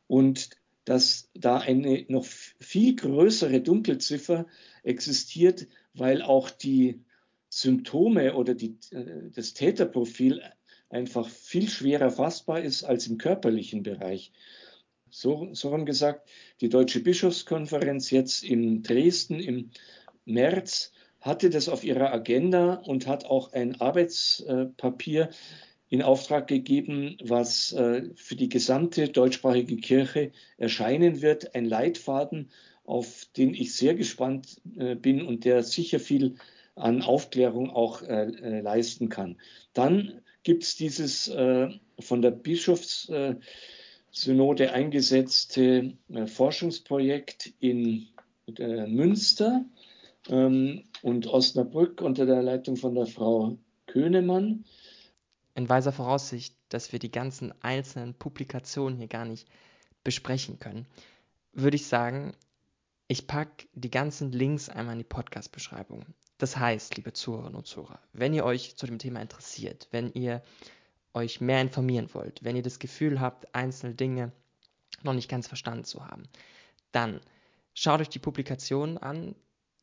und 0.07 0.49
dass 0.85 1.29
da 1.35 1.59
eine 1.59 2.05
noch 2.07 2.25
viel 2.25 2.95
größere 2.95 3.61
Dunkelziffer 3.61 4.47
existiert, 4.83 5.67
weil 5.93 6.21
auch 6.21 6.49
die 6.49 7.03
Symptome 7.49 8.35
oder 8.35 8.55
die, 8.55 8.77
äh, 8.91 9.29
das 9.31 9.53
Täterprofil 9.53 10.41
einfach 10.89 11.29
viel 11.29 11.69
schwerer 11.69 12.09
fassbar 12.09 12.61
ist 12.61 12.83
als 12.83 13.05
im 13.07 13.17
körperlichen 13.19 13.83
Bereich. 13.83 14.31
So, 15.11 15.49
so 15.53 15.71
haben 15.71 15.85
gesagt, 15.85 16.27
die 16.61 16.69
Deutsche 16.69 17.01
Bischofskonferenz 17.01 18.09
jetzt 18.11 18.43
in 18.43 18.81
Dresden 18.83 19.39
im 19.39 19.71
März 20.25 20.91
hatte 21.21 21.49
das 21.49 21.69
auf 21.69 21.83
ihrer 21.83 22.13
Agenda 22.13 22.75
und 22.75 23.07
hat 23.07 23.25
auch 23.25 23.53
ein 23.53 23.81
Arbeitspapier 23.81 25.29
in 25.89 26.03
Auftrag 26.03 26.47
gegeben, 26.47 27.17
was 27.21 27.73
äh, 27.73 28.03
für 28.15 28.35
die 28.35 28.49
gesamte 28.49 29.09
deutschsprachige 29.09 29.77
Kirche 29.77 30.31
erscheinen 30.57 31.21
wird. 31.21 31.55
Ein 31.55 31.65
Leitfaden, 31.65 32.51
auf 32.85 33.25
den 33.35 33.55
ich 33.55 33.75
sehr 33.75 33.95
gespannt 33.95 34.61
äh, 34.77 34.95
bin 34.95 35.23
und 35.23 35.43
der 35.45 35.63
sicher 35.63 35.99
viel 35.99 36.35
an 36.75 37.01
Aufklärung 37.01 37.71
auch 37.71 38.03
äh, 38.03 38.61
leisten 38.61 39.09
kann. 39.09 39.37
Dann 39.73 40.21
gibt 40.43 40.63
es 40.63 40.75
dieses 40.77 41.29
von 41.29 42.21
der 42.21 42.31
Bischofssynode 42.31 44.71
eingesetzte 44.71 45.97
Forschungsprojekt 46.27 47.51
in 47.59 48.07
Münster 48.57 49.65
ähm, 50.29 50.83
und 51.01 51.27
Osnabrück 51.27 52.01
unter 52.01 52.25
der 52.25 52.41
Leitung 52.41 52.75
von 52.75 52.95
der 52.95 53.05
Frau 53.05 53.57
Könemann 53.87 54.65
in 55.55 55.67
weiser 55.67 55.91
Voraussicht, 55.91 56.55
dass 56.69 56.91
wir 56.91 56.99
die 56.99 57.11
ganzen 57.11 57.53
einzelnen 57.61 58.13
Publikationen 58.13 58.97
hier 58.97 59.07
gar 59.07 59.25
nicht 59.25 59.47
besprechen 60.03 60.59
können, 60.59 60.87
würde 61.51 61.75
ich 61.75 61.87
sagen, 61.87 62.33
ich 63.07 63.27
packe 63.27 63.67
die 63.73 63.91
ganzen 63.91 64.31
Links 64.31 64.69
einmal 64.69 64.93
in 64.93 64.99
die 64.99 65.03
Podcast-Beschreibung. 65.03 66.05
Das 66.37 66.55
heißt, 66.55 66.95
liebe 66.95 67.11
Zuhörerinnen 67.11 67.57
und 67.57 67.67
Zuhörer, 67.67 67.99
wenn 68.13 68.33
ihr 68.33 68.45
euch 68.45 68.77
zu 68.77 68.85
dem 68.85 68.99
Thema 68.99 69.21
interessiert, 69.21 69.89
wenn 69.91 70.13
ihr 70.13 70.41
euch 71.13 71.41
mehr 71.41 71.59
informieren 71.59 72.09
wollt, 72.13 72.43
wenn 72.43 72.55
ihr 72.55 72.61
das 72.61 72.79
Gefühl 72.79 73.19
habt, 73.19 73.53
einzelne 73.53 73.95
Dinge 73.95 74.31
noch 75.03 75.13
nicht 75.13 75.29
ganz 75.29 75.47
verstanden 75.47 75.83
zu 75.83 76.05
haben, 76.07 76.23
dann 76.91 77.19
schaut 77.73 77.99
euch 77.99 78.09
die 78.09 78.19
Publikationen 78.19 78.97
an 78.97 79.35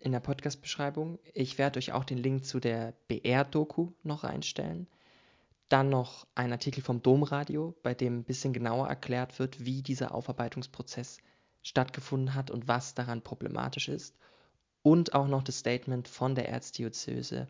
in 0.06 0.12
der 0.12 0.20
Podcast-Beschreibung. 0.20 1.18
Ich 1.34 1.58
werde 1.58 1.78
euch 1.78 1.90
auch 1.90 2.04
den 2.04 2.18
Link 2.18 2.44
zu 2.44 2.60
der 2.60 2.94
BR-Doku 3.08 3.90
noch 4.04 4.22
reinstellen. 4.22 4.86
Dann 5.68 5.88
noch 5.88 6.28
ein 6.36 6.52
Artikel 6.52 6.80
vom 6.80 7.02
Domradio, 7.02 7.74
bei 7.82 7.92
dem 7.92 8.20
ein 8.20 8.24
bisschen 8.24 8.52
genauer 8.52 8.86
erklärt 8.86 9.40
wird, 9.40 9.64
wie 9.64 9.82
dieser 9.82 10.14
Aufarbeitungsprozess 10.14 11.18
stattgefunden 11.60 12.36
hat 12.36 12.52
und 12.52 12.68
was 12.68 12.94
daran 12.94 13.20
problematisch 13.20 13.88
ist. 13.88 14.16
Und 14.82 15.12
auch 15.12 15.26
noch 15.26 15.42
das 15.42 15.58
Statement 15.58 16.06
von 16.06 16.36
der 16.36 16.48
Erzdiözese 16.50 17.48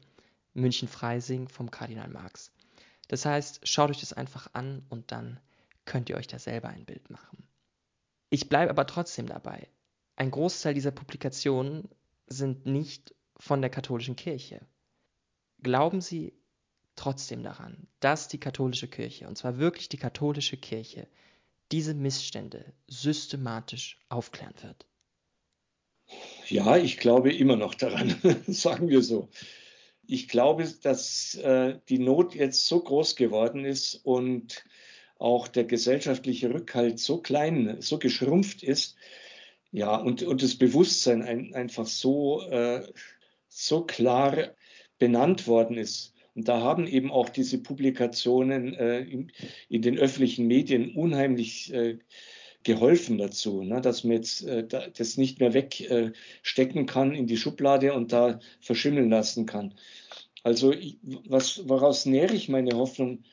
München-Freising 0.54 1.48
vom 1.48 1.70
Kardinal 1.70 2.08
Marx. 2.08 2.52
Das 3.08 3.26
heißt, 3.26 3.68
schaut 3.68 3.90
euch 3.90 4.00
das 4.00 4.14
einfach 4.14 4.48
an 4.54 4.82
und 4.88 5.12
dann 5.12 5.38
könnt 5.84 6.08
ihr 6.08 6.16
euch 6.16 6.26
da 6.26 6.38
selber 6.38 6.70
ein 6.70 6.86
Bild 6.86 7.10
machen. 7.10 7.46
Ich 8.30 8.48
bleibe 8.48 8.70
aber 8.70 8.86
trotzdem 8.86 9.26
dabei. 9.26 9.68
Ein 10.16 10.30
Großteil 10.30 10.72
dieser 10.72 10.90
Publikationen 10.90 11.90
sind 12.26 12.66
nicht 12.66 13.14
von 13.36 13.60
der 13.60 13.70
katholischen 13.70 14.16
Kirche. 14.16 14.66
Glauben 15.62 16.00
Sie 16.00 16.32
trotzdem 16.96 17.42
daran, 17.42 17.86
dass 18.00 18.28
die 18.28 18.40
katholische 18.40 18.88
Kirche, 18.88 19.28
und 19.28 19.36
zwar 19.36 19.58
wirklich 19.58 19.88
die 19.88 19.98
katholische 19.98 20.56
Kirche, 20.56 21.08
diese 21.72 21.94
Missstände 21.94 22.72
systematisch 22.86 23.98
aufklären 24.08 24.54
wird? 24.62 24.86
Ja, 26.48 26.76
ich 26.76 26.98
glaube 26.98 27.32
immer 27.32 27.56
noch 27.56 27.74
daran, 27.74 28.14
sagen 28.46 28.88
wir 28.88 29.02
so. 29.02 29.28
Ich 30.06 30.28
glaube, 30.28 30.72
dass 30.82 31.34
äh, 31.34 31.80
die 31.88 31.98
Not 31.98 32.34
jetzt 32.34 32.66
so 32.66 32.80
groß 32.80 33.16
geworden 33.16 33.64
ist 33.64 33.96
und 34.04 34.64
auch 35.18 35.48
der 35.48 35.64
gesellschaftliche 35.64 36.52
Rückhalt 36.52 37.00
so 37.00 37.18
klein, 37.18 37.80
so 37.80 37.98
geschrumpft 37.98 38.62
ist, 38.62 38.96
ja, 39.76 39.94
und, 39.94 40.22
und 40.22 40.42
das 40.42 40.56
Bewusstsein 40.56 41.20
ein, 41.20 41.52
einfach 41.54 41.84
so, 41.84 42.40
äh, 42.48 42.82
so 43.48 43.82
klar 43.82 44.54
benannt 44.98 45.46
worden 45.46 45.76
ist, 45.76 46.14
und 46.34 46.48
da 46.48 46.62
haben 46.62 46.86
eben 46.86 47.10
auch 47.10 47.28
diese 47.28 47.58
Publikationen 47.58 48.72
äh, 48.74 49.00
in, 49.00 49.32
in, 49.68 49.82
den 49.82 49.98
öffentlichen 49.98 50.46
Medien 50.46 50.94
unheimlich 50.94 51.74
äh, 51.74 51.98
geholfen 52.62 53.18
dazu, 53.18 53.62
ne, 53.62 53.82
dass 53.82 54.02
man 54.02 54.16
jetzt 54.16 54.46
äh, 54.46 54.66
das 54.66 55.18
nicht 55.18 55.40
mehr 55.40 55.52
wegstecken 55.52 56.86
kann 56.86 57.14
in 57.14 57.26
die 57.26 57.36
Schublade 57.36 57.92
und 57.92 58.12
da 58.12 58.40
verschimmeln 58.60 59.10
lassen 59.10 59.44
kann. 59.44 59.74
Also 60.42 60.72
ich, 60.72 60.96
was, 61.02 61.68
woraus 61.68 62.06
nähere 62.06 62.34
ich 62.34 62.48
meine 62.48 62.76
Hoffnung? 62.76 63.24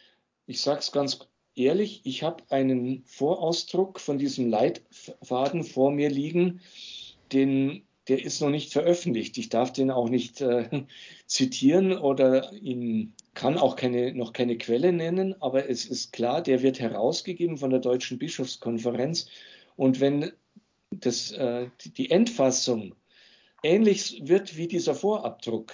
Ich 0.46 0.60
sage 0.62 0.80
es 0.80 0.92
ganz 0.92 1.20
ehrlich, 1.56 2.02
ich 2.04 2.24
habe 2.24 2.44
einen 2.50 3.04
Vorausdruck 3.06 4.00
von 4.00 4.18
diesem 4.18 4.50
Leitfaden 4.50 5.64
vor 5.64 5.92
mir 5.92 6.10
liegen, 6.10 6.62
den 7.32 7.84
der 8.08 8.24
ist 8.24 8.42
noch 8.42 8.50
nicht 8.50 8.74
veröffentlicht. 8.74 9.38
Ich 9.38 9.50
darf 9.50 9.72
den 9.72 9.90
auch 9.90 10.10
nicht 10.10 10.42
äh, 10.42 10.84
zitieren 11.26 11.98
oder 11.98 12.52
ihn 12.54 13.14
kann 13.34 13.58
auch 13.58 13.76
keine, 13.76 14.14
noch 14.14 14.34
keine 14.34 14.58
Quelle 14.58 14.92
nennen, 14.92 15.42
aber 15.42 15.70
es 15.70 15.86
ist 15.86 16.14
klar, 16.14 16.42
der 16.42 16.62
wird 16.62 16.80
herausgegeben 16.80 17.58
von 17.58 17.70
der 17.70 17.80
Deutschen 17.80 18.20
Bischofskonferenz. 18.20 19.28
Und 19.76 20.00
wenn 20.00 20.32
das, 20.92 21.32
äh, 21.32 21.70
die 21.98 22.12
Endfassung 22.12 22.94
ähnlich 23.64 24.22
wird 24.26 24.58
wie 24.58 24.68
dieser 24.68 24.94
Vorabdruck, 24.94 25.74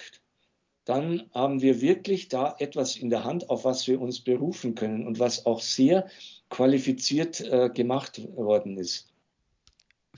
dann 0.84 1.28
haben 1.32 1.60
wir 1.62 1.80
wirklich 1.80 2.28
da 2.28 2.56
etwas 2.58 2.96
in 2.96 3.10
der 3.10 3.24
Hand, 3.24 3.50
auf 3.50 3.64
was 3.64 3.86
wir 3.86 4.00
uns 4.00 4.20
berufen 4.20 4.74
können 4.74 5.06
und 5.06 5.18
was 5.18 5.46
auch 5.46 5.60
sehr 5.60 6.08
qualifiziert 6.48 7.40
äh, 7.40 7.70
gemacht 7.72 8.20
worden 8.36 8.76
ist. 8.76 9.08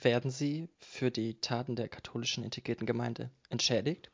Werden 0.01 0.31
Sie 0.31 0.69
für 0.79 1.11
die 1.11 1.35
Taten 1.35 1.77
der 1.77 1.89
katholischen 1.89 2.45
integrierten 2.45 2.87
Gemeinde 2.87 3.31
entschädigt? 3.51 4.11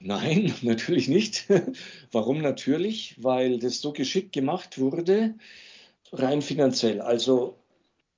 Nein, 0.00 0.52
natürlich 0.62 1.08
nicht. 1.08 1.46
Warum 2.12 2.40
natürlich? 2.40 3.16
Weil 3.22 3.58
das 3.58 3.80
so 3.80 3.92
geschickt 3.92 4.32
gemacht 4.32 4.78
wurde, 4.78 5.34
rein 6.12 6.42
finanziell. 6.42 7.00
Also 7.00 7.56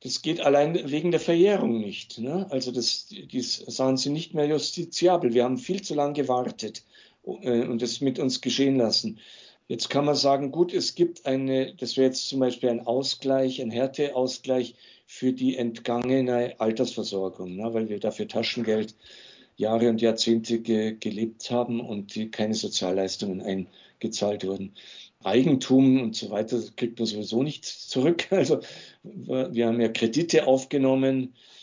das 0.00 0.22
geht 0.22 0.40
allein 0.40 0.90
wegen 0.90 1.10
der 1.10 1.20
Verjährung 1.20 1.78
nicht. 1.78 2.18
Ne? 2.18 2.46
Also 2.50 2.72
das, 2.72 3.08
das 3.32 3.56
sahen 3.56 3.96
sie 3.96 4.10
nicht 4.10 4.34
mehr 4.34 4.46
justiziabel. 4.46 5.32
Wir 5.32 5.44
haben 5.44 5.56
viel 5.56 5.82
zu 5.82 5.94
lange 5.94 6.14
gewartet 6.14 6.84
und 7.24 7.82
es 7.82 8.00
mit 8.00 8.18
uns 8.18 8.40
geschehen 8.40 8.76
lassen. 8.76 9.18
Jetzt 9.66 9.88
kann 9.88 10.04
man 10.04 10.14
sagen, 10.14 10.52
gut, 10.52 10.74
es 10.74 10.94
gibt 10.94 11.24
eine, 11.24 11.74
das 11.74 11.96
wäre 11.96 12.08
jetzt 12.08 12.28
zum 12.28 12.40
Beispiel 12.40 12.68
ein 12.68 12.86
Ausgleich, 12.86 13.62
ein 13.62 13.70
Härteausgleich 13.70 14.74
für 15.06 15.32
die 15.32 15.56
entgangene 15.56 16.54
Altersversorgung, 16.58 17.56
ne, 17.56 17.72
weil 17.72 17.88
wir 17.88 17.98
dafür 17.98 18.28
Taschengeld 18.28 18.94
Jahre 19.56 19.88
und 19.88 20.02
Jahrzehnte 20.02 20.60
ge 20.60 20.96
gelebt 20.98 21.50
haben 21.50 21.80
und 21.80 22.14
die 22.14 22.30
keine 22.30 22.54
Sozialleistungen 22.54 23.40
eingezahlt 23.40 24.44
wurden. 24.44 24.74
Eigentum 25.22 26.02
und 26.02 26.16
so 26.16 26.30
weiter 26.30 26.60
kriegt 26.76 26.98
man 26.98 27.06
sowieso 27.06 27.42
nicht 27.42 27.64
zurück. 27.64 28.26
Also 28.30 28.60
wir 29.02 29.66
haben 29.66 29.80
ja 29.80 29.88
Kredite 29.88 30.46
aufgenommen 30.46 31.32
äh, 31.32 31.53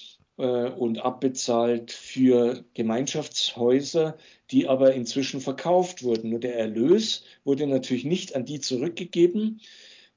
und 0.46 1.00
abbezahlt 1.00 1.92
für 1.92 2.66
Gemeinschaftshäuser, 2.74 4.18
die 4.52 4.68
aber 4.68 4.94
inzwischen 4.94 5.42
verkauft 5.42 6.04
wurden. 6.04 6.30
Nur 6.30 6.39
der 6.39 6.58
Erlös 6.58 7.24
wurde 7.44 7.68
natürlich 7.68 8.06
nicht 8.06 8.36
an 8.36 8.46
die 8.46 8.60
zurückgegeben, 8.60 9.62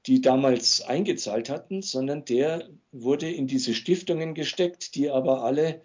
die 0.05 0.21
damals 0.21 0.81
eingezahlt 0.81 1.49
hatten, 1.49 1.81
sondern 1.81 2.25
der 2.25 2.69
wurde 2.91 3.29
in 3.29 3.47
diese 3.47 3.73
Stiftungen 3.73 4.33
gesteckt, 4.35 4.95
die 4.95 5.09
aber 5.09 5.43
alle, 5.43 5.81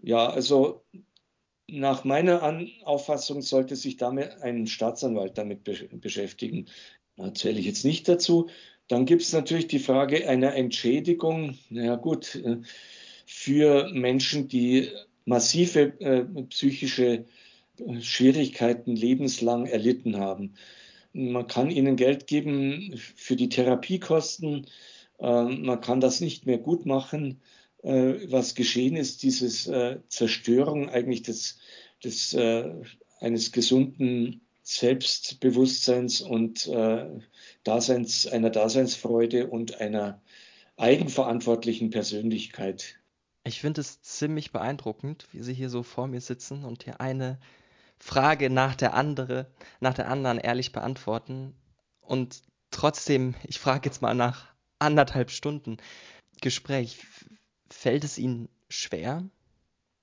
ja, 0.00 0.28
also 0.28 0.84
nach 1.68 2.04
meiner 2.04 2.42
An 2.42 2.70
Auffassung 2.84 3.42
sollte 3.42 3.76
sich 3.76 3.96
damit 3.96 4.42
ein 4.42 4.66
Staatsanwalt 4.66 5.38
damit 5.38 5.64
be 5.64 5.88
beschäftigen. 5.92 6.66
Da 7.16 7.32
zähle 7.32 7.60
ich 7.60 7.66
jetzt 7.66 7.84
nicht 7.84 8.08
dazu. 8.08 8.48
Dann 8.88 9.06
gibt 9.06 9.22
es 9.22 9.32
natürlich 9.32 9.68
die 9.68 9.78
Frage 9.78 10.28
einer 10.28 10.54
Entschädigung. 10.54 11.58
naja, 11.70 11.96
gut, 11.96 12.34
äh, 12.34 12.58
für 13.44 13.90
Menschen, 13.92 14.48
die 14.48 14.88
massive 15.26 16.00
äh, 16.00 16.24
psychische 16.48 17.26
äh, 17.78 18.00
Schwierigkeiten 18.00 18.96
lebenslang 18.96 19.66
erlitten 19.66 20.16
haben. 20.16 20.54
Man 21.12 21.46
kann 21.46 21.70
ihnen 21.70 21.96
Geld 21.96 22.26
geben 22.26 22.94
für 23.16 23.36
die 23.36 23.50
Therapiekosten. 23.50 24.66
Ähm, 25.18 25.60
man 25.62 25.82
kann 25.82 26.00
das 26.00 26.22
nicht 26.22 26.46
mehr 26.46 26.56
gut 26.56 26.86
machen. 26.86 27.42
Äh, 27.82 28.30
was 28.30 28.54
geschehen 28.54 28.96
ist, 28.96 29.22
diese 29.22 29.74
äh, 29.74 29.98
Zerstörung 30.08 30.88
eigentlich 30.88 31.22
des, 31.22 31.58
des, 32.02 32.32
äh, 32.32 32.72
eines 33.20 33.52
gesunden 33.52 34.40
Selbstbewusstseins 34.62 36.22
und 36.22 36.70
Daseins, 37.64 38.26
einer 38.26 38.48
Daseinsfreude 38.48 39.48
und 39.48 39.78
einer 39.78 40.22
eigenverantwortlichen 40.78 41.90
Persönlichkeit. 41.90 42.96
Ich 43.44 43.60
finde 43.60 43.82
es 43.82 44.00
ziemlich 44.00 44.52
beeindruckend, 44.52 45.26
wie 45.32 45.42
Sie 45.42 45.52
hier 45.52 45.68
so 45.68 45.82
vor 45.82 46.06
mir 46.06 46.22
sitzen 46.22 46.64
und 46.64 46.84
hier 46.84 47.00
eine 47.00 47.38
Frage 47.98 48.48
nach 48.48 48.74
der 48.74 48.94
andere, 48.94 49.46
nach 49.80 49.94
der 49.94 50.08
anderen 50.08 50.38
ehrlich 50.38 50.72
beantworten. 50.72 51.54
Und 52.00 52.42
trotzdem, 52.70 53.34
ich 53.44 53.58
frage 53.58 53.88
jetzt 53.88 54.00
mal 54.00 54.14
nach 54.14 54.46
anderthalb 54.78 55.30
Stunden 55.30 55.76
Gespräch, 56.40 57.04
fällt 57.70 58.04
es 58.04 58.18
Ihnen 58.18 58.48
schwer, 58.68 59.22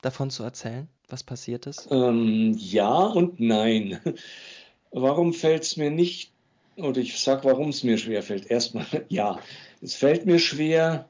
davon 0.01 0.29
zu 0.29 0.43
erzählen, 0.43 0.87
was 1.07 1.23
passiert 1.23 1.65
ist? 1.67 1.87
Ähm, 1.91 2.55
ja 2.57 2.89
und 2.89 3.39
nein. 3.39 3.99
Warum 4.91 5.33
fällt 5.33 5.63
es 5.63 5.77
mir 5.77 5.89
nicht, 5.89 6.31
oder 6.75 6.99
ich 6.99 7.17
sage, 7.19 7.45
warum 7.45 7.69
es 7.69 7.83
mir 7.83 7.97
schwer 7.97 8.23
fällt. 8.23 8.51
Erstmal, 8.51 8.85
ja, 9.09 9.39
es 9.81 9.95
fällt 9.95 10.25
mir 10.25 10.39
schwer. 10.39 11.07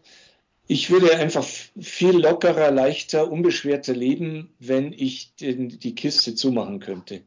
Ich 0.68 0.90
würde 0.90 1.16
einfach 1.18 1.44
viel 1.44 2.18
lockerer, 2.18 2.72
leichter, 2.72 3.32
unbeschwerter 3.32 3.94
leben, 3.94 4.54
wenn 4.60 4.94
ich 4.94 5.34
die 5.36 5.96
Kiste 5.96 6.36
zumachen 6.36 6.80
könnte. 6.80 7.24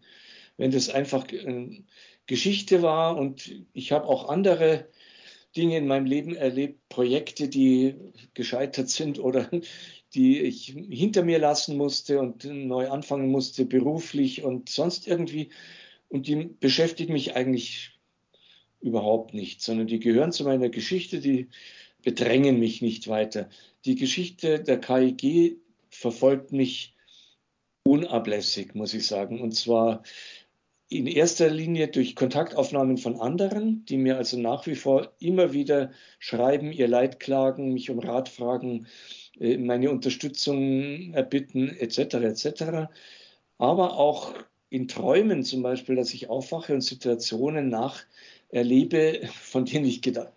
Wenn 0.57 0.71
das 0.71 0.89
einfach 0.89 1.31
äh, 1.31 1.83
Geschichte 2.27 2.83
war 2.83 3.17
und 3.17 3.51
ich 3.73 3.93
habe 3.93 4.07
auch 4.07 4.29
andere 4.29 4.89
Dinge 5.57 5.79
in 5.79 5.87
meinem 5.87 6.07
Leben 6.07 6.35
erlebt, 6.35 6.89
Projekte, 6.89 7.49
die 7.49 7.95
gescheitert 8.35 8.89
sind 8.89 9.19
oder 9.19 9.51
die 10.15 10.41
ich 10.41 10.67
hinter 10.91 11.25
mir 11.25 11.39
lassen 11.39 11.77
musste 11.77 12.21
und 12.21 12.45
neu 12.45 12.89
anfangen 12.89 13.31
musste, 13.31 13.65
beruflich 13.65 14.45
und 14.45 14.69
sonst 14.69 15.09
irgendwie. 15.09 15.51
Und 16.09 16.29
die 16.29 16.51
beschäftigen 16.61 17.13
mich 17.13 17.35
eigentlich 17.35 17.99
überhaupt 18.81 19.35
nicht, 19.35 19.61
sondern 19.61 19.89
die 19.89 19.99
gehören 19.99 20.31
zu 20.31 20.45
meiner 20.45 20.69
Geschichte, 20.69 21.19
die 21.19 21.49
bedrängen 22.05 22.59
mich 22.59 22.83
nicht 22.83 23.09
weiter. 23.09 23.49
Die 23.85 23.97
Geschichte 23.97 24.63
der 24.63 24.81
KIG 24.81 25.59
verfolgt 25.91 26.53
mich 26.53 26.95
unablässig, 27.85 28.75
muss 28.75 28.95
ich 28.95 29.07
sagen. 29.07 29.41
Und 29.41 29.53
zwar 29.53 30.03
in 30.89 31.07
erster 31.07 31.51
Linie 31.51 31.89
durch 31.89 32.15
Kontaktaufnahmen 32.15 32.99
von 32.99 33.21
anderen, 33.21 33.85
die 33.87 33.97
mir 33.97 34.17
also 34.17 34.39
nach 34.39 34.67
wie 34.67 34.75
vor 34.75 35.13
immer 35.19 35.53
wieder 35.53 35.91
schreiben, 36.19 36.73
ihr 36.73 36.89
Leid 36.89 37.21
klagen, 37.21 37.73
mich 37.73 37.91
um 37.91 37.99
Rat 37.99 38.29
fragen, 38.29 38.87
äh, 39.41 39.57
meine 39.57 39.91
Unterstützung 39.91 41.13
erbitten, 41.15 41.69
etc. 41.69 42.15
etc. 42.15 42.65
Aber 43.59 43.99
auch 43.99 44.35
in 44.69 44.89
Träumen 44.89 45.43
zum 45.45 45.63
Beispiel, 45.63 45.97
dass 45.97 46.13
ich 46.13 46.29
aufwache 46.29 46.75
und 46.75 46.81
Situationen 46.81 47.71
nacherlebe, 47.71 49.29
von 49.41 49.65
denen 49.65 49.87
ich 49.87 50.03
gedacht, 50.03 50.33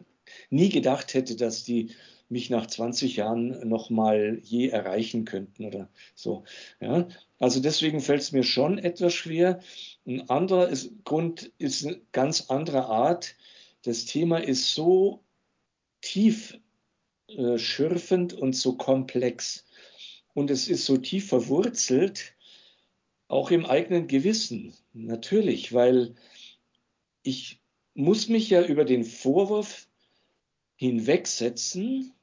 nie 0.50 0.70
gedacht 0.70 1.14
hätte, 1.14 1.36
dass 1.36 1.64
die 1.64 1.92
mich 2.30 2.50
nach 2.50 2.68
20 2.68 3.16
Jahren 3.16 3.68
noch 3.68 3.90
mal 3.90 4.40
je 4.44 4.68
erreichen 4.68 5.26
könnten 5.26 5.66
oder 5.66 5.90
so. 6.14 6.44
Ja, 6.82 7.08
also 7.40 7.62
deswegen 7.62 8.02
fällt 8.02 8.22
es 8.22 8.32
mir 8.32 8.44
schon 8.44 8.78
etwas 8.78 9.14
schwer. 9.14 9.62
Ein 10.06 10.30
anderer 10.30 10.68
ist, 10.68 10.92
Grund 11.06 11.52
ist 11.58 11.86
eine 11.86 12.02
ganz 12.12 12.50
andere 12.50 12.86
Art. 12.88 13.36
Das 13.84 14.06
Thema 14.06 14.38
ist 14.40 14.74
so 14.74 15.24
tief 16.02 16.60
äh, 17.30 17.58
schürfend 17.58 18.34
und 18.34 18.56
so 18.56 18.74
komplex. 18.76 19.66
Und 20.34 20.52
es 20.52 20.68
ist 20.68 20.86
so 20.86 20.98
tief 20.98 21.28
verwurzelt, 21.30 22.36
auch 23.28 23.52
im 23.52 23.66
eigenen 23.66 24.08
Gewissen. 24.08 24.74
Natürlich, 24.94 25.74
weil 25.74 26.16
ich 27.24 27.60
muss 27.94 28.30
mich 28.30 28.50
ja 28.50 28.64
über 28.64 28.86
den 28.86 29.04
Vorwurf 29.04 29.88
hinwegsetzen, 30.78 32.14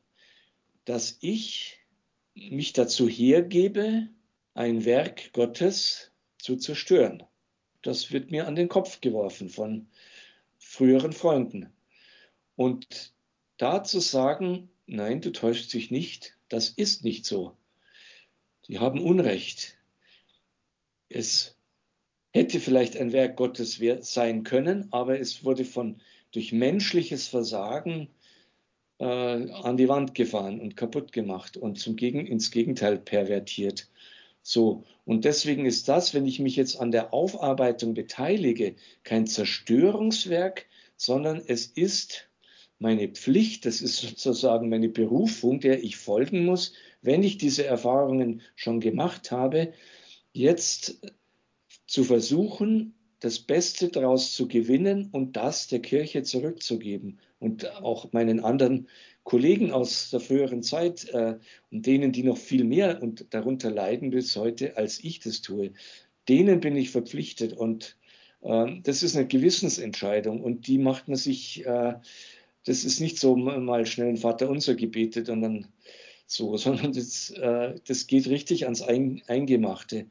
dass 0.84 1.18
ich 1.20 1.78
mich 2.34 2.72
dazu 2.72 3.09
hergebe, 3.09 4.09
ein 4.55 4.84
Werk 4.84 5.32
Gottes 5.32 6.12
zu 6.38 6.57
zerstören. 6.57 7.22
Das 7.82 8.12
wird 8.12 8.30
mir 8.30 8.46
an 8.46 8.55
den 8.55 8.68
Kopf 8.68 9.00
geworfen 9.00 9.50
von 9.50 9.88
früheren 10.59 11.12
Freunden. 11.12 11.72
Und 12.57 13.12
da 13.57 13.84
zu 13.84 14.00
sagen, 14.00 14.70
nein, 14.86 15.20
du 15.20 15.32
täuschst 15.32 15.72
dich 15.72 15.90
nicht, 15.90 16.36
das 16.48 16.70
ist 16.70 17.05
nicht 17.05 17.26
so. 17.26 17.57
Die 18.68 18.78
haben 18.78 19.00
Unrecht. 19.00 19.76
Es 21.09 21.59
hätte 22.32 22.61
vielleicht 22.61 22.96
ein 22.96 23.12
Werk 23.12 23.36
Gottes 23.36 23.80
sein 24.00 24.44
können, 24.44 24.88
aber 24.92 25.18
es 25.20 25.44
wurde 25.44 25.64
von 25.64 26.00
durch 26.32 26.52
menschliches 26.52 27.28
Versagen 27.28 28.09
äh, 28.99 29.05
an 29.05 29.76
die 29.76 29.88
Wand 29.88 30.14
gefahren 30.14 30.61
und 30.61 30.76
kaputt 30.76 31.12
gemacht 31.12 31.57
und 31.57 31.78
zum 31.78 31.97
Gegen, 31.97 32.26
ins 32.26 32.51
Gegenteil 32.51 32.99
pervertiert. 32.99 33.88
So, 34.42 34.84
und 35.05 35.24
deswegen 35.24 35.66
ist 35.66 35.88
das, 35.88 36.14
wenn 36.14 36.26
ich 36.26 36.38
mich 36.38 36.57
jetzt 36.57 36.78
an 36.78 36.90
der 36.90 37.14
Aufarbeitung 37.14 37.95
beteilige, 37.95 38.76
kein 39.03 39.26
Zerstörungswerk, 39.26 40.66
sondern 40.97 41.42
es 41.47 41.66
ist 41.66 42.28
meine 42.78 43.09
Pflicht, 43.09 43.64
das 43.66 43.80
ist 43.80 43.97
sozusagen 43.97 44.68
meine 44.68 44.88
Berufung, 44.88 45.61
der 45.61 45.82
ich 45.82 45.97
folgen 45.97 46.45
muss, 46.45 46.74
wenn 47.01 47.22
ich 47.22 47.38
diese 47.38 47.64
Erfahrungen 47.64 48.42
schon 48.55 48.80
gemacht 48.80 49.30
habe, 49.30 49.72
jetzt 50.32 51.01
zu 51.86 52.05
versuchen, 52.05 52.95
das 53.21 53.39
Beste 53.39 53.89
daraus 53.89 54.35
zu 54.35 54.49
gewinnen 54.49 55.09
und 55.12 55.37
das 55.37 55.69
der 55.69 55.81
Kirche 55.81 56.23
zurückzugeben 56.23 57.19
und 57.39 57.71
auch 57.83 58.12
meinen 58.12 58.41
anderen 58.41 58.89
Kollegen 59.23 59.73
aus 59.73 60.11
der 60.11 60.21
früheren 60.21 60.62
Zeit 60.62 61.09
äh, 61.11 61.39
und 61.71 61.87
denen, 61.87 62.12
die 62.12 62.23
noch 62.23 62.37
viel 62.37 62.65
mehr 62.65 63.03
und 63.03 63.27
darunter 63.31 63.71
leiden 63.71 64.11
bis 64.11 64.37
heute, 64.37 64.77
als 64.77 65.03
ich 65.03 65.21
das 65.21 65.41
tue, 65.41 65.73
denen 66.29 66.61
bin 66.61 66.77
ich 66.77 66.91
verpflichtet 66.91 67.55
und 67.55 67.97
äh, 68.43 68.81
das 68.83 69.03
ist 69.03 69.17
eine 69.17 69.27
Gewissensentscheidung 69.27 70.43
und 70.43 70.67
die 70.67 70.79
macht 70.79 71.09
man 71.09 71.17
sich, 71.17 71.65
äh, 71.65 71.95
das 72.67 72.85
ist 72.85 73.01
nicht 73.01 73.19
so 73.19 73.37
mal 73.37 73.87
schnell 73.87 74.09
ein 74.09 74.17
Vater 74.19 74.49
unser 74.49 74.75
gebetet 74.75 75.29
und 75.29 75.41
dann 75.41 75.67
so, 76.27 76.57
sondern 76.59 76.93
das, 76.93 77.31
äh, 77.31 77.75
das 77.87 78.07
geht 78.07 78.29
richtig 78.29 78.65
ans 78.65 78.83
Eingemachte. 78.83 80.07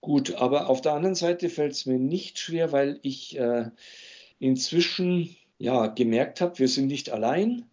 Gut, 0.00 0.34
aber 0.34 0.68
auf 0.68 0.80
der 0.80 0.92
anderen 0.92 1.16
Seite 1.16 1.48
fällt 1.50 1.72
es 1.72 1.86
mir 1.86 1.98
nicht 1.98 2.38
schwer, 2.38 2.72
weil 2.72 3.00
ich 3.02 3.36
äh, 3.38 3.70
inzwischen 4.38 5.36
ja 5.58 5.88
gemerkt 5.88 6.40
habe, 6.40 6.58
wir 6.60 6.68
sind 6.68 6.86
nicht 6.86 7.10
allein. 7.10 7.64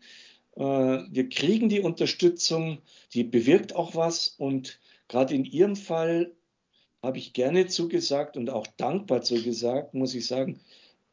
Äh, 0.56 0.62
wir 0.62 1.30
kriegen 1.30 1.70
die 1.70 1.82
Unterstützung, 1.82 2.80
die 3.14 3.24
bewirkt 3.24 3.76
auch 3.76 3.96
was 3.96 4.28
und 4.28 4.80
gerade 5.08 5.36
in 5.36 5.46
Ihrem 5.46 5.76
Fall 5.76 6.32
habe 7.04 7.20
ich 7.20 7.34
gerne 7.34 7.68
zugesagt 7.68 8.38
und 8.38 8.50
auch 8.50 8.66
dankbar 8.78 9.22
zugesagt, 9.22 9.94
muss 9.94 10.16
ich 10.16 10.26
sagen, 10.26 10.60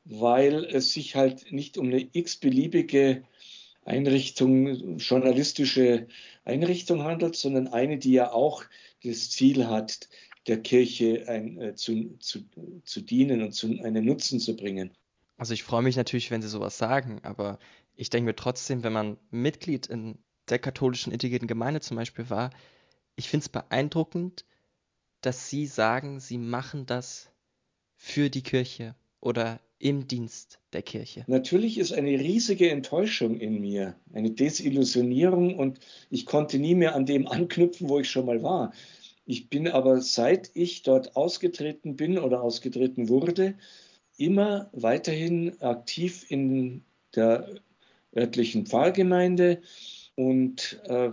weil 0.04 0.64
es 0.64 0.92
sich 0.92 1.14
halt 1.14 1.52
nicht 1.52 1.76
um 1.76 1.88
eine 1.88 2.08
x-beliebige 2.12 3.24
Einrichtung, 3.84 4.96
journalistische 4.98 6.06
Einrichtung 6.44 7.02
handelt, 7.02 7.36
sondern 7.36 7.68
eine, 7.68 7.98
die 7.98 8.12
ja 8.12 8.32
auch 8.32 8.64
das 9.04 9.30
Ziel 9.30 9.66
hat, 9.66 10.08
der 10.46 10.60
Kirche 10.60 11.24
ein, 11.28 11.60
äh, 11.60 11.74
zu, 11.74 12.16
zu, 12.18 12.44
zu 12.84 13.00
dienen 13.00 13.42
und 13.42 13.52
zu, 13.52 13.66
einen 13.82 14.04
Nutzen 14.04 14.40
zu 14.40 14.56
bringen. 14.56 14.90
Also 15.36 15.54
ich 15.54 15.62
freue 15.62 15.82
mich 15.82 15.96
natürlich, 15.96 16.30
wenn 16.30 16.42
Sie 16.42 16.48
sowas 16.48 16.78
sagen, 16.78 17.20
aber 17.22 17.58
ich 17.94 18.10
denke 18.10 18.26
mir 18.26 18.36
trotzdem, 18.36 18.82
wenn 18.82 18.92
man 18.92 19.18
Mitglied 19.30 19.86
in 19.86 20.18
der 20.48 20.58
katholischen 20.58 21.12
integrierten 21.12 21.48
Gemeinde 21.48 21.80
zum 21.80 21.96
Beispiel 21.96 22.28
war, 22.30 22.50
ich 23.16 23.28
finde 23.28 23.44
es 23.44 23.48
beeindruckend, 23.48 24.44
dass 25.20 25.48
Sie 25.48 25.66
sagen, 25.66 26.20
Sie 26.20 26.38
machen 26.38 26.86
das 26.86 27.30
für 27.96 28.30
die 28.30 28.42
Kirche 28.42 28.94
oder 29.20 29.60
im 29.78 30.06
Dienst 30.06 30.60
der 30.72 30.82
Kirche. 30.82 31.24
Natürlich 31.26 31.78
ist 31.78 31.92
eine 31.92 32.10
riesige 32.10 32.70
Enttäuschung 32.70 33.38
in 33.40 33.60
mir, 33.60 33.96
eine 34.12 34.30
Desillusionierung 34.30 35.58
und 35.58 35.80
ich 36.08 36.24
konnte 36.24 36.58
nie 36.58 36.76
mehr 36.76 36.94
an 36.94 37.04
dem 37.04 37.26
anknüpfen, 37.26 37.88
wo 37.88 37.98
ich 37.98 38.08
schon 38.08 38.26
mal 38.26 38.42
war. 38.42 38.72
Ich 39.24 39.48
bin 39.48 39.68
aber, 39.68 40.00
seit 40.00 40.50
ich 40.54 40.82
dort 40.82 41.16
ausgetreten 41.16 41.96
bin 41.96 42.18
oder 42.18 42.42
ausgetreten 42.42 43.08
wurde, 43.08 43.54
immer 44.16 44.68
weiterhin 44.72 45.60
aktiv 45.60 46.26
in 46.28 46.84
der 47.14 47.48
örtlichen 48.16 48.66
Pfarrgemeinde 48.66 49.62
und 50.16 50.80
äh, 50.84 51.10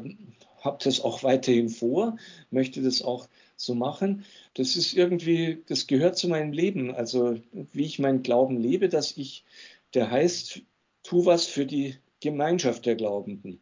habe 0.61 0.77
das 0.83 1.01
auch 1.01 1.23
weiterhin 1.23 1.69
vor, 1.69 2.17
möchte 2.51 2.81
das 2.81 3.01
auch 3.01 3.29
so 3.55 3.75
machen. 3.75 4.25
Das 4.53 4.75
ist 4.75 4.93
irgendwie, 4.93 5.63
das 5.67 5.87
gehört 5.87 6.17
zu 6.17 6.27
meinem 6.27 6.51
Leben. 6.51 6.93
Also 6.93 7.37
wie 7.73 7.85
ich 7.85 7.99
meinen 7.99 8.23
Glauben 8.23 8.57
lebe, 8.57 8.89
dass 8.89 9.15
ich, 9.17 9.45
der 9.93 10.11
heißt, 10.11 10.61
tu 11.03 11.25
was 11.25 11.45
für 11.45 11.65
die 11.65 11.95
Gemeinschaft 12.21 12.85
der 12.85 12.95
Glaubenden. 12.95 13.61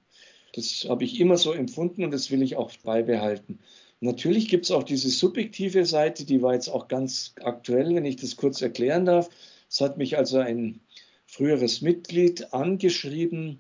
Das 0.53 0.87
habe 0.89 1.03
ich 1.03 1.19
immer 1.19 1.37
so 1.37 1.51
empfunden 1.53 2.03
und 2.03 2.11
das 2.11 2.31
will 2.31 2.41
ich 2.41 2.55
auch 2.55 2.71
beibehalten. 2.83 3.59
Natürlich 3.99 4.47
gibt 4.49 4.65
es 4.65 4.71
auch 4.71 4.83
diese 4.83 5.09
subjektive 5.09 5.85
Seite, 5.85 6.25
die 6.25 6.41
war 6.41 6.53
jetzt 6.53 6.69
auch 6.69 6.87
ganz 6.87 7.33
aktuell, 7.41 7.95
wenn 7.95 8.05
ich 8.05 8.17
das 8.17 8.35
kurz 8.35 8.61
erklären 8.61 9.05
darf. 9.05 9.29
Es 9.69 9.81
hat 9.81 9.97
mich 9.97 10.17
also 10.17 10.37
ein 10.39 10.81
früheres 11.25 11.81
Mitglied 11.81 12.53
angeschrieben 12.53 13.59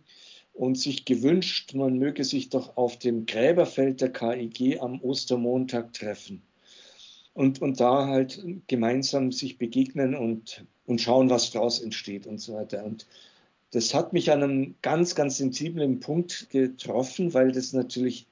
und 0.53 0.77
sich 0.79 1.05
gewünscht, 1.05 1.73
man 1.73 1.97
möge 1.97 2.23
sich 2.23 2.49
doch 2.49 2.77
auf 2.77 2.97
dem 2.99 3.25
Gräberfeld 3.25 4.01
der 4.01 4.11
KIG 4.11 4.79
am 4.79 5.01
Ostermontag 5.01 5.93
treffen. 5.93 6.41
und, 7.37 7.61
und 7.61 7.79
da 7.79 8.07
halt 8.07 8.43
gemeinsam 8.67 9.31
sich 9.31 9.59
begegnen 9.59 10.15
und, 10.15 10.65
und 10.87 11.01
schauen, 11.01 11.29
was 11.29 11.51
daraus 11.51 11.79
entsteht 11.79 12.25
und 12.25 12.39
so 12.39 12.53
weiter. 12.55 12.83
Und 12.83 13.05
das 13.71 13.93
hat 13.93 14.11
mich 14.11 14.31
an 14.31 14.41
einem 14.41 14.75
ganz, 14.81 15.13
ganz 15.13 15.37
sensiblen 15.37 15.99
Punkt 15.99 16.49
getroffen, 16.49 17.35
weil 17.35 17.51
das 17.51 17.73
natürlich, 17.73 18.25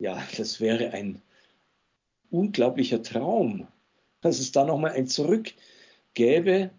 ja, 0.00 0.20
das 0.36 0.60
wäre 0.60 0.90
ein 0.92 1.22
unglaublicher 2.30 3.02
Traum, 3.02 3.66
dass 4.20 4.38
es 4.38 4.52
da 4.52 4.64
nochmal 4.64 4.92
ein 4.92 5.06
Zurück 5.06 5.52
gäbe. 6.14 6.70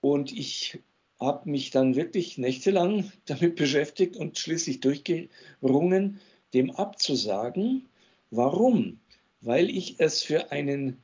Und 0.00 0.32
ich 0.32 0.78
habe 1.20 1.50
mich 1.50 1.70
dann 1.70 1.96
wirklich 1.96 2.38
nächtelang 2.38 3.10
damit 3.26 3.56
beschäftigt 3.56 4.16
und 4.16 4.38
schließlich 4.38 4.80
durchgerungen, 4.80 6.20
dem 6.54 6.70
abzusagen. 6.70 7.88
Warum? 8.30 9.00
Weil 9.40 9.70
ich 9.70 10.00
es 10.00 10.22
für 10.22 10.50
einen 10.52 11.02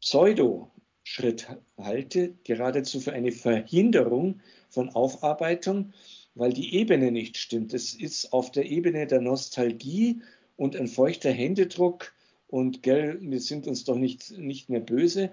Pseudo-Schritt 0.00 1.48
halte, 1.78 2.34
geradezu 2.44 3.00
für 3.00 3.12
eine 3.12 3.32
Verhinderung 3.32 4.40
von 4.68 4.90
Aufarbeitung, 4.90 5.92
weil 6.34 6.52
die 6.52 6.74
Ebene 6.74 7.10
nicht 7.10 7.36
stimmt. 7.36 7.72
Es 7.72 7.94
ist 7.94 8.32
auf 8.32 8.50
der 8.50 8.66
Ebene 8.66 9.06
der 9.06 9.20
Nostalgie 9.20 10.20
und 10.56 10.76
ein 10.76 10.88
feuchter 10.88 11.30
Händedruck 11.30 12.14
und 12.48 12.82
gell, 12.82 13.18
wir 13.20 13.40
sind 13.40 13.66
uns 13.66 13.84
doch 13.84 13.96
nicht, 13.96 14.30
nicht 14.38 14.68
mehr 14.68 14.80
böse. 14.80 15.30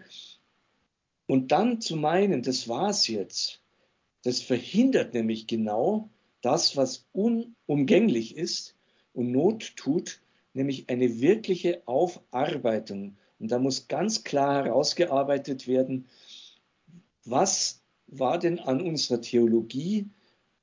Und 1.27 1.51
dann 1.51 1.79
zu 1.81 1.95
meinen, 1.95 2.41
das 2.41 2.67
war's 2.67 3.07
jetzt, 3.07 3.61
das 4.23 4.41
verhindert 4.41 5.13
nämlich 5.13 5.47
genau 5.47 6.09
das, 6.41 6.75
was 6.75 7.05
unumgänglich 7.13 8.35
ist 8.35 8.75
und 9.13 9.31
Not 9.31 9.75
tut, 9.75 10.21
nämlich 10.53 10.89
eine 10.89 11.21
wirkliche 11.21 11.81
Aufarbeitung. 11.85 13.17
Und 13.39 13.51
da 13.51 13.59
muss 13.59 13.87
ganz 13.87 14.23
klar 14.23 14.65
herausgearbeitet 14.65 15.67
werden, 15.67 16.05
was 17.25 17.81
war 18.07 18.37
denn 18.39 18.59
an 18.59 18.81
unserer 18.81 19.21
Theologie 19.21 20.09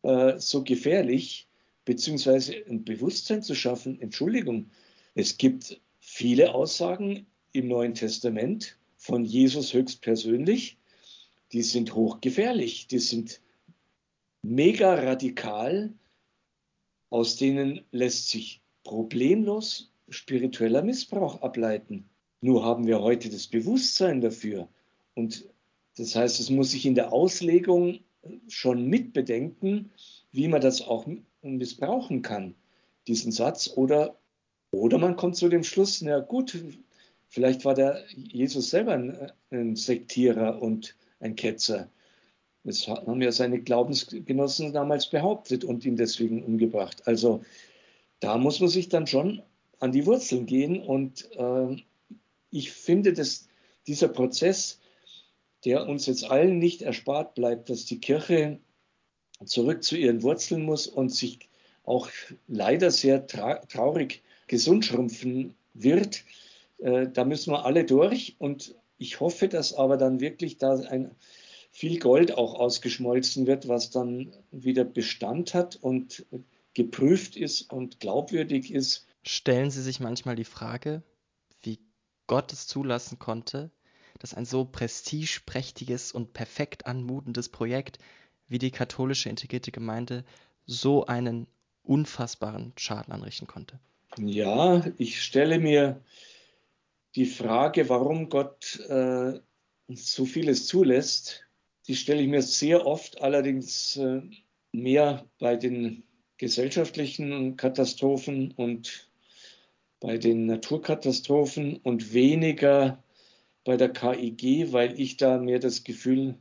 äh, 0.03 0.39
so 0.39 0.63
gefährlich, 0.63 1.49
beziehungsweise 1.85 2.55
ein 2.69 2.85
Bewusstsein 2.85 3.43
zu 3.43 3.55
schaffen. 3.55 4.01
Entschuldigung, 4.01 4.71
es 5.15 5.39
gibt 5.39 5.81
viele 6.13 6.55
Aussagen 6.55 7.27
im 7.53 7.69
Neuen 7.69 7.95
Testament 7.95 8.77
von 8.97 9.25
Jesus 9.25 9.73
höchstpersönlich, 9.73 10.77
die 11.53 11.63
sind 11.63 11.95
hochgefährlich, 11.95 12.89
die 12.89 12.99
sind 12.99 13.41
mega 14.43 14.93
radikal, 14.95 15.95
aus 17.11 17.37
denen 17.37 17.85
lässt 17.93 18.29
sich 18.29 18.61
problemlos 18.83 19.93
spiritueller 20.09 20.83
Missbrauch 20.83 21.43
ableiten. 21.43 22.11
Nur 22.41 22.65
haben 22.65 22.87
wir 22.89 23.01
heute 23.01 23.31
das 23.31 23.47
Bewusstsein 23.47 24.21
dafür. 24.21 24.69
Und 25.15 25.49
das 25.97 26.17
heißt, 26.17 26.41
es 26.41 26.51
muss 26.51 26.73
sich 26.73 26.87
in 26.87 26.97
der 26.97 27.13
Auslegung 27.13 28.01
schon 28.49 28.87
mitbedenken, 28.87 29.93
wie 30.33 30.49
man 30.49 30.61
das 30.61 30.83
auch 30.83 31.07
missbrauchen 31.43 32.23
kann, 32.23 32.57
diesen 33.07 33.31
Satz. 33.31 33.71
Oder, 33.77 34.20
oder 34.71 34.99
man 34.99 35.17
kommt 35.17 35.37
zu 35.37 35.49
dem 35.49 35.65
Schluss, 35.65 36.01
na 36.03 36.21
gut, 36.21 36.57
vielleicht 37.29 37.65
war 37.65 37.75
der 37.75 38.05
Jesus 38.15 38.71
selber 38.71 38.93
ein, 38.93 39.33
ein 39.51 39.77
Sektierer 39.77 40.63
und 40.63 40.97
ein 41.19 41.37
Ketzer. 41.37 41.89
Das 42.65 42.87
haben 42.87 43.23
ja 43.23 43.33
seine 43.33 43.61
Glaubensgenossen 43.61 44.73
damals 44.73 45.09
behauptet 45.09 45.65
und 45.65 45.85
ihn 45.85 45.97
deswegen 45.97 46.45
umgebracht. 46.45 47.07
Also 47.07 47.43
da 48.21 48.37
muss 48.37 48.61
man 48.61 48.69
sich 48.69 48.89
dann 48.89 49.07
schon 49.07 49.43
an 49.79 49.93
die 49.93 50.07
Wurzeln 50.07 50.47
gehen. 50.47 50.83
Und 50.83 51.31
äh, 51.33 51.77
ich 52.51 52.71
finde, 52.71 53.15
dass 53.15 53.49
dieser 53.87 54.09
Prozess, 54.09 54.79
der 55.65 55.89
uns 55.89 56.07
jetzt 56.07 56.25
allen 56.25 56.59
nicht 56.59 56.83
erspart 56.83 57.35
bleibt, 57.35 57.71
dass 57.71 57.87
die 57.87 57.99
Kirche 57.99 58.59
zurück 59.45 59.83
zu 59.83 59.97
ihren 59.97 60.23
Wurzeln 60.23 60.63
muss 60.63 60.87
und 60.87 61.09
sich 61.09 61.49
auch 61.85 62.09
leider 62.47 62.91
sehr 62.91 63.27
tra 63.27 63.57
traurig 63.67 64.23
gesund 64.51 64.85
schrumpfen 64.85 65.55
wird, 65.75 66.25
äh, 66.79 67.07
da 67.09 67.25
müssen 67.25 67.53
wir 67.53 67.65
alle 67.65 67.85
durch. 67.85 68.35
Und 68.39 68.75
ich 68.99 69.21
hoffe, 69.21 69.49
dass 69.49 69.73
aber 69.73 69.97
dann 69.97 70.19
wirklich 70.19 70.59
da 70.59 70.75
ein 70.75 71.13
viel 71.71 72.01
Gold 72.01 72.37
auch 72.37 72.55
ausgeschmolzen 72.55 73.47
wird, 73.47 73.69
was 73.69 73.91
dann 73.91 74.33
wieder 74.51 74.83
Bestand 74.85 75.55
hat 75.55 75.77
und 75.77 76.27
geprüft 76.75 77.37
ist 77.37 77.73
und 77.73 78.01
glaubwürdig 78.01 78.75
ist. 78.75 79.07
Stellen 79.23 79.71
Sie 79.71 79.83
sich 79.83 80.01
manchmal 80.01 80.35
die 80.35 80.45
Frage, 80.45 81.05
wie 81.63 81.79
Gott 82.27 82.53
es 82.53 82.67
zulassen 82.67 83.21
konnte, 83.21 83.71
dass 84.19 84.35
ein 84.35 84.47
so 84.47 84.65
prestigeprächtiges 84.65 86.11
und 86.11 86.33
perfekt 86.33 86.87
anmutendes 86.87 87.51
Projekt 87.51 87.99
wie 88.49 88.59
die 88.59 88.73
katholische 88.73 89.29
integrierte 89.29 89.71
Gemeinde 89.71 90.25
so 90.67 91.07
einen 91.07 91.47
unfassbaren 91.85 92.73
Schaden 92.77 93.13
anrichten 93.13 93.47
konnte? 93.47 93.79
Ja, 94.19 94.85
ich 94.99 95.23
stelle 95.23 95.61
mir 95.61 96.03
die 97.15 97.27
Frage, 97.27 97.89
warum 97.89 98.29
Gott 98.29 98.81
äh, 98.89 99.41
so 99.89 100.25
vieles 100.25 100.67
zulässt, 100.67 101.45
die 101.87 101.97
stelle 101.97 102.23
ich 102.23 102.29
mir 102.29 102.43
sehr 102.43 102.87
oft 102.87 103.21
allerdings 103.21 103.97
äh, 103.97 104.23
mehr 104.73 105.27
bei 105.39 105.57
den 105.57 106.03
gesellschaftlichen 106.39 107.57
Katastrophen 107.57 108.53
und 108.53 109.11
bei 110.01 110.19
den 110.19 110.47
Naturkatastrophen 110.47 111.77
und 111.77 112.13
weniger 112.13 113.03
bei 113.65 113.77
der 113.77 113.93
KIG, 113.93 114.73
weil 114.73 114.99
ich 114.99 115.19
da 115.19 115.39
mehr 115.39 115.59
das 115.59 115.85
Gefühl 115.85 116.39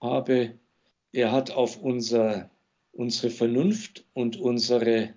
habe, 0.00 0.58
er 1.12 1.32
hat 1.32 1.50
auf 1.50 1.76
unser, 1.76 2.50
unsere 2.92 3.30
Vernunft 3.30 4.06
und 4.14 4.36
unsere 4.36 5.14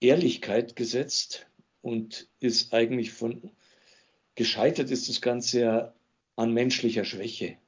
Ehrlichkeit 0.00 0.76
gesetzt 0.76 1.46
und 1.82 2.28
ist 2.40 2.72
eigentlich 2.72 3.12
von 3.12 3.50
gescheitert 4.34 4.90
ist 4.90 5.08
das 5.08 5.20
Ganze 5.20 5.60
ja 5.60 5.94
an 6.36 6.52
menschlicher 6.52 7.04
Schwäche. 7.04 7.58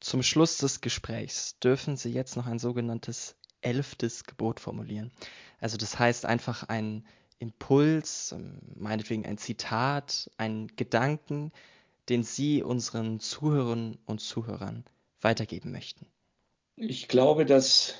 Zum 0.00 0.22
Schluss 0.22 0.58
des 0.58 0.80
Gesprächs 0.80 1.58
dürfen 1.58 1.96
Sie 1.96 2.10
jetzt 2.10 2.36
noch 2.36 2.46
ein 2.46 2.58
sogenanntes 2.58 3.36
elftes 3.60 4.24
Gebot 4.24 4.60
formulieren. 4.60 5.12
Also 5.60 5.76
das 5.76 5.98
heißt 5.98 6.26
einfach 6.26 6.64
ein 6.64 7.06
Impuls, 7.38 8.32
ähm, 8.32 8.60
meinetwegen 8.76 9.26
ein 9.26 9.38
Zitat, 9.38 10.30
ein 10.36 10.68
Gedanken, 10.76 11.52
den 12.08 12.22
Sie 12.22 12.62
unseren 12.62 13.20
Zuhörerinnen 13.20 13.98
und 14.06 14.20
Zuhörern 14.20 14.84
weitergeben 15.20 15.72
möchten. 15.72 16.06
Ich 16.76 17.08
glaube, 17.08 17.44
dass 17.46 17.94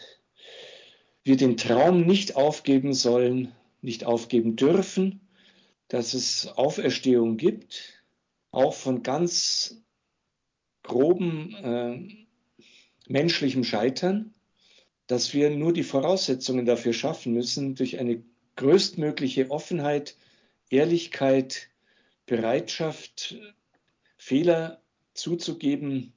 wir 1.24 1.36
den 1.36 1.56
Traum 1.56 2.06
nicht 2.06 2.36
aufgeben 2.36 2.92
sollen, 2.92 3.52
nicht 3.80 4.04
aufgeben 4.04 4.56
dürfen, 4.56 5.20
dass 5.88 6.14
es 6.14 6.48
Auferstehung 6.48 7.36
gibt, 7.36 8.04
auch 8.50 8.74
von 8.74 9.02
ganz 9.02 9.82
groben 10.82 11.54
äh, 11.54 12.26
menschlichem 13.08 13.64
Scheitern, 13.64 14.34
dass 15.06 15.34
wir 15.34 15.50
nur 15.50 15.72
die 15.72 15.82
Voraussetzungen 15.82 16.66
dafür 16.66 16.92
schaffen 16.92 17.32
müssen 17.32 17.74
durch 17.74 17.98
eine 17.98 18.22
größtmögliche 18.56 19.50
Offenheit, 19.50 20.16
Ehrlichkeit, 20.70 21.68
Bereitschaft, 22.26 23.36
Fehler 24.16 24.82
zuzugeben, 25.14 26.12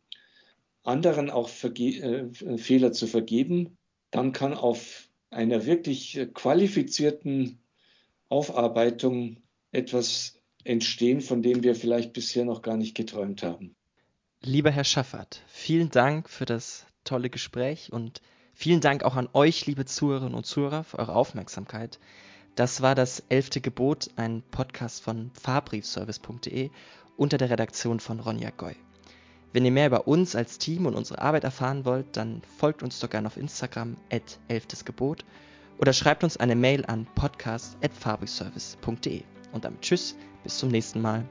anderen 0.83 1.29
auch 1.29 1.49
äh, 1.63 2.57
Fehler 2.57 2.91
zu 2.93 3.07
vergeben, 3.07 3.76
dann 4.17 4.31
kann 4.31 4.55
auf 4.55 5.09
einer 5.29 5.67
wirklich 5.67 6.19
qualifizierten 6.33 7.59
Aufarbeitung 8.29 9.37
etwas 9.71 10.41
entstehen, 10.63 11.21
von 11.21 11.43
dem 11.43 11.61
wir 11.61 11.75
vielleicht 11.75 12.13
bisher 12.13 12.43
noch 12.43 12.63
gar 12.63 12.77
nicht 12.77 12.95
geträumt 12.95 13.43
haben. 13.43 13.75
Lieber 14.41 14.71
Herr 14.71 14.85
Schaffert, 14.85 15.43
vielen 15.47 15.91
Dank 15.91 16.29
für 16.29 16.45
das 16.45 16.87
tolle 17.03 17.29
Gespräch 17.29 17.93
und 17.93 18.21
vielen 18.53 18.81
Dank 18.81 19.03
auch 19.03 19.15
an 19.15 19.29
euch, 19.33 19.67
liebe 19.67 19.85
Zuhörerinnen 19.85 20.33
und 20.33 20.47
Zuhörer, 20.47 20.83
für 20.83 20.97
eure 20.97 21.15
Aufmerksamkeit. 21.15 21.99
Das 22.55 22.81
war 22.81 22.95
das 22.95 23.23
elfte 23.29 23.61
Gebot, 23.61 24.09
ein 24.15 24.41
Podcast 24.49 25.03
von 25.03 25.29
fahrbriefservice.de 25.39 26.71
unter 27.17 27.37
der 27.37 27.51
Redaktion 27.51 27.99
von 27.99 28.19
Ronja 28.19 28.49
Goy. 28.49 28.75
Wenn 29.53 29.65
ihr 29.65 29.71
mehr 29.71 29.87
über 29.87 30.07
uns 30.07 30.35
als 30.35 30.57
Team 30.57 30.85
und 30.85 30.95
unsere 30.95 31.21
Arbeit 31.21 31.43
erfahren 31.43 31.85
wollt, 31.85 32.17
dann 32.17 32.41
folgt 32.57 32.83
uns 32.83 32.99
doch 32.99 33.09
gerne 33.09 33.27
auf 33.27 33.37
Instagram 33.37 33.95
at 34.11 34.39
elftesgebot 34.47 35.23
oder 35.77 35.93
schreibt 35.93 36.23
uns 36.23 36.37
eine 36.37 36.55
Mail 36.55 36.85
an 36.85 37.07
podcast 37.15 37.77
at 37.83 37.93
fahrbriefservice.de. 37.93 39.23
Und 39.53 39.65
damit 39.65 39.81
tschüss, 39.81 40.15
bis 40.43 40.57
zum 40.57 40.69
nächsten 40.69 41.01
Mal. 41.01 41.23